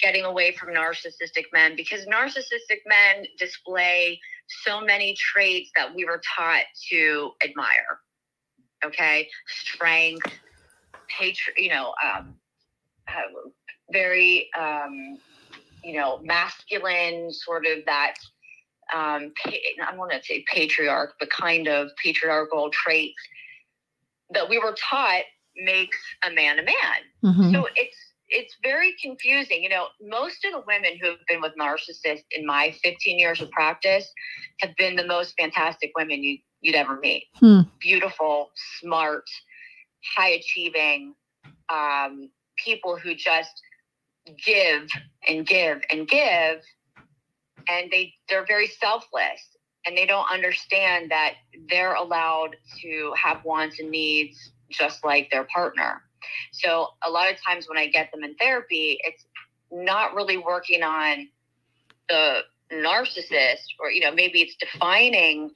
getting 0.00 0.24
away 0.24 0.54
from 0.54 0.70
narcissistic 0.70 1.44
men 1.52 1.76
because 1.76 2.04
narcissistic 2.06 2.80
men 2.86 3.26
display 3.38 4.18
so 4.48 4.80
many 4.80 5.16
traits 5.18 5.70
that 5.76 5.94
we 5.94 6.04
were 6.04 6.20
taught 6.36 6.64
to 6.90 7.30
admire. 7.42 8.00
Okay, 8.84 9.28
strength, 9.46 10.30
patri- 11.08 11.54
you 11.56 11.70
know, 11.70 11.94
um, 12.04 12.34
uh, 13.08 13.50
very, 13.90 14.50
um, 14.58 15.18
you 15.82 15.96
know, 15.98 16.20
masculine, 16.22 17.32
sort 17.32 17.66
of 17.66 17.78
that. 17.86 18.14
Um, 18.94 19.32
pa- 19.42 19.50
I 19.88 19.96
want 19.96 20.12
to 20.12 20.22
say 20.22 20.44
patriarch, 20.52 21.14
but 21.18 21.30
kind 21.30 21.68
of 21.68 21.88
patriarchal 22.02 22.70
traits 22.70 23.14
that 24.30 24.48
we 24.48 24.58
were 24.58 24.74
taught 24.90 25.22
makes 25.56 25.98
a 26.26 26.30
man 26.30 26.58
a 26.58 26.62
man. 26.62 26.74
Mhm. 27.22 27.52
So 27.52 27.68
it's 27.76 28.03
it's 28.28 28.56
very 28.62 28.94
confusing. 29.02 29.62
You 29.62 29.68
know, 29.68 29.86
most 30.00 30.44
of 30.44 30.52
the 30.52 30.62
women 30.66 30.98
who 31.00 31.08
have 31.08 31.18
been 31.28 31.40
with 31.40 31.52
narcissists 31.58 32.24
in 32.30 32.46
my 32.46 32.74
15 32.82 33.18
years 33.18 33.40
of 33.40 33.50
practice 33.50 34.10
have 34.60 34.74
been 34.76 34.96
the 34.96 35.06
most 35.06 35.34
fantastic 35.38 35.92
women 35.96 36.22
you, 36.22 36.38
you'd 36.60 36.74
ever 36.74 36.98
meet. 37.00 37.24
Hmm. 37.36 37.60
Beautiful, 37.80 38.50
smart, 38.80 39.24
high 40.16 40.30
achieving 40.30 41.14
um, 41.72 42.30
people 42.56 42.96
who 42.96 43.14
just 43.14 43.50
give 44.44 44.88
and 45.28 45.46
give 45.46 45.82
and 45.90 46.08
give, 46.08 46.60
and 47.68 47.90
they 47.90 48.14
they're 48.28 48.46
very 48.46 48.66
selfless 48.66 49.54
and 49.86 49.96
they 49.96 50.06
don't 50.06 50.30
understand 50.32 51.10
that 51.10 51.34
they're 51.68 51.94
allowed 51.94 52.56
to 52.80 53.12
have 53.22 53.44
wants 53.44 53.78
and 53.78 53.90
needs 53.90 54.52
just 54.70 55.04
like 55.04 55.30
their 55.30 55.44
partner. 55.44 56.02
So 56.52 56.88
a 57.04 57.10
lot 57.10 57.30
of 57.32 57.42
times 57.42 57.68
when 57.68 57.78
I 57.78 57.88
get 57.88 58.10
them 58.12 58.24
in 58.24 58.34
therapy, 58.36 58.98
it's 59.02 59.24
not 59.70 60.14
really 60.14 60.38
working 60.38 60.82
on 60.82 61.28
the 62.08 62.40
narcissist 62.72 63.66
or 63.80 63.90
you 63.90 64.00
know 64.00 64.12
maybe 64.12 64.40
it's 64.40 64.56
defining 64.56 65.50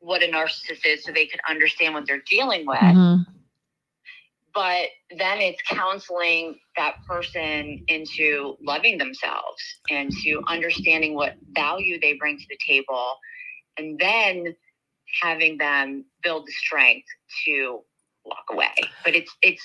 what 0.00 0.22
a 0.22 0.26
narcissist 0.26 0.84
is 0.84 1.04
so 1.04 1.12
they 1.12 1.26
can 1.26 1.40
understand 1.48 1.94
what 1.94 2.06
they're 2.06 2.22
dealing 2.28 2.66
with 2.66 2.78
Mhm. 2.78 3.26
but 4.54 4.88
then 5.16 5.38
it's 5.40 5.60
counseling 5.62 6.58
that 6.76 6.96
person 7.06 7.84
into 7.88 8.56
loving 8.60 8.98
themselves 8.98 9.62
and 9.90 10.10
to 10.24 10.42
understanding 10.48 11.14
what 11.14 11.36
value 11.50 12.00
they 12.00 12.14
bring 12.14 12.38
to 12.38 12.46
the 12.48 12.58
table 12.66 13.18
and 13.76 13.98
then 13.98 14.56
having 15.22 15.58
them 15.58 16.04
build 16.22 16.46
the 16.46 16.52
strength 16.52 17.06
to 17.44 17.84
walk 18.24 18.44
away 18.50 18.74
but 19.04 19.14
it's 19.14 19.36
it's 19.42 19.62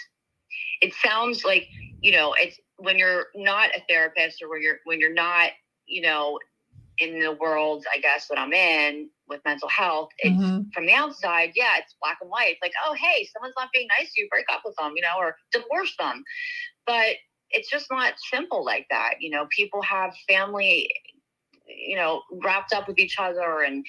it 0.82 0.94
sounds 0.94 1.44
like 1.44 1.68
you 2.02 2.12
know 2.12 2.34
it's 2.38 2.60
when 2.78 2.98
you're 2.98 3.28
not 3.36 3.70
a 3.76 3.82
therapist 3.88 4.42
or 4.42 4.50
when 4.50 4.62
you're 4.62 4.78
when 4.86 5.00
you're 5.00 5.14
not 5.14 5.52
you 5.88 6.02
know 6.02 6.40
in 7.00 7.20
the 7.20 7.34
world 7.34 7.86
i 7.94 8.00
guess 8.00 8.28
that 8.28 8.40
i'm 8.40 8.54
in 8.54 9.10
with 9.28 9.42
mental 9.46 9.68
health 9.70 10.10
it's 10.20 10.42
Mhm. 10.42 10.72
from 10.74 10.86
the 10.86 10.94
outside 10.94 11.52
yeah 11.56 11.78
it's 11.78 11.96
black 12.02 12.18
and 12.22 12.30
white. 12.30 12.54
It's 12.54 12.62
like 12.62 12.74
oh 12.86 12.94
hey 12.94 13.28
someone's 13.34 13.56
not 13.58 13.70
being 13.74 13.88
nice 13.88 14.14
to 14.14 14.22
you 14.22 14.28
break 14.30 14.46
up 14.52 14.62
with 14.66 14.76
them 14.78 14.94
you 14.96 15.02
know 15.02 15.18
or 15.18 15.36
divorce 15.52 15.96
them. 15.98 16.24
But 16.86 17.18
it's 17.52 17.70
just 17.70 17.88
not 17.92 18.14
simple 18.32 18.64
like 18.66 18.88
that 18.92 19.16
you 19.20 19.30
know. 19.30 19.48
People 19.56 19.82
have 19.82 20.14
family 20.28 20.90
you 21.68 21.96
know 21.96 22.22
wrapped 22.44 22.74
up 22.74 22.88
with 22.88 23.00
each 23.00 23.18
other 23.20 23.62
and 23.62 23.86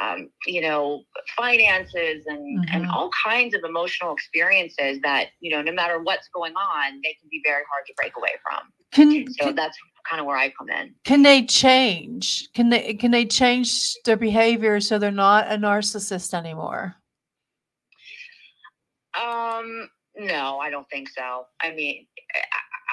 um, 0.00 0.30
you 0.46 0.60
know 0.60 1.02
finances 1.36 2.24
and 2.26 2.64
and 2.72 2.84
Mhm. 2.84 2.92
all 2.92 3.10
kinds 3.10 3.54
of 3.54 3.62
emotional 3.64 4.12
experiences 4.12 4.98
that 5.02 5.28
you 5.40 5.50
know 5.50 5.62
no 5.62 5.72
matter 5.72 5.98
what's 6.00 6.28
going 6.28 6.54
on 6.56 7.00
they 7.02 7.14
can 7.20 7.28
be 7.30 7.40
very 7.44 7.64
hard 7.70 7.84
to 7.86 7.92
break 7.96 8.16
away 8.16 8.34
from 8.42 8.72
Can, 8.92 9.30
so 9.32 9.46
can 9.46 9.54
that's 9.54 9.76
kind 10.08 10.20
of 10.20 10.26
where 10.26 10.36
i 10.36 10.50
come 10.50 10.70
in 10.70 10.94
can 11.04 11.22
they 11.22 11.44
change? 11.44 12.52
Can 12.52 12.68
they 12.68 12.94
can 12.94 13.10
they 13.10 13.24
change 13.24 13.94
their 14.04 14.16
behavior 14.16 14.80
so 14.80 14.98
they're 14.98 15.10
not 15.10 15.50
a 15.50 15.56
narcissist 15.56 16.34
anymore? 16.34 16.96
Um, 19.18 19.88
no, 20.16 20.58
I 20.58 20.70
don't 20.70 20.88
think 20.90 21.08
so. 21.08 21.46
I 21.62 21.72
mean, 21.72 22.06
I, 22.34 22.40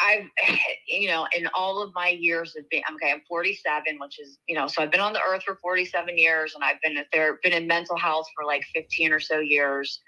I've, 0.02 0.26
you 0.88 1.08
know, 1.08 1.28
in 1.36 1.48
all 1.54 1.82
of 1.82 1.94
my 1.94 2.10
years 2.10 2.56
of 2.58 2.68
being, 2.70 2.84
okay, 2.96 3.12
I'm 3.12 3.22
47, 3.28 3.98
which 4.00 4.20
is, 4.20 4.38
you 4.48 4.56
know, 4.56 4.68
so 4.68 4.82
I've 4.82 4.92
been 4.92 5.02
on 5.02 5.14
the 5.14 5.22
earth 5.22 5.44
for 5.44 5.56
47 5.62 6.18
years 6.18 6.56
and 6.56 6.64
I've 6.64 6.82
been 6.82 6.98
there, 7.14 7.40
been 7.44 7.54
in 7.54 7.68
mental 7.68 7.98
health 7.98 8.28
for 8.36 8.46
like 8.46 8.64
15 8.74 9.12
or 9.12 9.20
so 9.20 9.40
years. 9.40 10.02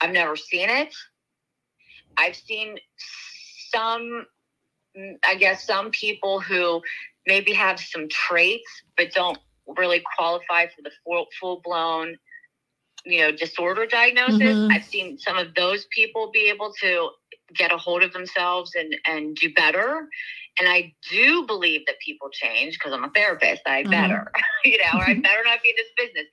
I've 0.00 0.12
never 0.12 0.36
seen 0.36 0.68
it. 0.68 0.94
I've 2.16 2.36
seen 2.36 2.76
some, 3.72 4.26
mm, 4.98 5.14
I 5.24 5.36
guess, 5.36 5.66
some 5.66 5.90
people 5.90 6.40
who 6.40 6.82
maybe 7.26 7.52
have 7.52 7.80
some 7.80 8.08
traits, 8.08 8.70
but 8.96 9.12
don't 9.12 9.38
really 9.78 10.02
qualify 10.16 10.66
for 10.66 10.82
the 10.82 10.90
full, 11.04 11.26
full 11.40 11.60
blown 11.64 12.16
you 13.06 13.20
know 13.20 13.30
disorder 13.32 13.86
diagnosis 13.86 14.40
Mhm. 14.40 14.68
i've 14.72 14.84
seen 14.84 15.18
some 15.18 15.36
of 15.36 15.54
those 15.54 15.86
people 15.86 16.30
be 16.32 16.48
able 16.48 16.72
to 16.80 17.10
get 17.56 17.72
a 17.72 17.76
hold 17.76 18.02
of 18.02 18.12
themselves 18.12 18.72
and 18.74 18.94
and 19.06 19.36
do 19.36 19.52
better 19.54 20.08
and 20.58 20.68
i 20.68 20.92
do 21.10 21.46
believe 21.46 21.82
that 21.86 21.96
people 22.04 22.28
change 22.32 22.74
because 22.74 22.92
i'm 22.92 23.04
a 23.04 23.10
therapist 23.10 23.62
i 23.66 23.82
Mhm. 23.82 23.90
better 23.90 24.30
you 24.64 24.78
know 24.78 24.98
or 24.98 25.04
i 25.04 25.14
better 25.22 25.42
not 25.44 25.62
be 25.62 25.70
in 25.70 25.76
this 25.76 25.92
business 25.96 26.26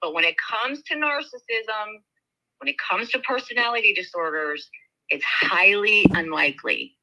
but 0.00 0.14
when 0.14 0.24
it 0.24 0.36
comes 0.38 0.82
to 0.82 0.94
narcissism 0.94 2.02
when 2.58 2.68
it 2.68 2.76
comes 2.78 3.08
to 3.10 3.18
personality 3.20 3.92
disorders 3.94 4.68
it's 5.10 5.24
highly 5.24 6.04
unlikely 6.14 6.94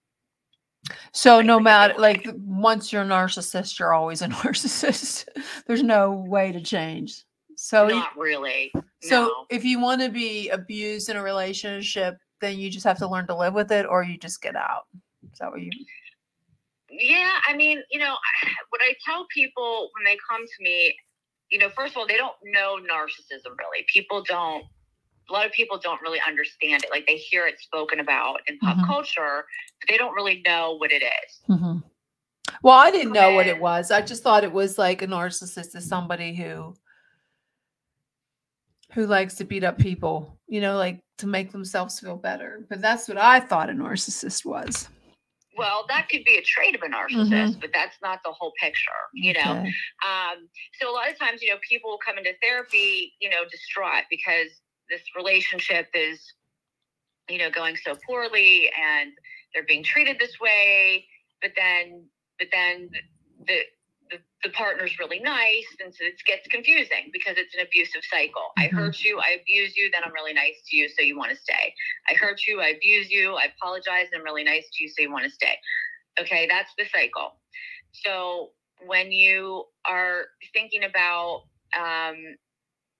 So 1.14 1.42
no 1.42 1.60
matter 1.60 1.96
like 1.98 2.28
once 2.36 2.94
you're 2.94 3.02
a 3.02 3.06
narcissist, 3.06 3.80
you're 3.80 3.94
always 3.94 4.22
a 4.22 4.28
narcissist. 4.44 5.26
There's 5.66 5.82
no 5.82 6.12
way 6.12 6.52
to 6.52 6.62
change. 6.62 7.24
So 7.56 7.88
not 7.88 8.16
really 8.18 8.72
so 9.02 9.26
no. 9.26 9.46
if 9.50 9.64
you 9.64 9.80
want 9.80 10.02
to 10.02 10.10
be 10.10 10.50
abused 10.50 11.10
in 11.10 11.18
a 11.18 11.24
relationship, 11.24 12.18
then 12.46 12.60
you 12.60 12.70
just 12.70 12.86
have 12.86 13.00
to 13.00 13.08
learn 13.08 13.26
to 13.28 13.36
live 13.36 13.54
with 13.54 13.72
it, 13.72 13.86
or 13.86 14.04
you 14.04 14.18
just 14.18 14.42
get 14.42 14.56
out. 14.56 14.84
Is 15.32 15.40
that 15.40 15.52
what 15.52 15.62
you? 15.62 15.72
Yeah, 16.90 17.32
I 17.48 17.56
mean, 17.56 17.82
you 17.92 18.00
know, 18.00 18.16
what 18.70 18.82
I 18.82 18.94
tell 19.06 19.26
people 19.34 19.90
when 19.96 20.06
they 20.06 20.18
come 20.30 20.46
to 20.46 20.64
me, 20.64 20.96
you 21.50 21.58
know, 21.58 21.70
first 21.76 21.94
of 21.94 21.98
all, 21.98 22.08
they 22.08 22.18
don't 22.18 22.36
know 22.44 22.78
narcissism 22.78 23.58
really. 23.58 23.86
People 23.92 24.24
don't, 24.24 24.64
a 25.30 25.34
lot 25.34 25.46
of 25.46 25.52
people 25.52 25.80
don't 25.80 26.02
really 26.02 26.20
understand 26.28 26.84
it. 26.84 26.90
Like 26.92 27.06
they 27.08 27.18
hear 27.18 27.48
it 27.48 27.60
spoken 27.60 28.00
about 28.00 28.42
in 28.48 28.58
pop 28.60 28.78
Mhm. 28.78 28.86
culture, 28.86 29.46
but 29.80 29.90
they 29.90 29.98
don't 29.98 30.14
really 30.14 30.42
know 30.46 30.76
what 30.78 30.92
it 30.92 31.04
is. 31.04 31.42
Mhm. 31.50 31.84
Well, 32.62 32.78
I 32.78 32.92
didn't 32.92 33.14
know 33.14 33.34
what 33.34 33.48
it 33.48 33.60
was. 33.60 33.92
I 33.92 34.02
just 34.02 34.24
thought 34.24 34.44
it 34.44 34.52
was 34.52 34.78
like 34.78 35.02
a 35.02 35.08
narcissist 35.08 35.76
is 35.76 35.88
somebody 35.88 36.36
who 36.36 36.76
who 38.94 39.08
likes 39.08 39.36
to 39.36 39.44
beat 39.46 39.64
up 39.64 39.78
people, 39.78 40.40
you 40.48 40.62
know, 40.62 40.78
like 40.78 41.04
to 41.18 41.28
make 41.28 41.52
themselves 41.52 42.00
feel 42.00 42.18
better. 42.18 42.66
But 42.70 42.82
that's 42.82 43.08
what 43.08 43.18
I 43.18 43.40
thought 43.40 43.70
a 43.70 43.74
narcissist 43.74 44.46
was. 44.46 44.90
Well, 45.58 45.86
that 45.88 46.10
could 46.10 46.26
be 46.26 46.38
a 46.38 46.42
trait 46.42 46.76
of 46.76 46.82
a 46.82 46.88
narcissist, 46.88 47.62
but 47.62 47.70
that's 47.74 47.96
not 48.02 48.20
the 48.26 48.32
whole 48.32 48.52
picture, 48.62 48.92
you 49.14 49.34
know? 49.34 49.40
Okay. 49.40 49.74
Um, 50.04 50.50
so 50.82 50.92
a 50.92 50.94
lot 50.94 51.10
of 51.10 51.18
times, 51.18 51.42
you 51.42 51.50
know, 51.50 51.58
people 51.68 51.92
will 51.92 52.00
come 52.06 52.18
into 52.18 52.32
therapy, 52.42 53.14
you 53.22 53.30
know, 53.30 53.44
distraught 53.50 54.04
because 54.10 54.50
this 54.90 55.02
relationship 55.16 55.88
is, 55.94 56.20
you 57.30 57.38
know, 57.38 57.50
going 57.50 57.78
so 57.78 57.96
poorly 58.06 58.70
and 58.78 59.14
they're 59.54 59.64
being 59.66 59.84
treated 59.84 60.20
this 60.20 60.40
way. 60.42 61.06
But 61.42 61.52
then, 61.56 62.04
but 62.38 62.50
then 62.52 62.90
the 63.48 63.60
the, 64.10 64.18
the 64.44 64.50
partner's 64.52 65.00
really 65.00 65.20
nice, 65.20 65.66
and 65.84 65.94
so 65.94 66.06
it 66.06 66.16
gets 66.26 66.48
confusing 66.48 67.10
because 67.12 67.36
it's 67.38 67.54
an 67.56 67.62
abusive 67.62 68.04
cycle. 68.10 68.54
I 68.58 68.68
Mhm. 68.68 68.76
hurt 68.76 69.04
you, 69.04 69.20
I 69.20 69.38
abuse 69.42 69.76
you, 69.76 69.90
then 69.92 70.04
I'm 70.04 70.14
really 70.14 70.34
nice 70.34 70.62
to 70.70 70.78
you, 70.78 70.90
so 70.90 71.02
you 71.02 71.18
want 71.18 71.32
to 71.32 71.38
stay. 71.38 71.74
I 72.10 72.14
hurt 72.14 72.42
you, 72.48 72.62
I 72.62 72.70
abuse 72.70 73.10
you, 73.10 73.36
I 73.36 73.46
apologize, 73.58 74.08
and 74.12 74.20
I'm 74.20 74.24
really 74.26 74.44
nice 74.44 74.70
to 74.74 74.84
you, 74.84 74.90
so 74.90 75.02
you 75.02 75.12
want 75.12 75.26
to 75.26 75.32
stay. 75.32 75.58
Okay, 76.20 76.48
that's 76.50 76.72
the 76.78 76.86
cycle. 76.86 77.40
So 77.92 78.52
when 78.86 79.12
you 79.12 79.66
are 79.86 80.26
thinking 80.54 80.84
about, 80.84 81.44
um, 81.78 82.16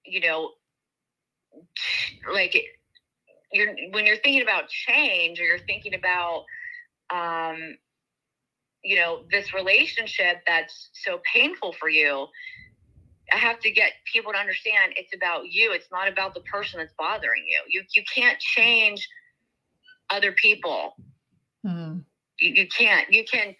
you 0.04 0.20
know, 0.20 0.52
like 2.32 2.54
you're 3.52 3.74
when 3.90 4.06
you're 4.06 4.16
thinking 4.16 4.42
about 4.42 4.68
change 4.68 5.40
or 5.40 5.44
you're 5.44 5.58
thinking 5.66 5.94
about, 5.94 6.44
um, 7.10 7.76
you 8.84 8.96
know, 8.96 9.22
this 9.30 9.52
relationship 9.54 10.38
that's 10.46 10.90
so 10.92 11.20
painful 11.32 11.72
for 11.72 11.88
you. 11.88 12.26
I 13.32 13.38
have 13.38 13.58
to 13.60 13.70
get 13.70 13.92
people 14.12 14.32
to 14.32 14.38
understand 14.38 14.94
it's 14.96 15.14
about 15.14 15.48
you. 15.50 15.72
It's 15.72 15.88
not 15.90 16.08
about 16.08 16.34
the 16.34 16.40
person 16.40 16.78
that's 16.78 16.94
bothering 16.98 17.44
you. 17.46 17.60
You 17.68 17.82
you 17.94 18.02
can't 18.14 18.38
change 18.38 19.08
other 20.10 20.32
people 20.32 20.94
Mhm. 21.66 22.04
you, 22.38 22.50
you 22.54 22.68
can't 22.68 23.12
you 23.12 23.24
can 23.24 23.54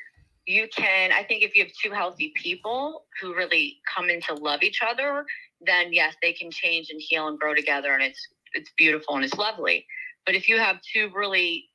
you 0.47 0.69
can 0.75 1.13
i 1.13 1.23
think 1.23 1.43
if 1.43 1.57
you 1.57 1.65
have 1.65 1.73
two 1.83 1.91
healthy 1.91 2.33
people 2.37 3.05
who 3.21 3.35
really 3.35 3.79
come 3.95 4.11
in 4.11 4.21
to 4.23 4.35
love 4.35 4.63
each 4.63 4.81
other 4.87 5.25
then 5.61 5.93
yes 5.93 6.15
they 6.23 6.33
can 6.33 6.51
change 6.51 6.91
and 6.91 7.01
heal 7.01 7.29
and 7.29 7.39
grow 7.39 7.55
together 7.55 7.95
and 7.95 8.03
it's 8.03 8.29
it's 8.55 8.71
beautiful 8.77 9.17
and 9.17 9.25
it's 9.25 9.35
lovely 9.35 9.87
but 10.25 10.35
if 10.35 10.49
you 10.49 10.59
have 10.59 10.77
two 10.93 11.11
really 11.15 11.69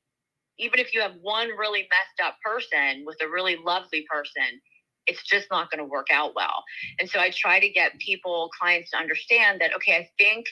even 0.61 0.79
if 0.79 0.93
you 0.93 1.01
have 1.01 1.15
one 1.21 1.49
really 1.57 1.81
messed 1.89 2.27
up 2.27 2.37
person 2.45 3.03
with 3.05 3.17
a 3.23 3.29
really 3.29 3.57
lovely 3.65 4.05
person 4.11 4.61
it's 5.07 5.23
just 5.23 5.47
not 5.51 5.71
going 5.71 5.79
to 5.79 5.85
work 5.85 6.07
out 6.13 6.33
well 6.35 6.63
and 6.99 7.09
so 7.09 7.19
i 7.19 7.31
try 7.35 7.59
to 7.59 7.69
get 7.69 7.97
people 7.99 8.49
clients 8.59 8.91
to 8.91 8.97
understand 8.97 9.61
that 9.61 9.75
okay 9.75 9.95
i 9.97 10.09
think 10.17 10.45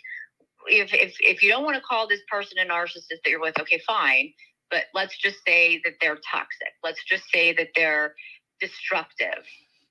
if 0.67 0.93
if, 0.93 1.15
if 1.21 1.43
you 1.43 1.49
don't 1.49 1.63
want 1.65 1.75
to 1.75 1.81
call 1.83 2.07
this 2.07 2.21
person 2.31 2.57
a 2.59 2.65
narcissist 2.71 3.21
that 3.23 3.29
you're 3.29 3.41
with 3.41 3.59
okay 3.59 3.81
fine 3.87 4.31
but 4.71 4.83
let's 4.93 5.17
just 5.17 5.37
say 5.47 5.81
that 5.83 5.93
they're 6.01 6.19
toxic. 6.31 6.73
Let's 6.83 7.03
just 7.05 7.23
say 7.33 7.53
that 7.53 7.69
they're 7.75 8.15
destructive. 8.61 9.45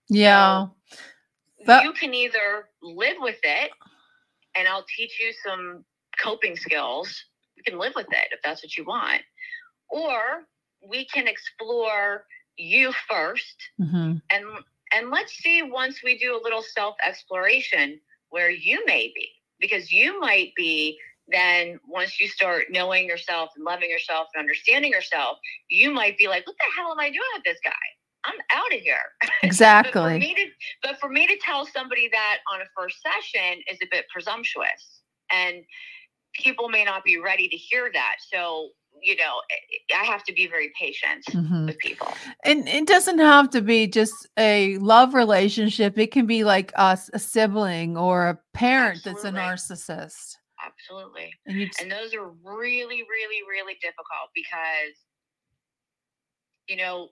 Yeah. 0.09 0.69
That- 1.67 1.85
you 1.85 1.93
can 1.93 2.15
either 2.15 2.69
live 2.83 3.17
with 3.21 3.39
it 3.43 3.73
and 4.57 4.69
I'll 4.69 4.87
teach 4.97 5.21
you 5.21 5.33
some 5.45 5.85
coping 6.23 6.57
skills. 6.57 7.25
You 7.57 7.63
can 7.65 7.79
live 7.79 7.95
with 7.97 8.07
it 8.11 8.29
if 8.33 8.41
that's 8.45 8.63
what 8.63 8.77
you 8.77 8.85
want. 8.85 9.23
Or 9.91 10.47
we 10.87 11.05
can 11.07 11.27
explore 11.27 12.25
you 12.57 12.93
1st 13.11 13.59
hmm 13.79 14.15
and 14.31 14.45
and 14.93 15.11
let's 15.11 15.33
see 15.35 15.63
once 15.63 16.03
we 16.03 16.19
do 16.19 16.35
a 16.35 16.43
little 16.43 16.63
self 16.63 16.97
exploration 17.07 18.01
where 18.31 18.51
you 18.51 18.85
may 18.85 19.13
be 19.15 19.29
because 19.61 19.93
you 19.93 20.19
might 20.21 20.53
be 20.57 20.99
then 21.29 21.79
once 21.87 22.19
you 22.19 22.27
start 22.27 22.65
knowing 22.71 23.07
yourself 23.07 23.51
and 23.55 23.65
loving 23.65 23.91
yourself 23.91 24.27
and 24.35 24.41
understanding 24.41 24.91
yourself 24.91 25.39
you 25.69 25.91
might 25.91 26.19
be 26.19 26.27
like 26.27 26.47
what 26.47 26.57
the 26.59 26.81
hell 26.81 26.91
am 26.91 26.99
i 26.99 27.09
doing 27.09 27.31
with 27.35 27.45
this 27.45 27.59
guy? 27.63 27.71
I'm 28.25 28.35
out 28.51 28.75
of 28.75 28.81
here. 28.81 28.97
But 29.23 29.41
for 29.41 29.47
Exactly. 29.47 30.19
to 30.35 30.47
but 30.83 30.99
for 31.01 31.09
me 31.09 31.27
to 31.27 31.37
tell 31.43 31.65
somebody 31.65 32.09
that 32.13 32.39
on 32.53 32.61
a 32.61 32.65
first 32.77 32.97
session 33.03 33.63
is 33.71 33.79
a 33.83 33.87
bit 33.91 34.05
presumptuous 34.13 35.03
and 35.33 35.65
people 36.35 36.69
may 36.69 36.85
not 36.85 37.05
be 37.05 37.19
ready 37.19 37.49
to 37.49 37.57
hear 37.57 37.91
that. 37.93 38.17
So 38.33 38.71
you 39.03 39.17
know 39.17 39.41
i 39.97 40.05
have 40.05 40.23
to 40.25 40.33
be 40.33 40.47
very 40.47 40.71
patient 40.79 41.25
hmm 41.31 41.67
with 41.67 41.79
people 41.79 42.09
And 42.45 42.69
it 42.69 42.87
doesn't 42.87 43.19
have 43.19 43.51
to 43.51 43.61
be 43.61 43.87
just 43.87 44.27
a 44.39 44.79
love 44.79 45.15
relationship. 45.15 45.99
It 45.99 46.11
can 46.13 46.27
be 46.27 46.45
like 46.45 46.73
us, 46.77 47.11
a 47.13 47.19
sibling 47.19 47.97
or 47.97 48.29
a 48.29 48.39
parent 48.55 49.03
that's 49.05 49.25
a 49.25 49.31
narcissist. 49.31 50.37
absolutely 50.65 51.33
And 51.47 51.67
just, 51.67 51.81
and 51.81 51.91
those 51.91 52.15
are 52.15 52.29
really 52.45 53.03
really 53.03 53.41
really 53.49 53.75
difficult 53.81 54.29
because 54.35 54.95
you 56.69 56.77
know 56.77 57.09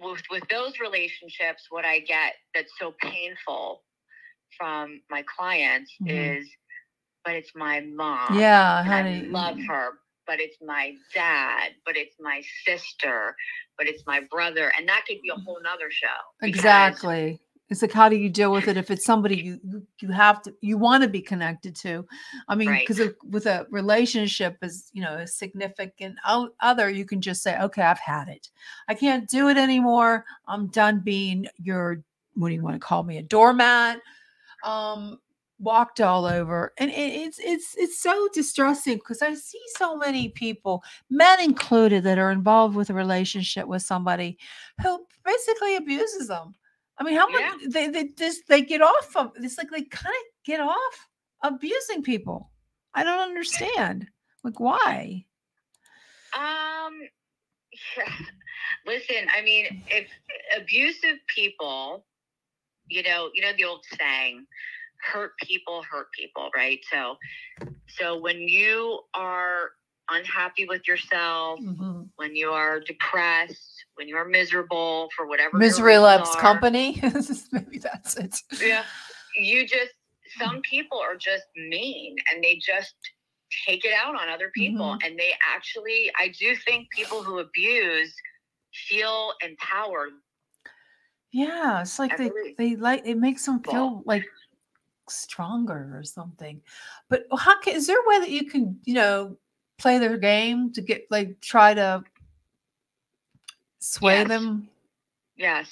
with 0.00 0.22
with 0.30 0.42
those 0.50 0.78
relationships 0.80 1.66
what 1.70 1.84
i 1.84 2.00
get 2.00 2.32
that's 2.54 2.72
so 2.78 2.94
painful 3.00 3.82
from 4.56 5.00
my 5.10 5.22
clients 5.36 5.92
Mhm. 6.02 6.40
is 6.40 6.48
but 7.24 7.34
it's 7.34 7.50
my 7.54 7.80
mom 7.80 8.34
yeah, 8.34 8.84
honey. 8.84 9.26
i 9.26 9.30
love 9.30 9.56
her 9.68 9.90
but 10.28 10.38
it's 10.38 10.58
my 10.64 10.94
dad 11.12 11.70
but 11.84 11.96
it's 11.96 12.14
my 12.20 12.40
sister 12.64 13.34
but 13.76 13.88
it's 13.88 14.04
my 14.06 14.20
brother 14.30 14.70
and 14.78 14.86
that 14.88 15.02
could 15.08 15.20
be 15.22 15.30
a 15.30 15.40
whole 15.40 15.58
nother 15.64 15.90
show 15.90 16.06
Exactly. 16.42 17.40
It's 17.70 17.82
like 17.82 17.92
how 17.92 18.08
do 18.08 18.16
you 18.16 18.30
deal 18.30 18.50
with 18.50 18.66
it 18.66 18.78
if 18.78 18.90
it's 18.90 19.04
somebody 19.04 19.36
you 19.36 19.60
you- 20.00 20.10
have 20.10 20.40
to 20.42 20.54
you 20.62 20.78
want 20.78 21.02
to 21.02 21.08
be 21.08 21.20
connected 21.20 21.76
to? 21.76 22.06
I 22.48 22.54
mean, 22.54 22.68
Right. 22.68 22.86
because 22.88 23.12
with 23.24 23.44
a 23.46 23.66
relationship 23.70 24.56
as 24.62 24.88
you 24.94 25.02
know 25.02 25.16
a 25.16 25.26
significant 25.26 26.16
other, 26.24 26.88
you 26.88 27.04
can 27.04 27.20
just 27.20 27.42
say, 27.42 27.58
okay, 27.60 27.82
I've 27.82 27.98
had 27.98 28.28
it. 28.28 28.48
I 28.88 28.94
can't 28.94 29.28
do 29.28 29.48
it 29.48 29.58
anymore. 29.58 30.24
I'm 30.46 30.68
done 30.68 31.00
being 31.00 31.46
your 31.58 32.02
what 32.36 32.48
do 32.48 32.54
you 32.54 32.62
want 32.62 32.76
to 32.76 32.80
call 32.80 33.02
me 33.02 33.18
a 33.18 33.22
doormat? 33.22 34.00
Um, 34.64 35.20
walked 35.58 36.00
all 36.00 36.24
over, 36.24 36.72
and 36.78 36.90
it's 36.94 37.38
it's 37.38 37.74
it's 37.76 38.00
so 38.00 38.28
distressing 38.32 38.96
because 38.96 39.22
I 39.22 39.34
see 39.34 39.60
so 39.76 39.96
many 39.96 40.28
people, 40.30 40.82
men 41.10 41.40
included, 41.40 42.04
that 42.04 42.18
are 42.18 42.30
involved 42.30 42.76
with 42.76 42.90
a 42.90 42.94
relationship 42.94 43.66
with 43.66 43.82
somebody 43.82 44.38
who 44.82 45.04
basically 45.24 45.76
abuses 45.76 46.28
them. 46.28 46.54
I 46.98 47.04
mean, 47.04 47.16
how 47.16 47.28
Yeah. 47.28 47.50
much 47.50 47.72
they 47.72 47.88
they 47.88 48.08
just 48.08 48.46
they 48.48 48.62
get 48.62 48.82
off 48.82 49.16
of 49.16 49.32
it's 49.36 49.58
like 49.58 49.70
they 49.70 49.82
kind 49.82 50.06
of 50.14 50.44
get 50.44 50.60
off 50.60 51.08
abusing 51.42 52.02
people. 52.02 52.50
I 52.94 53.04
don't 53.04 53.20
understand. 53.20 54.08
Like 54.44 54.60
why? 54.60 55.24
Um, 56.36 57.00
yeah. 57.96 58.12
listen, 58.86 59.28
I 59.36 59.42
mean, 59.42 59.82
if 59.88 60.08
abusive 60.56 61.18
people, 61.34 62.04
you 62.88 63.02
know, 63.02 63.30
you 63.34 63.42
know 63.42 63.52
the 63.56 63.64
old 63.64 63.84
saying, 63.98 64.46
hurt 65.02 65.32
people 65.42 65.82
hurt 65.90 66.06
people, 66.12 66.50
right? 66.54 66.80
So, 66.90 67.16
so 67.88 68.18
when 68.20 68.40
you 68.48 69.00
are 69.14 69.70
unhappy 70.10 70.66
with 70.66 70.86
yourself, 70.88 71.60
Mhm. 71.60 72.08
when 72.16 72.34
you 72.34 72.50
are 72.50 72.80
depressed, 72.80 73.84
when 73.96 74.08
you 74.08 74.16
are 74.16 74.24
miserable 74.24 75.10
for 75.14 75.26
whatever 75.26 75.56
Misery 75.58 75.98
loves 75.98 76.30
are, 76.34 76.40
company. 76.40 77.00
Maybe 77.52 77.78
that's 77.78 78.16
it. 78.16 78.36
Yeah. 78.60 78.84
you 79.36 79.66
just 79.66 79.92
some 80.38 80.60
people 80.62 80.98
are 80.98 81.16
just 81.16 81.44
mean 81.56 82.16
and 82.32 82.42
they 82.42 82.56
just 82.56 82.94
take 83.66 83.84
it 83.84 83.92
out 83.94 84.14
on 84.14 84.28
other 84.28 84.50
people 84.54 84.84
Mm-hmm. 84.86 85.06
and 85.06 85.18
they 85.18 85.32
actually 85.54 86.10
i 86.18 86.28
do 86.38 86.54
think 86.56 86.90
people 86.90 87.22
who 87.22 87.38
abuse 87.38 88.14
feel 88.88 89.32
empowered 89.42 90.12
Yeah, 91.30 91.80
it's 91.82 91.98
like 91.98 92.16
they 92.18 92.30
they 92.58 92.76
like 92.76 93.02
it 93.06 93.16
makes 93.16 93.44
them 93.46 93.60
feel 93.62 94.02
like 94.06 94.24
stronger 95.10 95.90
or 95.94 96.02
something. 96.04 96.60
But 97.08 97.26
how 97.36 97.60
can 97.60 97.74
is 97.76 97.86
there 97.86 97.98
a 97.98 98.08
way 98.08 98.20
that 98.20 98.30
you 98.30 98.46
can 98.46 98.78
you 98.84 98.94
know 98.94 99.36
play 99.78 99.98
their 99.98 100.18
game 100.18 100.72
to 100.72 100.80
get 100.80 101.06
like 101.10 101.40
try 101.40 101.74
to 101.74 102.02
sway 103.80 104.18
Yes. 104.20 104.28
them? 104.28 104.68
yes 105.36 105.70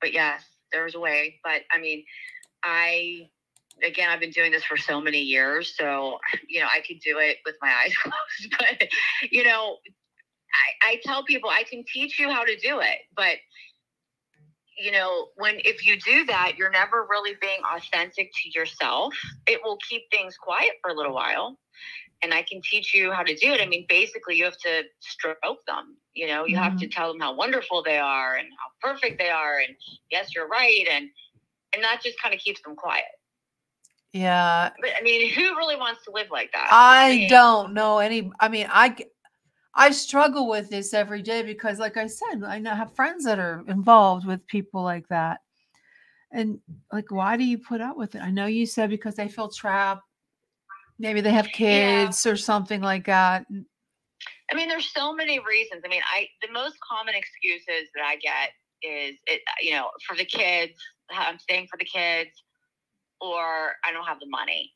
but 0.00 0.12
yes 0.12 0.42
there's 0.70 0.94
a 0.94 1.00
way 1.00 1.40
but 1.42 1.62
i 1.72 1.80
mean 1.80 2.04
i 2.62 3.28
again 3.84 4.08
i've 4.08 4.20
been 4.20 4.30
doing 4.30 4.52
this 4.52 4.62
for 4.64 4.76
so 4.76 5.00
many 5.00 5.18
years 5.20 5.74
so 5.76 6.16
you 6.48 6.60
know 6.60 6.68
i 6.72 6.80
could 6.86 7.00
do 7.00 7.18
it 7.18 7.38
with 7.44 7.56
my 7.60 7.68
eyes 7.84 7.92
closed 7.96 8.54
but 8.58 8.88
you 9.32 9.42
know 9.42 9.78
i 10.82 10.90
i 10.90 11.00
tell 11.04 11.24
people 11.24 11.50
i 11.50 11.64
can 11.64 11.82
teach 11.92 12.20
you 12.20 12.30
how 12.30 12.44
to 12.44 12.56
do 12.58 12.78
it 12.78 12.98
but 13.16 13.36
you 14.76 14.92
know 14.92 15.28
when 15.36 15.56
if 15.64 15.86
you 15.86 15.98
do 16.00 16.24
that 16.26 16.54
you're 16.56 16.70
never 16.70 17.06
really 17.08 17.34
being 17.40 17.60
authentic 17.74 18.30
to 18.32 18.58
yourself. 18.58 19.14
It 19.46 19.60
will 19.62 19.78
keep 19.88 20.02
things 20.10 20.36
quiet 20.36 20.72
for 20.82 20.90
a 20.90 20.94
little 20.94 21.14
while 21.14 21.58
and 22.22 22.32
i 22.32 22.42
can 22.42 22.62
teach 22.62 22.94
you 22.94 23.12
how 23.12 23.22
to 23.22 23.34
do 23.34 23.52
it. 23.52 23.60
I 23.60 23.66
mean 23.66 23.86
basically 23.88 24.36
you 24.36 24.44
have 24.44 24.58
to 24.58 24.82
stroke 25.00 25.38
them 25.66 25.96
you 26.16 26.26
know? 26.26 26.46
You 26.46 26.56
have 26.56 26.78
to 26.78 26.86
mm-hmm. 26.86 26.90
tell 26.90 27.12
them 27.12 27.20
how 27.20 27.36
wonderful 27.36 27.82
they 27.82 27.98
are 27.98 28.34
and 28.34 28.48
how 28.58 28.90
perfect 28.90 29.18
they 29.18 29.28
are 29.28 29.58
and 29.58 29.76
yes 30.10 30.34
you're 30.34 30.48
right 30.48 30.86
and 30.90 31.08
and 31.74 31.84
that 31.84 32.00
just 32.02 32.20
kind 32.20 32.34
of 32.34 32.40
keeps 32.40 32.62
them 32.62 32.74
quiet. 32.74 33.04
Yeah, 34.12 34.70
but 34.80 34.90
i 34.98 35.02
mean 35.02 35.30
who 35.34 35.54
really 35.56 35.76
wants 35.76 36.04
to 36.04 36.10
live 36.10 36.28
like 36.30 36.50
that? 36.52 36.68
I 36.70 37.10
mean, 37.10 37.28
don't 37.28 37.74
know 37.74 37.98
any. 37.98 38.30
I 38.40 38.48
mean, 38.48 38.66
I 38.70 38.96
I 39.78 39.90
struggle 39.90 40.48
with 40.48 40.70
this 40.70 40.94
every 40.94 41.20
day 41.22 41.42
because, 41.42 41.78
like 41.78 41.98
I 41.98 42.06
said, 42.06 42.42
I 42.42 42.58
know- 42.58 42.74
have 42.74 42.96
friends 42.96 43.24
that 43.24 43.38
are 43.38 43.62
involved 43.68 44.26
with 44.26 44.46
people 44.46 44.82
like 44.82 45.06
that, 45.08 45.42
and 46.32 46.60
like, 46.92 47.10
why 47.10 47.36
do 47.36 47.44
you 47.44 47.58
put 47.58 47.80
up 47.82 47.96
with 47.96 48.14
it? 48.14 48.22
I 48.22 48.30
know 48.30 48.46
you 48.46 48.66
said 48.66 48.88
because 48.90 49.14
they 49.16 49.28
feel 49.28 49.50
trapped. 49.50 50.02
Maybe 50.98 51.20
they 51.20 51.32
have 51.32 51.46
Yeah. 51.48 52.06
kids 52.06 52.24
or 52.26 52.36
something 52.36 52.80
like 52.80 53.04
that. 53.04 53.46
I 54.50 54.54
mean, 54.54 54.68
there's 54.68 54.92
so 54.92 55.12
many 55.12 55.38
reasons. 55.40 55.82
I 55.84 55.88
mean, 55.88 56.02
I 56.10 56.26
the 56.40 56.50
most 56.52 56.76
common 56.80 57.14
excuses 57.14 57.90
that 57.94 58.04
I 58.04 58.16
get 58.16 58.52
is 58.82 59.18
it, 59.26 59.42
you 59.60 59.72
know, 59.72 59.90
for 60.06 60.16
the 60.16 60.24
kids, 60.24 60.72
I'm 61.10 61.38
staying 61.38 61.68
for 61.68 61.76
the 61.76 61.84
kids, 61.84 62.30
or 63.20 63.74
I 63.84 63.92
don't 63.92 64.06
have 64.06 64.20
the 64.20 64.28
money. 64.28 64.72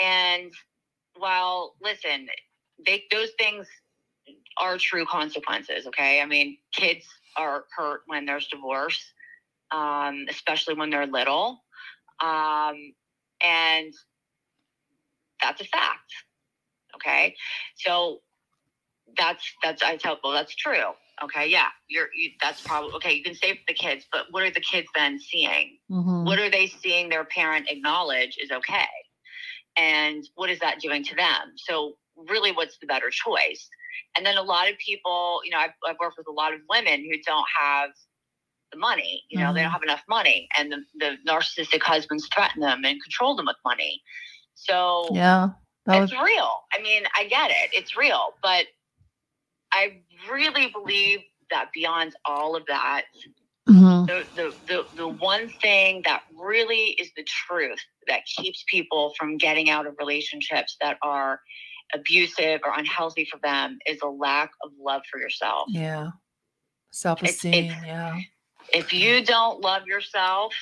And 0.00 0.52
while 1.16 1.74
listen, 1.80 2.28
they 2.86 3.04
those 3.10 3.32
things 3.38 3.66
are 4.60 4.78
true 4.78 5.04
consequences. 5.06 5.86
Okay, 5.86 6.20
I 6.20 6.26
mean, 6.26 6.58
kids 6.74 7.06
are 7.36 7.64
hurt 7.76 8.02
when 8.06 8.26
there's 8.26 8.48
divorce, 8.48 9.00
um, 9.70 10.26
especially 10.28 10.74
when 10.74 10.90
they're 10.90 11.06
little, 11.06 11.62
um, 12.22 12.94
and 13.42 13.92
that's 15.42 15.60
a 15.60 15.64
fact. 15.64 16.12
Okay, 16.96 17.34
so 17.76 18.20
that's 19.16 19.44
that's 19.62 19.82
I 19.82 19.96
tell 19.96 20.16
people 20.16 20.32
that's 20.32 20.54
true. 20.54 20.92
Okay, 21.22 21.48
yeah, 21.48 21.68
you're 21.88 22.08
you, 22.14 22.30
that's 22.42 22.60
probably 22.62 22.90
okay. 22.96 23.12
You 23.12 23.22
can 23.22 23.34
say 23.34 23.52
for 23.54 23.62
the 23.68 23.74
kids, 23.74 24.06
but 24.10 24.26
what 24.30 24.42
are 24.42 24.50
the 24.50 24.60
kids 24.60 24.88
then 24.94 25.18
seeing? 25.20 25.78
Mhm. 25.90 26.24
What 26.26 26.38
are 26.38 26.50
they 26.50 26.66
seeing 26.66 27.08
their 27.08 27.24
parent 27.24 27.68
acknowledge 27.68 28.36
is 28.42 28.50
okay, 28.50 28.86
and 29.76 30.24
what 30.34 30.50
is 30.50 30.58
that 30.60 30.80
doing 30.80 31.04
to 31.04 31.14
them? 31.14 31.54
So 31.56 31.96
really, 32.28 32.52
what's 32.52 32.78
the 32.78 32.86
better 32.86 33.10
choice? 33.10 33.68
And 34.16 34.26
then 34.26 34.36
a 34.36 34.42
lot 34.42 34.68
of 34.70 34.76
people, 34.78 35.40
you 35.44 35.50
know, 35.50 35.58
I've, 35.58 35.70
I've 35.86 35.96
worked 36.00 36.18
with 36.18 36.28
a 36.28 36.32
lot 36.32 36.52
of 36.54 36.60
women 36.68 37.00
who 37.04 37.18
don't 37.26 37.46
have 37.60 37.90
the 38.72 38.78
money. 38.78 39.24
You 39.30 39.38
know, 39.38 39.52
they 39.52 39.62
don't 39.62 39.70
Mhm. 39.70 39.72
have 39.72 39.82
enough 39.82 40.02
money, 40.08 40.48
and 40.58 40.72
the, 40.72 40.78
the 40.98 41.16
narcissistic 41.28 41.82
husbands 41.82 42.28
threaten 42.34 42.60
them 42.60 42.84
and 42.84 43.02
control 43.02 43.36
them 43.36 43.46
with 43.46 43.56
money. 43.64 44.02
So 44.54 45.14
Yeah, 45.14 45.50
that 45.86 46.02
it's 46.02 46.12
was 46.12 46.20
real. 46.22 46.50
I 46.72 46.82
mean, 46.82 47.04
I 47.16 47.24
get 47.26 47.50
it. 47.50 47.70
It's 47.72 47.96
real. 47.96 48.34
But 48.42 48.66
I 49.72 50.00
really 50.30 50.68
believe 50.68 51.20
that 51.50 51.68
beyond 51.74 52.14
all 52.26 52.56
of 52.56 52.64
that, 52.68 53.04
mhm. 53.68 54.06
the, 54.06 54.24
the, 54.36 54.52
the, 54.68 54.82
the 54.96 55.08
one 55.08 55.50
thing 55.62 56.02
that 56.04 56.22
really 56.38 56.96
is 57.00 57.10
the 57.16 57.24
truth 57.24 57.80
that 58.06 58.22
keeps 58.26 58.64
people 58.68 59.14
from 59.18 59.36
getting 59.36 59.70
out 59.70 59.86
of 59.86 59.94
relationships 59.98 60.76
that 60.80 60.98
are 61.02 61.40
abusive 61.94 62.60
or 62.64 62.72
unhealthy 62.76 63.26
for 63.30 63.38
them 63.38 63.78
is 63.86 63.98
a 64.02 64.06
lack 64.06 64.50
of 64.62 64.70
love 64.80 65.02
for 65.10 65.18
yourself. 65.18 65.66
yeah, 65.68 66.10
self 66.90 67.22
esteem. 67.22 67.72
Yeah, 67.84 68.18
If 68.72 68.92
you 68.92 69.24
don't 69.24 69.60
love 69.60 69.86
yourself, 69.86 70.54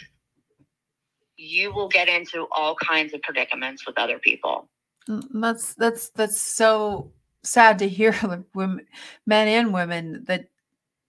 you 1.37 1.73
will 1.73 1.89
get 1.89 2.09
into 2.09 2.47
all 2.57 2.75
kinds 2.77 3.13
of 3.15 3.23
predicaments 3.23 3.87
with 3.87 3.99
other 3.99 4.19
people. 4.19 4.69
Mm, 5.09 5.27
that's 5.35 5.75
that's 5.75 6.11
that's 6.11 6.41
so 6.41 7.13
sad 7.43 7.79
to 7.81 7.89
hear 7.89 8.15
women, 8.55 8.87
men 9.27 9.49
and 9.49 9.73
women 9.73 10.25
that 10.27 10.47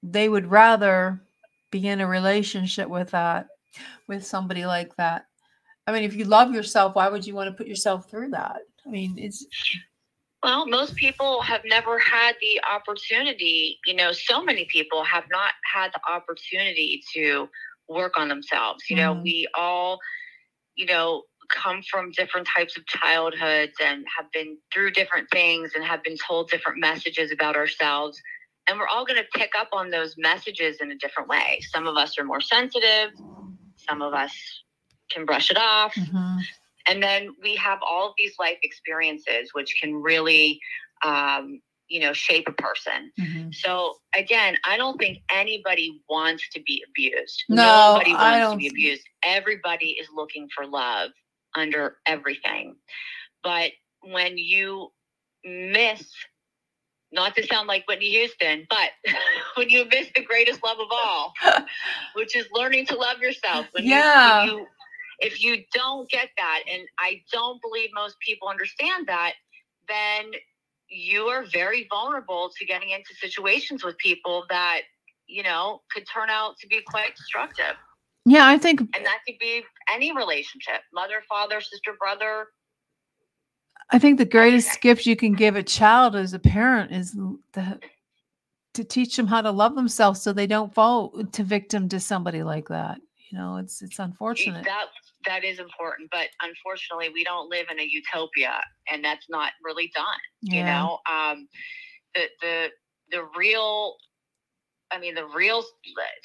they 0.03 0.30
would 0.30 0.47
rather 0.47 1.22
be 1.72 1.88
in 1.88 2.01
a 2.01 2.07
relationship 2.07 2.88
with 2.88 3.11
that 3.11 3.47
with 4.07 4.26
somebody 4.26 4.65
like 4.65 4.95
that. 4.95 5.26
I 5.86 5.91
mean, 5.91 6.03
if 6.03 6.15
you 6.15 6.26
love 6.26 6.53
yourself, 6.53 6.95
why 6.95 7.07
would 7.07 7.26
you 7.26 7.34
want 7.34 7.49
to 7.49 7.55
put 7.55 7.68
yourself 7.68 8.09
through 8.09 8.30
that? 8.32 8.57
I 8.86 8.89
mean, 8.89 9.15
it's 9.18 9.45
Well, 10.44 10.68
most 10.68 10.96
people 10.96 11.42
have 11.42 11.62
never 11.66 11.98
had 12.00 12.36
the 12.42 12.62
opportunity. 12.72 13.80
You 13.86 13.96
know, 13.96 14.12
so 14.12 14.44
many 14.44 14.66
people 14.66 15.04
have 15.04 15.26
not 15.32 15.54
had 15.74 15.92
the 15.94 16.02
opportunity 16.12 17.02
to 17.16 17.50
work 17.90 18.14
on 18.18 18.28
themselves. 18.28 18.84
You 18.90 18.98
know, 18.98 19.16
Mhm. 19.16 19.24
we 19.24 19.48
all, 19.56 20.00
you 20.76 20.86
know, 20.86 21.24
come 21.50 21.82
from 21.82 22.12
different 22.12 22.48
types 22.48 22.78
of 22.78 22.86
childhoods 22.88 23.74
and 23.82 24.06
have 24.16 24.32
been 24.32 24.58
through 24.74 24.92
different 24.92 25.30
things 25.32 25.74
and 25.74 25.84
have 25.84 26.04
been 26.04 26.18
told 26.18 26.50
different 26.50 26.80
messages 26.80 27.32
about 27.32 27.56
ourselves. 27.56 28.22
And 28.68 28.78
we're 28.78 28.88
all 28.88 29.06
going 29.06 29.22
to 29.22 29.28
pick 29.40 29.54
up 29.58 29.70
on 29.72 29.90
those 29.92 30.16
messages 30.18 30.78
in 30.82 30.92
a 30.92 30.96
different 30.96 31.30
way. 31.30 31.62
Some 31.72 31.88
of 31.88 31.96
us 31.96 32.18
are 32.20 32.26
more 32.26 32.42
sensitive, 32.42 33.12
some 33.78 34.02
of 34.02 34.14
us 34.14 34.34
can 35.10 35.26
brush 35.26 35.50
it 35.50 35.58
off. 35.58 35.96
Mhm. 35.96 36.42
And 36.88 37.02
then 37.04 37.36
we 37.44 37.56
have 37.56 37.80
all 37.88 38.08
of 38.10 38.14
these 38.18 38.34
life 38.40 38.58
experiences, 38.64 39.50
which 39.54 39.76
can 39.82 39.96
really, 39.96 40.60
um, 41.04 41.62
you 41.90 42.00
know, 42.02 42.14
shape 42.14 42.48
a 42.48 42.52
person. 42.54 43.12
Mhm. 43.20 43.54
So 43.54 43.98
again, 44.14 44.58
I 44.66 44.78
don't 44.78 44.98
think 44.98 45.20
anybody 45.32 46.02
wants 46.10 46.48
to 46.50 46.62
be 46.62 46.84
abused. 46.88 47.44
No, 47.50 47.94
Nobody 47.94 48.14
wants 48.14 48.50
to 48.52 48.58
be 48.58 48.68
abused. 48.68 49.04
Everybody 49.24 49.92
is 50.00 50.08
looking 50.14 50.50
for 50.56 50.66
love 50.66 51.12
under 51.56 51.98
everything. 52.06 52.76
But 53.44 53.72
when 54.02 54.38
you 54.38 54.92
miss, 55.44 56.12
not 57.12 57.36
to 57.36 57.46
sound 57.48 57.68
like 57.68 57.88
Whitney 57.88 58.10
Houston, 58.12 58.68
but 58.70 58.90
when 59.56 59.70
you 59.70 59.86
miss 59.90 60.10
the 60.16 60.24
greatest 60.24 60.64
love 60.64 60.80
of 60.80 60.88
all, 60.92 61.34
which 62.16 62.36
is 62.36 62.48
learning 62.52 62.86
to 62.88 62.96
love 62.96 63.20
yourself. 63.20 63.68
When 63.72 63.86
you- 63.86 63.92
Yeah. 63.92 64.44
when 64.46 64.50
you, 64.52 64.68
if 65.20 65.41
you 65.41 65.63
don't 65.74 66.09
get 66.09 66.30
that, 66.38 66.63
and 66.72 66.84
I 66.99 67.22
don't 67.32 67.61
believe 67.61 67.89
most 67.93 68.15
people 68.20 68.47
understand 68.47 69.07
that, 69.07 69.34
then 69.88 70.32
you 70.89 71.24
are 71.24 71.43
very 71.51 71.88
vulnerable 71.89 72.49
to 72.57 72.65
getting 72.65 72.91
into 72.91 73.13
situations 73.15 73.84
with 73.84 73.97
people 73.97 74.45
that 74.49 74.82
you 75.28 75.43
know 75.43 75.82
could 75.93 76.03
turn 76.11 76.30
out 76.30 76.57
to 76.59 76.68
be 76.68 76.82
quite 76.88 77.15
destructive 77.15 77.76
Yeah, 78.26 78.47
I 78.47 78.57
think 78.57 78.80
and 78.80 79.05
that 79.05 79.20
could 79.26 79.38
be 79.39 79.63
any 79.93 80.15
relationship 80.15 80.82
mother 80.93 81.22
father 81.28 81.59
sister 81.59 81.93
brother 81.99 82.47
I 83.89 83.99
think 83.99 84.18
the 84.18 84.26
greatest 84.26 84.82
gift 84.82 85.05
you 85.05 85.15
can 85.15 85.34
give 85.34 85.55
a 85.55 85.63
child 85.63 86.15
as 86.15 86.34
a 86.34 86.39
parent 86.39 86.91
is 86.91 87.13
the, 87.53 87.80
to 88.74 88.84
teach 88.84 89.15
them 89.15 89.28
how 89.28 89.41
to 89.41 89.51
love 89.51 89.76
themselves 89.76 90.22
so 90.22 90.34
they 90.34 90.47
don't 90.47 90.74
fall 90.74 91.24
to 91.32 91.43
victim 91.43 91.88
to 91.89 91.99
somebody 91.99 92.43
like 92.43 92.68
that. 92.68 92.99
You 93.30 93.38
know, 93.38 93.57
it's 93.57 93.82
it's 93.82 93.99
unfortunate. 93.99 94.65
that 94.65 94.88
that 95.28 95.43
is 95.43 95.59
important 95.59 96.09
but 96.11 96.28
unfortunately 96.41 97.09
we 97.13 97.23
don't 97.23 97.49
live 97.49 97.67
in 97.71 97.80
a 97.80 97.84
utopia 97.84 98.61
and 98.89 99.03
that's 99.03 99.28
not 99.30 99.51
really 99.63 99.91
done 99.95 100.05
you 100.41 100.63
know 100.63 100.99
um 101.11 101.47
the 102.15 102.23
the 102.41 102.67
the 103.11 103.23
real 103.38 103.95
i 104.91 104.99
mean 104.99 105.13
the 105.15 105.25
real 105.36 105.63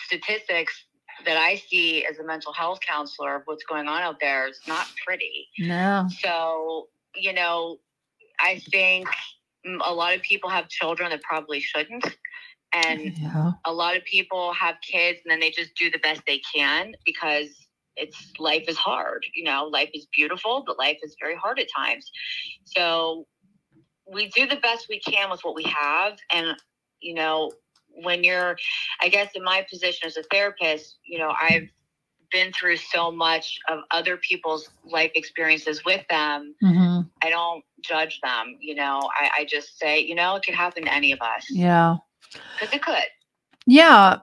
statistics 0.07 0.85
that 1.27 1.37
i 1.37 1.57
see 1.57 2.05
as 2.07 2.19
a 2.19 2.25
mental 2.25 2.53
health 2.53 2.79
counselor 2.87 3.37
of 3.37 3.43
what's 3.47 3.65
going 3.65 3.89
on 3.89 4.03
out 4.03 4.17
there 4.21 4.49
is 4.49 4.61
not 4.67 4.87
pretty 5.07 5.49
No. 5.59 6.09
So, 6.23 6.89
you 7.15 7.33
know, 7.33 7.79
I 8.41 8.61
think 8.71 9.09
a 9.85 9.93
lot 9.95 10.15
of 10.15 10.23
people 10.23 10.51
have 10.51 10.69
children 10.69 11.11
that 11.11 11.23
probably 11.23 11.61
shouldn't. 11.61 12.05
And 12.73 13.17
Yeah. 13.17 13.53
a 13.65 13.73
lot 13.73 13.97
of 13.97 14.05
people 14.05 14.53
have 14.55 14.77
kids 14.81 15.21
and 15.25 15.31
then 15.31 15.41
they 15.41 15.51
just 15.51 15.75
do 15.77 15.91
the 15.91 15.99
best 15.99 16.23
they 16.27 16.41
can 16.55 16.95
because 17.05 17.49
it's 17.97 18.33
life 18.39 18.65
is 18.69 18.77
hard. 18.77 19.25
You 19.35 19.45
know, 19.45 19.65
life 19.65 19.91
is 19.95 20.07
beautiful, 20.15 20.63
but 20.67 20.79
life 20.79 20.99
is 21.03 21.17
very 21.21 21.37
hard 21.37 21.59
at 21.59 21.67
times. 21.75 22.11
So 22.65 23.27
we 24.11 24.29
do 24.29 24.47
the 24.47 24.57
best 24.57 24.87
we 24.89 25.01
can 25.01 25.31
with 25.31 25.41
what 25.43 25.55
we 25.55 25.65
have. 25.65 26.19
And, 26.33 26.57
you 27.01 27.15
know, 27.15 27.53
when 27.89 28.25
you're, 28.25 28.57
I 29.01 29.09
guess, 29.09 29.31
in 29.35 29.45
my 29.45 29.65
position 29.71 30.07
as 30.07 30.17
a 30.17 30.23
therapist, 30.25 30.99
you 31.05 31.19
know, 31.19 31.33
I've 31.41 31.69
been 32.31 32.53
through 32.53 32.77
so 32.77 33.11
much 33.11 33.59
of 33.69 33.81
other 33.91 34.17
people's 34.17 34.69
life 34.85 35.13
experiences 35.15 35.85
with 35.85 36.03
them. 36.09 36.55
hmm 36.61 37.01
I 37.25 37.31
don't 37.31 37.63
judge 37.83 38.21
them. 38.23 38.57
You 38.61 38.75
know, 38.75 39.09
I, 39.19 39.41
I 39.41 39.45
just 39.45 39.79
say, 39.79 40.01
you 40.01 40.15
know, 40.15 40.35
it 40.37 40.43
could 40.45 40.55
happen 40.55 40.85
to 40.85 40.93
any 40.93 41.13
of 41.13 41.21
us 41.21 41.47
Yeah. 41.51 41.97
because 42.59 42.75
it 42.75 42.83
could. 42.83 43.05
Yeah. 43.67 44.19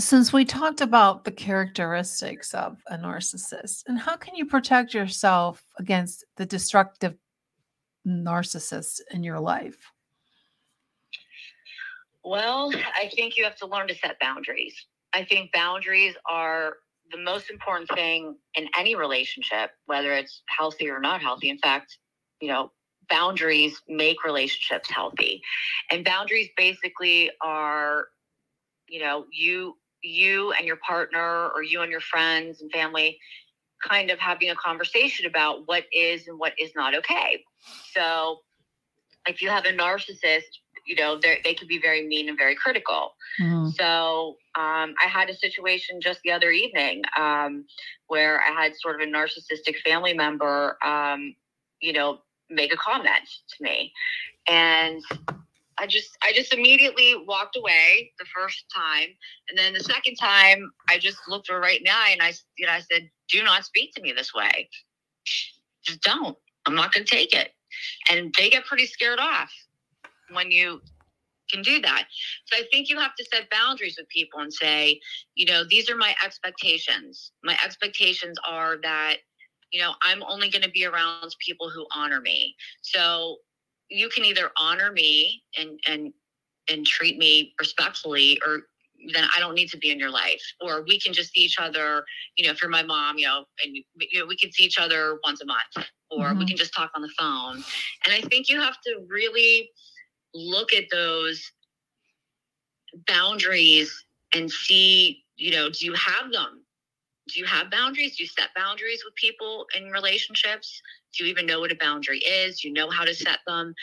Since 0.00 0.32
we 0.32 0.44
talked 0.44 0.80
about 0.80 1.24
the 1.24 1.32
characteristics 1.32 2.54
of 2.54 2.80
a 2.86 2.96
narcissist, 2.96 3.82
and 3.88 3.98
how 3.98 4.16
can 4.16 4.36
you 4.36 4.46
protect 4.46 4.94
yourself 4.94 5.64
against 5.78 6.24
the 6.36 6.46
destructive 6.46 7.16
narcissist 8.06 9.00
in 9.10 9.24
your 9.24 9.40
life? 9.40 9.92
Well, 12.24 12.72
I 12.96 13.08
think 13.08 13.36
you 13.36 13.42
have 13.44 13.56
to 13.56 13.66
learn 13.66 13.88
to 13.88 13.94
set 13.94 14.20
boundaries. 14.20 14.74
I 15.14 15.24
think 15.24 15.50
boundaries 15.52 16.14
are 16.30 16.74
the 17.10 17.18
most 17.18 17.50
important 17.50 17.90
thing 17.90 18.36
in 18.54 18.68
any 18.78 18.94
relationship, 18.94 19.70
whether 19.86 20.12
it's 20.12 20.42
healthy 20.46 20.90
or 20.90 21.00
not 21.00 21.22
healthy. 21.22 21.50
In 21.50 21.58
fact, 21.58 21.98
you 22.40 22.48
know, 22.48 22.70
boundaries 23.10 23.82
make 23.88 24.24
relationships 24.24 24.90
healthy. 24.90 25.42
And 25.90 26.04
boundaries 26.04 26.50
basically 26.56 27.30
are, 27.42 28.08
you 28.88 29.00
know, 29.00 29.24
you 29.32 29.74
you 30.02 30.52
and 30.52 30.66
your 30.66 30.78
partner 30.86 31.48
or 31.54 31.62
you 31.62 31.82
and 31.82 31.90
your 31.90 32.00
friends 32.00 32.60
and 32.60 32.70
family 32.70 33.18
kind 33.86 34.10
of 34.10 34.18
having 34.18 34.50
a 34.50 34.56
conversation 34.56 35.26
about 35.26 35.66
what 35.66 35.84
is 35.92 36.26
and 36.26 36.38
what 36.38 36.52
is 36.58 36.72
not 36.74 36.94
okay. 36.94 37.44
So 37.94 38.40
if 39.26 39.40
you 39.42 39.48
have 39.50 39.64
a 39.66 39.72
narcissist, 39.72 40.42
you 40.86 40.96
know, 40.96 41.20
they 41.20 41.54
can 41.54 41.68
be 41.68 41.78
very 41.78 42.06
mean 42.06 42.28
and 42.28 42.38
very 42.38 42.54
critical. 42.54 43.14
Mhm. 43.38 43.72
So 43.74 44.38
um, 44.54 44.94
I 45.04 45.06
had 45.06 45.28
a 45.28 45.34
situation 45.34 46.00
just 46.00 46.20
the 46.22 46.32
other 46.32 46.50
evening 46.50 47.02
um, 47.16 47.66
where 48.06 48.40
I 48.40 48.62
had 48.62 48.74
sort 48.76 49.00
of 49.00 49.06
a 49.06 49.10
narcissistic 49.10 49.76
family 49.84 50.14
member, 50.14 50.78
um, 50.84 51.34
you 51.80 51.92
know, 51.92 52.20
make 52.48 52.72
a 52.72 52.76
comment 52.76 53.28
to 53.56 53.62
me, 53.62 53.92
and 54.48 55.02
I 55.78 55.86
just 55.86 56.16
I 56.22 56.32
just 56.32 56.52
immediately 56.52 57.14
walked 57.26 57.56
away 57.56 58.12
the 58.18 58.26
first 58.34 58.64
time, 58.74 59.08
and 59.48 59.58
then 59.58 59.72
the 59.72 59.80
second 59.80 60.16
time 60.16 60.70
I 60.88 60.98
just 60.98 61.18
looked 61.28 61.48
her 61.48 61.60
right 61.60 61.78
in 61.78 61.84
the 61.84 61.90
eye 61.90 62.10
and 62.12 62.22
I 62.22 62.32
you 62.56 62.66
know 62.66 62.72
I 62.72 62.80
said, 62.80 63.10
"Do 63.28 63.42
not 63.42 63.64
speak 63.64 63.94
to 63.94 64.02
me 64.02 64.12
this 64.12 64.34
way. 64.34 64.68
Just 65.84 66.02
don't. 66.02 66.36
I'm 66.66 66.74
not 66.74 66.92
going 66.92 67.06
to 67.06 67.10
take 67.10 67.34
it." 67.34 67.52
And 68.10 68.34
they 68.38 68.50
get 68.50 68.64
pretty 68.64 68.86
scared 68.86 69.20
off 69.20 69.52
when 70.32 70.50
you 70.50 70.80
can 71.50 71.62
do 71.62 71.80
that. 71.80 72.04
So 72.46 72.58
I 72.58 72.64
think 72.70 72.88
you 72.88 72.98
have 72.98 73.14
to 73.16 73.24
set 73.24 73.50
boundaries 73.50 73.96
with 73.98 74.08
people 74.08 74.40
and 74.40 74.52
say, 74.52 75.00
you 75.34 75.46
know, 75.46 75.64
these 75.68 75.90
are 75.90 75.96
my 75.96 76.14
expectations. 76.24 77.32
My 77.42 77.56
expectations 77.64 78.38
are 78.46 78.76
that, 78.82 79.18
you 79.72 79.80
know, 79.80 79.94
I'm 80.02 80.22
only 80.22 80.50
going 80.50 80.62
to 80.62 80.70
be 80.70 80.84
around 80.84 81.34
people 81.44 81.70
who 81.70 81.86
honor 81.94 82.20
me. 82.20 82.54
So 82.82 83.38
you 83.90 84.08
can 84.08 84.24
either 84.24 84.50
honor 84.56 84.92
me 84.92 85.42
and 85.58 85.80
and 85.86 86.12
and 86.70 86.86
treat 86.86 87.18
me 87.18 87.54
respectfully 87.58 88.40
or 88.46 88.62
then 89.14 89.24
I 89.34 89.40
don't 89.40 89.54
need 89.54 89.68
to 89.70 89.78
be 89.78 89.90
in 89.90 89.98
your 89.98 90.10
life. 90.10 90.42
Or 90.60 90.82
we 90.82 90.98
can 90.98 91.12
just 91.12 91.32
see 91.32 91.40
each 91.40 91.58
other, 91.58 92.04
you 92.36 92.44
know, 92.46 92.52
if 92.52 92.60
you're 92.60 92.70
my 92.70 92.82
mom, 92.82 93.18
you 93.18 93.26
know, 93.26 93.44
and 93.64 93.76
you 93.76 94.20
know, 94.20 94.26
we 94.26 94.36
can 94.36 94.52
see 94.52 94.64
each 94.64 94.78
other 94.78 95.18
once 95.24 95.40
a 95.40 95.46
month 95.46 95.88
or 96.10 96.34
we 96.38 96.44
Mhm. 96.44 96.48
can 96.48 96.56
just 96.56 96.74
talk 96.74 96.90
on 96.94 97.02
the 97.02 97.10
phone. 97.18 97.64
And 98.04 98.14
I 98.14 98.20
think 98.22 98.48
you 98.48 98.60
have 98.60 98.80
to 98.82 99.04
really 99.08 99.70
look 100.34 100.72
at 100.72 100.84
those 100.90 101.52
boundaries 103.06 104.04
and 104.34 104.50
see, 104.50 105.24
you 105.36 105.52
know, 105.52 105.70
do 105.70 105.86
you 105.86 105.94
have 105.94 106.32
them? 106.32 106.64
Do 107.28 107.38
you 107.40 107.46
have 107.46 107.70
boundaries? 107.70 108.16
Do 108.16 108.22
you 108.24 108.28
set 108.28 108.48
boundaries 108.56 109.02
with 109.04 109.14
people 109.14 109.66
in 109.76 109.90
relationships? 109.90 110.80
Do 111.16 111.24
you 111.24 111.30
even 111.30 111.46
know 111.46 111.60
what 111.60 111.72
a 111.72 111.76
boundary 111.76 112.18
is? 112.18 112.60
Do 112.60 112.68
you 112.68 112.74
know 112.74 112.90
how 112.90 113.04
to 113.04 113.14
set 113.14 113.40
them? 113.46 113.74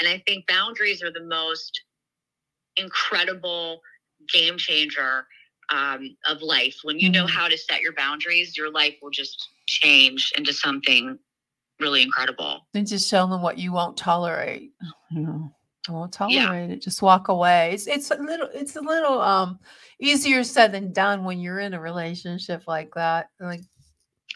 And 0.00 0.08
I 0.08 0.22
think 0.26 0.46
boundaries 0.46 1.02
are 1.02 1.12
the 1.12 1.24
most 1.24 1.80
incredible 2.76 3.80
game 4.32 4.56
changer 4.58 5.26
um, 5.70 6.16
of 6.26 6.42
life. 6.42 6.78
When 6.82 6.98
you 6.98 7.10
know 7.10 7.26
Mhm. 7.26 7.30
how 7.30 7.48
to 7.48 7.58
set 7.58 7.82
your 7.82 7.92
boundaries, 7.94 8.56
your 8.56 8.70
life 8.70 8.96
will 9.02 9.10
just 9.10 9.48
change 9.66 10.32
into 10.36 10.52
something 10.52 11.18
really 11.80 12.02
incredible. 12.02 12.66
Then 12.72 12.86
just 12.86 13.08
show 13.08 13.26
them 13.26 13.42
what 13.42 13.58
you 13.58 13.72
won't 13.72 13.96
tolerate. 13.96 14.72
You 15.10 15.22
know, 15.22 15.50
I 15.88 15.92
won't 15.92 16.14
Yeah. 16.28 16.46
tolerate 16.46 16.70
it. 16.70 16.82
Just 16.82 17.00
walk 17.00 17.28
away. 17.28 17.72
It's 17.72 17.86
it's 17.86 18.10
a 18.10 18.16
little 18.16 18.48
it's 18.52 18.76
a 18.76 18.80
little 18.82 19.22
um 19.22 19.58
easier 20.00 20.44
said 20.44 20.72
than 20.72 20.92
done 20.92 21.24
when 21.24 21.40
you're 21.40 21.60
in 21.60 21.74
a 21.74 21.80
relationship 21.80 22.62
like 22.66 22.94
that. 22.94 23.28
Like 23.40 23.62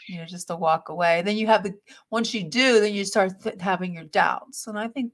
you 0.07 0.17
know, 0.19 0.25
just 0.25 0.47
to 0.47 0.55
walk 0.55 0.89
away. 0.89 1.21
Then 1.21 1.37
you 1.37 1.47
have 1.47 1.63
the 1.63 1.75
once 2.11 2.33
you 2.33 2.43
do, 2.43 2.79
then 2.79 2.93
you 2.93 3.05
start 3.05 3.41
th- 3.41 3.61
having 3.61 3.93
your 3.93 4.05
doubts. 4.05 4.67
And 4.67 4.77
I 4.77 4.87
think 4.89 5.13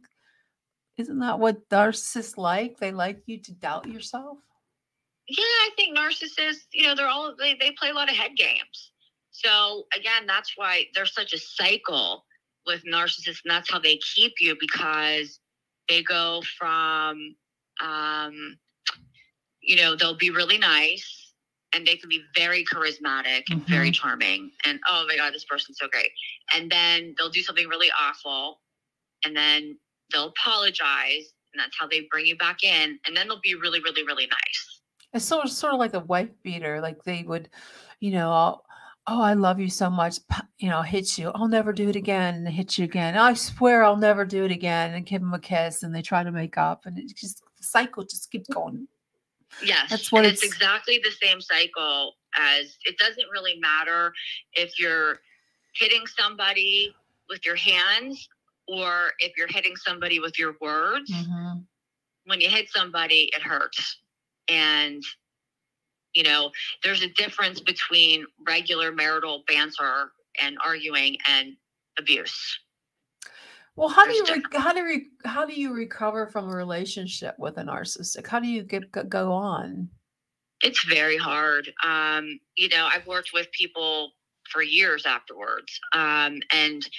Isn't 0.97 1.19
that 1.19 1.39
what 1.39 1.67
narcissists 1.69 2.37
like? 2.37 2.77
They 2.79 2.91
like 2.91 3.21
you 3.25 3.39
to 3.43 3.53
doubt 3.53 3.87
yourself. 3.87 4.39
Yeah, 5.27 5.43
I 5.43 5.69
think 5.75 5.97
narcissists, 5.97 6.65
you 6.73 6.83
know, 6.83 6.95
they're 6.95 7.07
all 7.07 7.35
they, 7.37 7.55
they 7.55 7.71
play 7.71 7.89
a 7.89 7.93
lot 7.93 8.09
of 8.09 8.15
head 8.15 8.35
games. 8.35 8.91
So 9.31 9.85
again, 9.95 10.25
that's 10.27 10.53
why 10.57 10.85
there's 10.95 11.13
such 11.13 11.33
a 11.33 11.37
cycle 11.39 12.25
with 12.65 12.83
narcissists, 12.85 13.41
and 13.45 13.51
that's 13.51 13.71
how 13.71 13.79
they 13.79 13.97
keep 14.15 14.33
you 14.39 14.55
because 14.59 15.39
they 15.87 16.03
go 16.03 16.41
from 16.57 17.35
um, 17.81 18.57
you 19.69 19.75
know, 19.77 19.95
they'll 19.95 20.17
be 20.17 20.31
really 20.31 20.57
nice 20.57 21.07
and 21.73 21.85
they 21.85 21.95
can 21.95 22.09
be 22.09 22.21
very 22.35 22.65
charismatic 22.73 23.43
and 23.51 23.61
Mm-hmm. 23.61 23.71
very 23.71 23.91
charming 23.91 24.51
and 24.65 24.79
oh 24.89 25.05
my 25.07 25.15
god, 25.15 25.33
this 25.33 25.45
person's 25.45 25.77
so 25.79 25.87
great. 25.87 26.11
And 26.55 26.71
then 26.71 27.13
they'll 27.17 27.29
do 27.29 27.43
something 27.43 27.67
really 27.67 27.91
awful 28.01 28.61
and 29.23 29.35
then 29.35 29.77
they'll 30.11 30.33
apologize 30.37 31.25
and 31.53 31.59
that's 31.59 31.77
how 31.79 31.87
they 31.87 32.07
bring 32.11 32.25
you 32.25 32.37
back 32.37 32.63
in 32.63 32.97
and 33.05 33.15
then 33.15 33.27
they'll 33.27 33.41
be 33.41 33.55
really 33.55 33.79
really 33.81 34.03
really 34.03 34.27
nice 34.27 34.81
It's 35.13 35.25
sort 35.25 35.45
of, 35.45 35.51
sort 35.51 35.73
of 35.73 35.79
like 35.79 35.93
a 35.93 35.99
wife 36.01 36.29
beater. 36.43 36.81
Like 36.81 37.03
they 37.03 37.23
would, 37.23 37.49
you 37.99 38.11
know, 38.11 38.31
oh, 38.31 38.61
oh, 39.07 39.21
I 39.21 39.33
love 39.33 39.59
you 39.59 39.69
so 39.69 39.89
much. 39.89 40.17
You 40.59 40.69
know, 40.69 40.81
hit 40.81 41.17
you. 41.19 41.31
I'll 41.35 41.47
never 41.47 41.73
do 41.73 41.89
it 41.89 41.95
again. 41.95 42.35
And 42.35 42.47
hit 42.49 42.77
you 42.77 42.85
again. 42.85 43.15
I 43.17 43.33
swear 43.33 43.83
I'll 43.83 43.97
never 43.97 44.25
do 44.25 44.45
it 44.45 44.51
again. 44.51 44.93
And 44.93 45.05
give 45.05 45.21
them 45.21 45.33
a 45.33 45.39
kiss. 45.39 45.83
And 45.83 45.93
they 45.93 46.01
try 46.03 46.23
to 46.23 46.31
make 46.31 46.57
up. 46.57 46.85
And 46.85 46.97
it 46.99 47.15
just, 47.15 47.41
the 47.57 47.63
cycle 47.63 48.03
just 48.03 48.29
keeps 48.31 48.49
going. 48.49 48.87
Yes 49.63 49.89
That's 49.89 50.11
what 50.11 50.25
it's 50.25 50.43
it's- 50.43 50.53
exactly 50.53 50.99
the 51.03 51.11
same 51.11 51.41
cycle 51.41 52.15
as 52.37 52.77
it 52.85 52.97
doesn't 52.97 53.29
really 53.31 53.57
matter 53.59 54.13
if 54.53 54.77
you're 54.79 55.19
hitting 55.75 56.05
somebody 56.07 56.93
with 57.29 57.45
your 57.45 57.55
hands 57.55 58.27
or 58.67 59.11
if 59.19 59.33
you're 59.37 59.47
hitting 59.47 59.75
somebody 59.75 60.19
with 60.19 60.37
your 60.39 60.55
words. 60.61 61.11
Mhm. 61.11 61.65
when 62.25 62.39
you 62.41 62.49
hit 62.49 62.69
somebody 62.69 63.29
it 63.35 63.41
hurts. 63.41 63.97
And 64.47 65.03
you 66.13 66.23
know 66.23 66.51
there's 66.83 67.01
a 67.03 67.09
difference 67.09 67.59
between 67.59 68.25
regular 68.45 68.91
marital 68.91 69.43
banter 69.47 70.11
and 70.41 70.57
arguing 70.63 71.17
and 71.27 71.55
abuse 71.97 72.59
Well, 73.79 73.87
how 73.89 74.05
do 74.05 74.13
you 74.13 74.25
re- 74.29 74.59
how 74.59 74.73
do 74.73 74.81
you 74.81 75.05
how 75.23 75.45
do 75.45 75.53
you 75.53 75.73
recover 75.73 76.27
from 76.27 76.49
a 76.49 76.53
relationship 76.55 77.39
with 77.39 77.57
a 77.57 77.63
narcissistic? 77.63 78.27
How 78.27 78.39
do 78.39 78.47
you 78.47 78.61
get 78.63 78.91
go- 78.91 79.31
on? 79.31 79.89
it's 80.61 80.83
very 80.83 81.17
hard 81.17 81.71
um 81.83 82.39
you 82.57 82.67
know 82.69 82.87
i've 82.91 83.07
worked 83.07 83.31
with 83.33 83.49
people 83.51 84.11
for 84.51 84.61
years 84.61 85.05
afterwards 85.05 85.79
um 85.93 86.39
and 86.51 86.89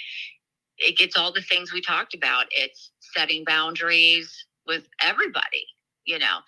it 0.77 0.97
gets 0.97 1.15
all 1.17 1.31
the 1.31 1.41
things 1.41 1.71
we 1.71 1.81
talked 1.81 2.13
about 2.15 2.45
it's 2.51 2.91
setting 2.99 3.43
boundaries 3.45 4.45
with 4.65 4.87
everybody 5.01 5.65
you 6.05 6.17
know 6.17 6.39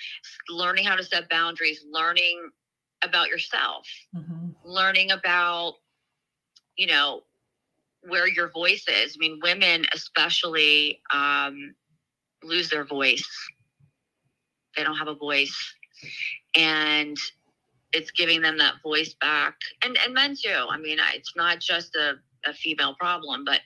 learning 0.49 0.85
how 0.85 0.95
to 0.95 1.03
set 1.03 1.29
boundaries 1.29 1.83
learning 1.89 2.49
about 3.03 3.27
yourself 3.29 3.87
Mhm. 4.15 4.55
learning 4.63 5.11
about 5.11 5.75
you 6.77 6.87
know 6.87 7.21
where 8.07 8.27
your 8.27 8.49
voice 8.49 8.85
is. 8.87 9.15
I 9.15 9.19
mean 9.19 9.39
women 9.41 9.85
especially 9.93 11.01
um, 11.13 11.73
lose 12.43 12.69
their 12.69 12.85
voice. 12.85 13.27
They 14.75 14.83
don't 14.83 14.97
have 14.97 15.07
a 15.07 15.15
voice. 15.15 15.55
And 16.55 17.17
it's 17.91 18.11
giving 18.11 18.41
them 18.41 18.57
that 18.57 18.75
voice 18.83 19.15
back. 19.21 19.55
And 19.83 19.97
and 20.03 20.13
men 20.13 20.35
too. 20.35 20.67
I 20.69 20.77
mean 20.77 20.97
it's 21.13 21.33
not 21.35 21.59
just 21.59 21.95
a, 21.95 22.15
a 22.45 22.53
female 22.53 22.95
problem 22.99 23.43
but 23.45 23.61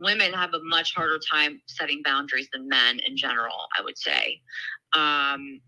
women 0.00 0.32
have 0.32 0.54
a 0.54 0.60
much 0.62 0.94
harder 0.94 1.18
time 1.30 1.60
setting 1.66 2.02
boundaries 2.04 2.48
than 2.52 2.68
men 2.68 3.00
in 3.00 3.16
general 3.16 3.66
i 3.78 3.82
would 3.82 3.98
say. 3.98 4.40
Um, 4.94 5.60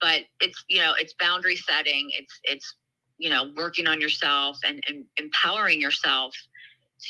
but 0.00 0.22
it's 0.40 0.64
you 0.68 0.78
know 0.78 0.94
it's 0.98 1.14
boundary 1.20 1.56
setting. 1.56 2.08
It's 2.12 2.40
it's 2.44 2.74
you 3.18 3.30
know 3.30 3.50
working 3.56 3.86
on 3.86 4.00
yourself 4.00 4.58
and, 4.66 4.82
and 4.88 5.04
empowering 5.18 5.80
yourself 5.80 6.34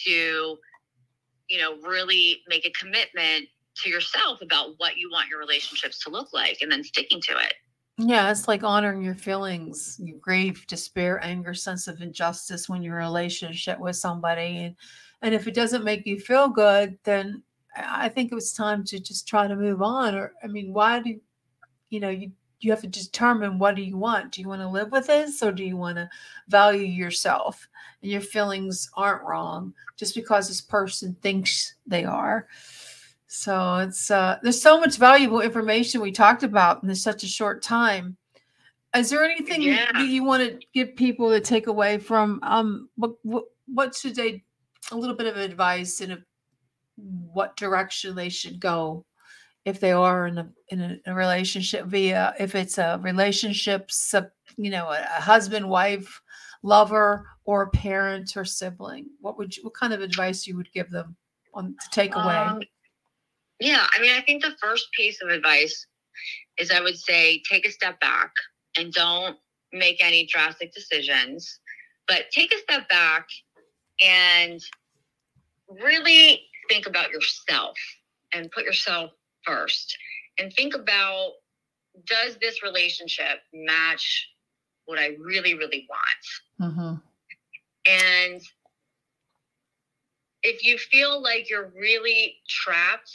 to 0.05 0.59
you 1.49 1.59
know 1.59 1.77
really 1.83 2.43
make 2.49 2.67
a 2.67 2.71
commitment 2.71 3.47
to 3.77 3.89
yourself 3.89 4.43
about 4.43 4.71
what 4.79 4.97
you 4.97 5.11
want 5.11 5.29
your 5.29 5.39
relationships 5.39 6.03
to 6.03 6.11
look 6.11 6.33
like 6.33 6.59
and 6.61 6.71
then 6.71 6.83
sticking 6.85 7.21
to 7.21 7.33
it 7.33 7.55
Yeah, 7.99 8.31
it's 8.31 8.49
like 8.49 8.63
honoring 8.65 9.03
your 9.03 9.15
feelings, 9.15 9.99
your 10.03 10.19
grief, 10.19 10.67
despair, 10.67 11.23
anger, 11.23 11.55
sense 11.55 11.87
of 11.87 12.01
injustice 12.01 12.69
when 12.69 12.83
you're 12.83 12.99
in 12.99 13.05
a 13.05 13.09
relationship 13.09 13.79
with 13.79 13.97
somebody. 13.97 14.65
And, 14.65 14.77
and 15.23 15.35
if 15.35 15.47
it 15.47 15.55
doesn't 15.55 15.85
make 15.85 16.07
you 16.07 16.19
feel 16.19 16.49
good, 16.49 16.99
then 17.05 17.43
I 17.77 18.07
I 18.07 18.09
think 18.09 18.33
it 18.33 18.35
was 18.35 18.53
time 18.53 18.85
to 18.85 18.99
just 18.99 19.29
try 19.29 19.47
to 19.47 19.55
move 19.55 19.83
on. 19.83 20.15
Or, 20.15 20.33
I 20.43 20.47
mean, 20.47 20.73
why 20.73 21.01
do 21.01 21.21
you 21.91 22.01
know, 22.01 22.09
you, 22.09 22.33
you 22.61 22.71
have 22.71 22.83
to 22.83 22.87
determine 22.87 23.59
what 23.59 23.75
do 23.75 23.83
you 23.83 23.97
want? 23.97 24.33
Do 24.33 24.41
you 24.41 24.49
want 24.49 24.61
to 24.61 24.69
live 24.69 24.93
with 24.93 25.07
this 25.07 25.43
or 25.43 25.51
do 25.53 25.65
you 25.65 25.77
want 25.77 25.97
to 25.97 26.09
value 26.49 26.85
yourself? 26.87 27.69
And 28.03 28.11
your 28.11 28.21
feelings 28.21 28.91
aren't 28.95 29.23
wrong 29.25 29.73
just 29.97 30.15
because 30.15 30.49
this 30.49 30.61
person 30.61 31.17
thinks 31.23 31.75
they 31.87 32.05
are. 32.05 32.47
So 33.27 33.77
it's 33.77 34.11
uh 34.11 34.39
there's 34.43 34.61
so 34.61 34.81
much 34.81 34.97
valuable 34.97 35.41
information 35.41 36.01
we 36.01 36.13
talked 36.13 36.43
about 36.43 36.83
in 36.83 36.95
such 36.95 37.23
a 37.23 37.29
short 37.29 37.63
time. 37.63 38.17
Is 38.95 39.09
there 39.11 39.23
anything 39.25 39.63
you- 39.63 39.73
Yeah. 39.75 39.93
that 39.93 40.09
you 40.09 40.25
want 40.25 40.43
to 40.43 40.67
give 40.75 40.97
people 40.97 41.31
to 41.31 41.41
take 41.41 41.67
away 41.69 41.99
from 41.99 42.41
um 42.43 42.89
what 42.97 43.13
what, 43.23 43.45
what 43.67 43.95
should 43.95 44.17
they 44.17 44.43
a 44.91 44.97
little 44.97 45.15
bit 45.15 45.29
of 45.29 45.37
advice 45.37 46.01
in 46.01 46.11
a, 46.11 46.19
what 47.33 47.57
direction 47.57 48.15
they 48.17 48.29
should 48.29 48.59
go 48.59 49.05
if 49.65 49.81
they 49.81 49.93
are 49.93 50.27
in 50.27 50.39
a 50.39 50.51
in 50.69 50.81
a, 50.81 50.97
a 51.07 51.15
relationship 51.15 51.87
via 51.87 52.35
if 52.39 52.55
it's 52.55 52.79
a 52.79 52.99
relationship 53.03 53.91
sub, 53.91 54.29
you 54.57 54.71
know 54.71 54.87
a, 54.89 55.01
a 55.01 55.21
husband 55.21 55.69
wife 55.69 56.21
lover 56.63 57.27
or 57.45 57.63
a 57.63 57.71
parent 57.71 58.37
or 58.37 58.45
sibling 58.45 59.07
what 59.21 59.39
would 59.39 59.57
you 59.57 59.63
what 59.65 59.75
kind 59.75 59.93
of 59.93 60.01
advice 60.01 60.47
you 60.47 60.57
would 60.57 60.71
give 60.73 60.91
them 60.91 61.17
on 61.55 61.75
to 61.81 61.91
take 61.91 62.15
away? 62.15 62.37
Um, 62.37 62.63
yeah, 63.59 63.87
I 63.95 64.01
mean, 64.01 64.13
I 64.13 64.23
think 64.23 64.43
the 64.43 64.57
first 64.61 64.89
piece 64.93 65.21
of 65.23 65.29
advice 65.29 65.87
is 66.59 66.71
I 66.71 66.81
would 66.81 66.97
say 66.97 67.43
take 67.49 67.67
a 67.67 67.71
step 67.71 68.01
back 68.01 68.33
and 68.77 68.93
don't 68.93 69.37
make 69.73 70.03
any 70.03 70.27
drastic 70.27 70.73
decisions, 70.73 71.61
but 72.09 72.31
take 72.33 72.53
a 72.55 72.59
step 72.59 72.89
back 72.89 73.27
and 74.03 74.61
really 75.69 76.43
think 76.69 76.87
about 76.87 77.11
yourself 77.11 77.77
and 78.33 78.51
put 78.51 78.65
yourself 78.65 79.11
first 79.45 79.97
and 80.39 80.53
think 80.53 80.75
about 80.75 81.33
does 82.07 82.37
this 82.41 82.63
relationship 82.63 83.41
match 83.53 84.29
what 84.87 84.99
I 84.99 85.17
really, 85.19 85.55
really 85.55 85.87
want? 85.89 86.75
hmm 86.75 86.95
And 87.87 88.41
if 90.43 90.65
you 90.65 90.79
feel 90.79 91.23
like 91.23 91.51
you're 91.51 91.71
really 91.77 92.37
trapped 92.49 93.13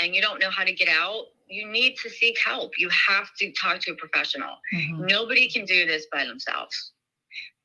and 0.00 0.14
you 0.14 0.20
don't 0.20 0.40
know 0.40 0.50
how 0.50 0.64
to 0.64 0.72
get 0.72 0.88
out, 0.88 1.26
you 1.46 1.70
need 1.70 1.96
to 2.02 2.10
seek 2.10 2.36
help. 2.44 2.72
You 2.78 2.88
have 3.08 3.28
to 3.38 3.52
talk 3.52 3.80
to 3.80 3.92
a 3.92 3.96
professional. 3.96 4.56
hmm 4.72 5.06
Nobody 5.06 5.48
can 5.48 5.64
do 5.64 5.86
this 5.86 6.06
by 6.12 6.24
themselves. 6.24 6.92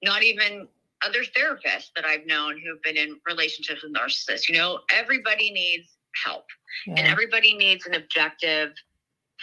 Not 0.04 0.24
even 0.24 0.68
other 1.06 1.24
therapists 1.24 1.92
that 1.96 2.06
I've 2.06 2.26
known 2.26 2.60
who've 2.60 2.82
been 2.84 2.98
in 2.98 3.20
relationships 3.28 3.84
with 3.84 3.94
narcissists. 3.94 4.48
You 4.50 4.58
know, 4.58 4.80
everybody 4.92 5.52
needs 5.52 5.98
help 6.24 6.46
and 6.88 7.00
everybody 7.00 7.56
needs 7.56 7.86
an 7.86 7.96
objective 7.96 8.72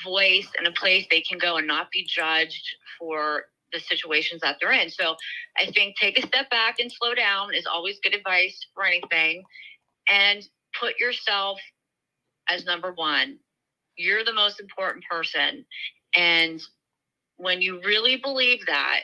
voice 0.05 0.49
and 0.59 0.67
a 0.67 0.73
place 0.73 1.07
they 1.11 1.21
can 1.21 1.39
go 1.39 1.57
and 1.57 1.67
not 1.67 1.91
be 1.91 2.05
judged 2.05 2.77
for 2.99 3.45
the 3.73 3.81
situations 3.81 4.41
that 4.43 4.57
they're 4.61 4.73
in. 4.73 4.91
So 4.91 5.17
I 5.59 5.71
think 5.73 5.97
take 5.97 6.19
a 6.19 6.27
step 6.27 6.51
back 6.51 6.77
and 6.79 6.91
slow 6.91 7.15
down 7.15 7.55
is 7.55 7.67
always 7.67 7.99
good 8.03 8.15
advice 8.15 8.67
for 8.75 8.85
anything. 8.85 9.43
And 10.09 10.47
put 10.79 10.99
yourself 10.99 11.59
as 12.49 12.65
number 12.65 12.93
one. 12.93 13.39
You're 13.97 14.25
the 14.25 14.33
most 14.33 14.61
important 14.61 15.05
person. 15.11 15.65
And 16.15 16.63
when 17.37 17.61
you 17.61 17.81
really 17.85 18.17
believe 18.17 18.65
that, 18.67 19.01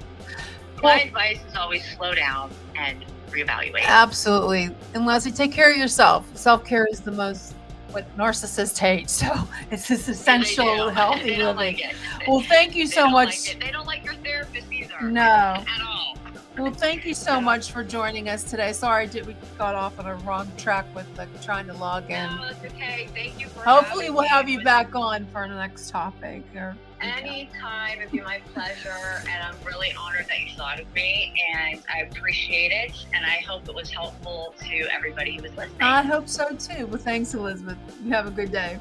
my 0.77 0.81
Well- 0.83 0.99
advice 1.01 1.39
is 1.47 1.55
always 1.55 1.83
slow 1.95 2.13
down 2.13 2.51
and 2.75 3.05
reevaluate. 3.29 3.85
Absolutely. 3.85 4.75
And 4.93 5.05
Leslie, 5.05 5.31
take 5.31 5.53
care 5.53 5.71
of 5.71 5.77
yourself. 5.77 6.25
Self 6.35 6.65
care 6.65 6.85
is 6.91 6.99
the 7.01 7.11
most 7.11 7.53
what 7.91 8.05
narcissists 8.17 8.77
hate. 8.77 9.09
So 9.09 9.27
it's 9.69 9.87
this 9.87 10.07
essential 10.07 10.89
healthy 10.89 11.35
living. 11.37 11.55
like 11.55 11.79
it. 11.81 11.95
Well, 12.27 12.41
thank 12.41 12.73
you 12.75 12.87
They 12.87 12.93
so 12.95 13.09
much. 13.09 13.47
Like. 13.49 13.59
They 13.63 13.71
don't 13.71 13.85
like 13.85 14.03
your 14.05 14.15
therapist 14.15 14.71
either. 14.71 15.01
No. 15.01 15.21
At 15.21 15.65
all. 15.85 16.17
Well, 16.57 16.71
thank 16.71 17.05
you 17.05 17.13
so 17.13 17.39
much 17.39 17.71
for 17.71 17.81
joining 17.81 18.27
us 18.27 18.43
today. 18.43 18.73
Sorry, 18.73 19.07
did 19.07 19.25
we 19.25 19.35
got 19.57 19.73
off 19.73 19.97
on 19.99 20.05
a 20.05 20.15
wrong 20.15 20.51
track 20.57 20.85
with 20.93 21.13
the, 21.15 21.25
trying 21.41 21.65
to 21.67 21.73
log 21.73 22.11
in. 22.11 22.35
No, 22.35 22.49
it's 22.49 22.73
okay. 22.73 23.07
Thank 23.15 23.39
you 23.39 23.47
for 23.47 23.61
Hopefully, 23.63 24.09
we'll 24.09 24.27
have 24.27 24.49
you 24.49 24.61
back 24.61 24.93
on 24.93 25.25
for 25.27 25.47
the 25.47 25.55
next 25.55 25.89
topic. 25.89 26.43
Or, 26.53 26.75
Anytime, 26.99 27.99
it'd 27.99 28.11
be 28.11 28.19
my 28.19 28.41
pleasure, 28.53 29.23
and 29.29 29.41
I'm 29.41 29.55
really 29.65 29.93
honored 29.97 30.27
that 30.27 30.39
you 30.41 30.53
thought 30.55 30.79
of 30.79 30.93
me, 30.93 31.33
and 31.55 31.81
I 31.91 32.01
appreciate 32.01 32.71
it, 32.71 32.93
and 33.13 33.25
I 33.25 33.37
hope 33.47 33.67
it 33.69 33.73
was 33.73 33.89
helpful 33.89 34.53
to 34.59 34.87
everybody 34.91 35.37
who 35.37 35.43
was 35.43 35.55
listening. 35.55 35.81
I 35.81 36.01
hope 36.01 36.27
so 36.27 36.53
too. 36.55 36.85
Well, 36.85 36.99
thanks, 36.99 37.33
Elizabeth. 37.33 37.77
You 38.03 38.11
have 38.11 38.27
a 38.27 38.31
good 38.31 38.51
day. 38.51 38.77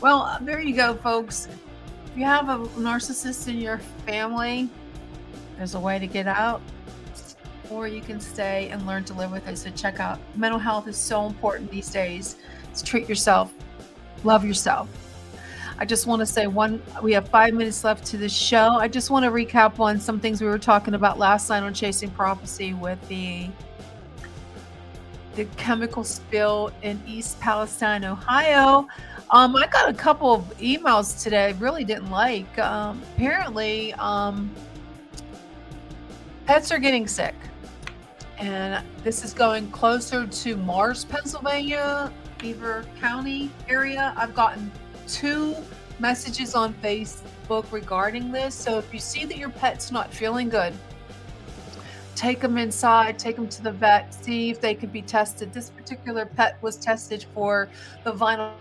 Well, 0.00 0.38
there 0.40 0.60
you 0.60 0.74
go, 0.74 0.94
folks. 0.94 1.46
If 1.46 2.18
you 2.18 2.24
have 2.24 2.48
a 2.48 2.58
narcissist 2.78 3.46
in 3.46 3.58
your 3.58 3.78
family, 4.06 4.68
there's 5.56 5.74
a 5.74 5.80
way 5.80 5.98
to 5.98 6.06
get 6.06 6.26
out, 6.26 6.60
or 7.70 7.88
you 7.88 8.00
can 8.00 8.20
stay 8.20 8.68
and 8.70 8.86
learn 8.86 9.04
to 9.04 9.14
live 9.14 9.32
with 9.32 9.46
it. 9.48 9.58
So, 9.58 9.70
check 9.70 10.00
out 10.00 10.18
mental 10.36 10.58
health 10.58 10.88
is 10.88 10.96
so 10.96 11.26
important 11.26 11.70
these 11.70 11.90
days. 11.90 12.36
So 12.72 12.84
treat 12.84 13.08
yourself, 13.08 13.54
love 14.24 14.44
yourself. 14.44 14.88
I 15.78 15.84
just 15.84 16.06
want 16.06 16.20
to 16.20 16.26
say 16.26 16.46
one, 16.46 16.82
we 17.02 17.12
have 17.12 17.28
five 17.28 17.52
minutes 17.54 17.82
left 17.82 18.06
to 18.06 18.16
the 18.16 18.28
show. 18.28 18.76
I 18.78 18.86
just 18.86 19.10
want 19.10 19.24
to 19.24 19.30
recap 19.30 19.80
on 19.80 19.98
some 19.98 20.20
things 20.20 20.40
we 20.40 20.46
were 20.46 20.58
talking 20.58 20.94
about 20.94 21.18
last 21.18 21.48
night 21.50 21.62
on 21.62 21.74
Chasing 21.74 22.10
Prophecy 22.10 22.74
with 22.74 23.00
the 23.08 23.48
the 25.34 25.46
chemical 25.56 26.04
spill 26.04 26.70
in 26.82 27.02
East 27.08 27.40
Palestine, 27.40 28.04
Ohio. 28.04 28.86
Um, 29.30 29.56
I 29.56 29.66
got 29.66 29.88
a 29.88 29.92
couple 29.92 30.32
of 30.32 30.58
emails 30.58 31.20
today 31.20 31.46
I 31.46 31.50
really 31.52 31.84
didn't 31.84 32.10
like. 32.10 32.56
Um, 32.58 33.02
apparently, 33.14 33.92
um, 33.94 34.54
pets 36.46 36.70
are 36.70 36.78
getting 36.78 37.08
sick. 37.08 37.34
And 38.44 38.84
this 39.02 39.24
is 39.24 39.32
going 39.32 39.70
closer 39.70 40.26
to 40.26 40.56
Mars, 40.58 41.06
Pennsylvania, 41.06 42.12
Beaver 42.38 42.84
County 43.00 43.50
area. 43.70 44.12
I've 44.18 44.34
gotten 44.34 44.70
two 45.08 45.56
messages 45.98 46.54
on 46.54 46.74
Facebook 46.74 47.72
regarding 47.72 48.30
this. 48.30 48.54
So 48.54 48.76
if 48.76 48.92
you 48.92 49.00
see 49.00 49.24
that 49.24 49.38
your 49.38 49.48
pet's 49.48 49.90
not 49.90 50.12
feeling 50.12 50.50
good, 50.50 50.74
take 52.14 52.40
them 52.40 52.58
inside, 52.58 53.18
take 53.18 53.36
them 53.36 53.48
to 53.48 53.62
the 53.62 53.72
vet, 53.72 54.12
see 54.12 54.50
if 54.50 54.60
they 54.60 54.74
could 54.74 54.92
be 54.92 55.00
tested. 55.00 55.50
This 55.54 55.70
particular 55.70 56.26
pet 56.26 56.58
was 56.60 56.76
tested 56.76 57.24
for 57.32 57.70
the 58.04 58.12
vinyl 58.12 58.52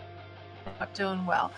not 0.79 0.93
doing 0.93 1.25
well. 1.25 1.51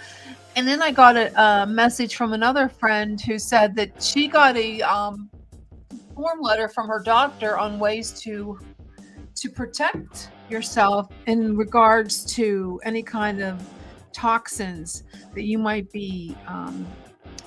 And 0.56 0.68
then 0.68 0.82
I 0.82 0.92
got 0.92 1.16
a, 1.16 1.40
a 1.40 1.68
message 1.68 2.16
from 2.16 2.34
another 2.34 2.70
friend 2.70 3.22
who 3.22 3.38
said 3.38 3.76
that 3.76 4.02
she 4.02 4.28
got 4.28 4.58
a 4.58 4.82
um, 4.82 5.30
form 6.16 6.42
letter 6.42 6.70
from 6.70 6.88
her 6.88 7.02
doctor 7.04 7.58
on 7.58 7.78
ways 7.78 8.12
to 8.22 8.58
to 9.36 9.50
protect 9.50 10.30
yourself 10.50 11.10
in 11.28 11.58
regards 11.58 12.24
to 12.24 12.80
any 12.86 13.04
kind 13.04 13.42
of 13.42 13.62
toxins 14.14 15.04
that 15.34 15.44
you 15.44 15.58
might 15.58 15.92
be 15.92 16.36
um, 16.48 16.88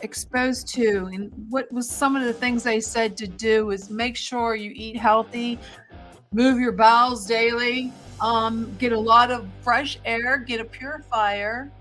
exposed 0.03 0.69
to. 0.75 1.09
And 1.13 1.33
what 1.49 1.73
was 1.73 1.89
some 1.89 2.15
of 2.15 2.25
the 2.25 2.33
things 2.33 2.63
they 2.63 2.81
said 2.81 3.17
to 3.17 3.27
do 3.27 3.71
is 3.71 3.89
make 3.89 4.17
sure 4.17 4.55
you 4.55 4.71
eat 4.75 4.97
healthy, 4.97 5.59
move 6.31 6.61
your 6.61 6.73
bowels 6.73 7.25
daily, 7.25 7.91
um, 8.21 8.75
get 8.79 8.93
a 8.93 9.01
lot 9.01 9.31
of 9.31 9.49
fresh 9.63 9.99
air, 10.05 10.37
get 10.37 10.61
a 10.61 10.65
purifier, 10.65 11.73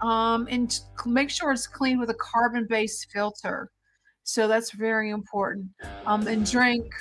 um, 0.00 0.48
and 0.50 0.80
make 1.04 1.28
sure 1.28 1.52
it's 1.52 1.66
clean 1.66 1.98
with 1.98 2.08
a 2.08 2.14
carbon 2.14 2.66
based 2.68 3.08
filter. 3.12 3.70
So 4.26 4.48
that's 4.48 4.72
very 4.72 5.10
important. 5.10 5.68
Um, 6.04 6.26
and 6.26 6.44
drink 6.50 6.92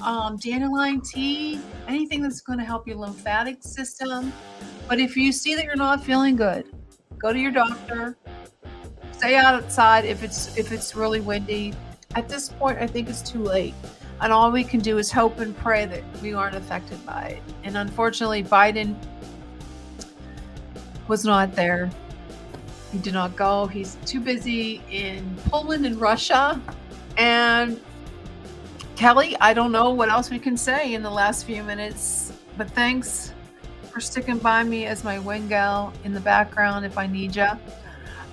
um, 0.00 0.36
dandelion 0.36 1.00
tea, 1.00 1.60
anything 1.86 2.22
that's 2.22 2.40
going 2.40 2.58
to 2.58 2.64
help 2.64 2.88
your 2.88 2.96
lymphatic 2.96 3.62
system. 3.62 4.32
But 4.88 4.98
if 4.98 5.16
you 5.16 5.30
see 5.30 5.54
that 5.54 5.64
you're 5.64 5.76
not 5.76 6.02
feeling 6.02 6.34
good, 6.34 6.66
go 7.18 7.32
to 7.32 7.38
your 7.38 7.52
doctor. 7.52 8.16
Stay 9.12 9.36
outside 9.36 10.04
if 10.04 10.24
it's 10.24 10.56
if 10.56 10.72
it's 10.72 10.96
really 10.96 11.20
windy. 11.20 11.72
At 12.16 12.28
this 12.28 12.48
point, 12.48 12.78
I 12.78 12.86
think 12.88 13.08
it's 13.08 13.22
too 13.22 13.44
late, 13.44 13.74
and 14.20 14.32
all 14.32 14.50
we 14.50 14.64
can 14.64 14.80
do 14.80 14.98
is 14.98 15.12
hope 15.12 15.38
and 15.38 15.56
pray 15.56 15.86
that 15.86 16.02
we 16.20 16.34
aren't 16.34 16.56
affected 16.56 17.04
by 17.06 17.38
it. 17.38 17.42
And 17.62 17.76
unfortunately, 17.76 18.42
Biden 18.42 18.96
was 21.06 21.24
not 21.24 21.54
there. 21.54 21.92
He 22.92 22.98
did 22.98 23.14
not 23.14 23.36
go. 23.36 23.66
He's 23.66 23.96
too 24.04 24.20
busy 24.20 24.82
in 24.90 25.36
Poland 25.48 25.86
and 25.86 26.00
Russia. 26.00 26.60
And 27.16 27.80
Kelly, 28.96 29.36
I 29.40 29.54
don't 29.54 29.72
know 29.72 29.90
what 29.90 30.08
else 30.08 30.30
we 30.30 30.38
can 30.38 30.56
say 30.56 30.94
in 30.94 31.02
the 31.02 31.10
last 31.10 31.46
few 31.46 31.62
minutes, 31.62 32.32
but 32.56 32.70
thanks 32.70 33.32
for 33.90 34.00
sticking 34.00 34.38
by 34.38 34.62
me 34.62 34.86
as 34.86 35.04
my 35.04 35.18
wing 35.18 35.48
gal 35.48 35.92
in 36.04 36.12
the 36.12 36.20
background 36.20 36.84
if 36.84 36.98
I 36.98 37.06
need 37.06 37.34
you. 37.34 37.48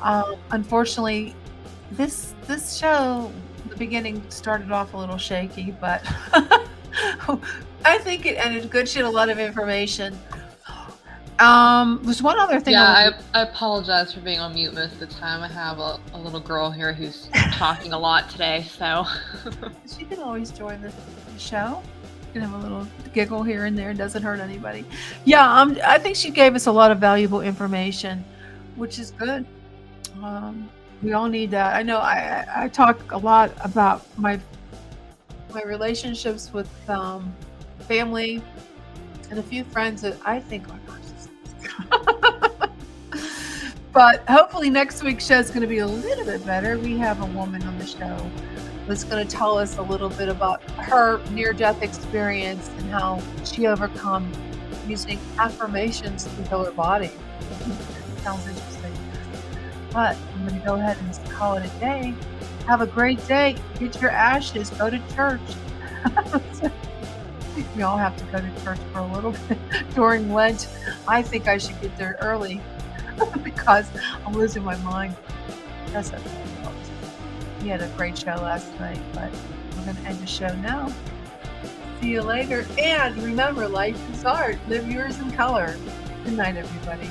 Um, 0.02 0.36
unfortunately, 0.52 1.36
this 1.92 2.34
this 2.48 2.76
show, 2.76 3.32
the 3.70 3.76
beginning 3.76 4.24
started 4.30 4.72
off 4.72 4.94
a 4.94 4.98
little 4.98 5.18
shaky, 5.18 5.74
but 5.80 6.04
I 7.86 7.98
think 8.00 8.26
it 8.26 8.38
ended 8.38 8.70
good. 8.70 8.88
She 8.88 9.00
had 9.00 9.06
a 9.06 9.10
lot 9.10 9.30
of 9.30 9.40
information. 9.40 10.18
Um, 11.40 12.00
there's 12.04 12.24
one 12.24 12.40
other 12.40 12.60
thing. 12.60 12.76
I 12.76 13.06
Yeah, 13.06 13.12
I, 13.34 13.40
I 13.40 13.44
apologize 13.44 14.14
for 14.14 14.22
being 14.22 14.40
on 14.40 14.54
mute 14.54 14.74
most 14.74 14.94
of 14.94 15.00
the 15.00 15.08
time. 15.08 15.44
I 15.44 15.48
have 15.48 15.80
a, 15.80 16.00
a 16.14 16.18
little 16.18 16.40
girl 16.40 16.72
here 16.72 16.94
who's 16.94 17.30
talking 17.52 17.94
a 17.94 18.00
lot 18.00 18.30
today, 18.30 18.66
so 18.70 19.06
she 19.98 20.06
can 20.06 20.20
always 20.20 20.52
join 20.52 20.82
the, 20.82 20.92
the 21.34 21.40
show. 21.40 21.82
Can 22.34 22.42
have 22.42 22.54
a 22.54 22.58
little 22.58 22.88
giggle 23.14 23.44
here 23.44 23.66
and 23.66 23.78
there. 23.78 23.92
It 23.92 23.98
Doesn't 23.98 24.24
hurt 24.24 24.40
anybody. 24.40 24.84
Yeah, 25.26 25.62
um, 25.62 25.78
I 25.86 25.98
think 26.00 26.16
she 26.16 26.32
gave 26.32 26.56
us 26.56 26.66
a 26.66 26.72
lot 26.72 26.92
of 26.92 26.98
valuable 26.98 27.42
information, 27.42 28.26
which 28.76 29.00
is 29.00 29.12
good. 29.12 29.46
Um, 30.22 30.70
we 31.04 31.14
all 31.14 31.28
need 31.28 31.52
that. 31.52 31.76
I 31.76 31.84
know 31.84 32.00
I, 32.00 32.46
I 32.56 32.68
talk 32.68 33.12
a 33.12 33.18
lot 33.18 33.52
about 33.64 34.06
my 34.18 34.40
my 35.54 35.62
relationships 35.64 36.52
with 36.52 36.70
um, 36.90 37.34
family 37.88 38.42
and 39.30 39.40
a 39.40 39.44
few 39.44 39.64
friends 39.64 40.02
that 40.02 40.18
I 40.26 40.40
think 40.40 40.68
are. 40.70 40.87
but 43.94 44.28
hopefully 44.28 44.70
next 44.70 45.04
week's 45.04 45.26
show 45.26 45.40
is 45.40 45.50
going 45.50 45.62
to 45.62 45.68
be 45.68 45.80
a 45.80 45.88
little 45.88 46.26
bit 46.26 46.46
better. 46.46 46.78
We 46.78 46.98
have 46.98 47.22
a 47.22 47.26
woman 47.26 47.64
on 47.64 47.78
the 47.80 47.86
show 47.86 48.30
that's 48.88 49.04
going 49.04 49.26
to 49.26 49.36
tell 49.36 49.58
us 49.58 49.78
a 49.78 49.82
little 49.82 50.10
bit 50.10 50.30
about 50.30 50.62
her 50.72 51.22
near-death 51.32 51.82
experience 51.82 52.70
and 52.78 52.90
how 52.90 53.22
she 53.44 53.68
overcome 53.68 54.32
using 54.88 55.20
affirmations 55.38 56.24
to 56.24 56.44
heal 56.44 56.64
her 56.64 56.72
body. 56.72 57.12
Sounds 58.24 58.48
interesting. 58.48 58.94
But 59.92 60.18
I'm 60.36 60.48
going 60.48 60.60
to 60.60 60.66
go 60.66 60.76
ahead 60.76 60.98
and 61.00 61.32
call 61.32 61.58
it 61.58 61.66
a 61.66 61.80
day. 61.80 62.14
Have 62.68 62.82
a 62.82 62.88
great 62.88 63.26
day. 63.28 63.56
Get 63.80 64.02
your 64.02 64.12
ashes. 64.12 64.70
Go 64.72 64.90
to 64.90 65.02
church. 65.16 65.42
we 67.76 67.84
all 67.84 67.98
have 67.98 68.16
to 68.18 68.24
go 68.26 68.40
to 68.40 68.64
church 68.64 68.80
for 68.92 69.00
a 69.00 69.08
little 69.08 69.32
bit 69.48 69.58
during 69.96 70.34
Lent. 70.34 70.68
I 71.08 71.22
think 71.22 71.48
I 71.48 71.58
should 71.58 71.80
get 71.82 71.96
there 71.98 72.18
early 72.22 72.62
because 73.44 73.90
I'm 74.26 74.34
losing 74.34 74.64
my 74.64 74.76
mind. 74.78 75.16
That's 75.88 76.14
okay. 76.14 76.22
We 77.62 77.70
had 77.70 77.82
a 77.82 77.88
great 77.98 78.18
show 78.18 78.36
last 78.36 78.68
night, 78.80 79.00
but 79.14 79.32
we're 79.76 79.86
going 79.86 79.96
to 79.96 80.04
end 80.04 80.20
the 80.20 80.28
show 80.28 80.54
now. 80.58 80.92
See 82.02 82.12
you 82.12 82.22
later. 82.22 82.66
And 82.78 83.18
remember, 83.18 83.68
life 83.68 84.00
is 84.14 84.24
art. 84.24 84.58
Live 84.68 84.90
yours 84.90 85.20
in 85.20 85.32
color. 85.32 85.76
Good 86.24 86.34
night, 86.34 86.56
everybody. 86.56 87.10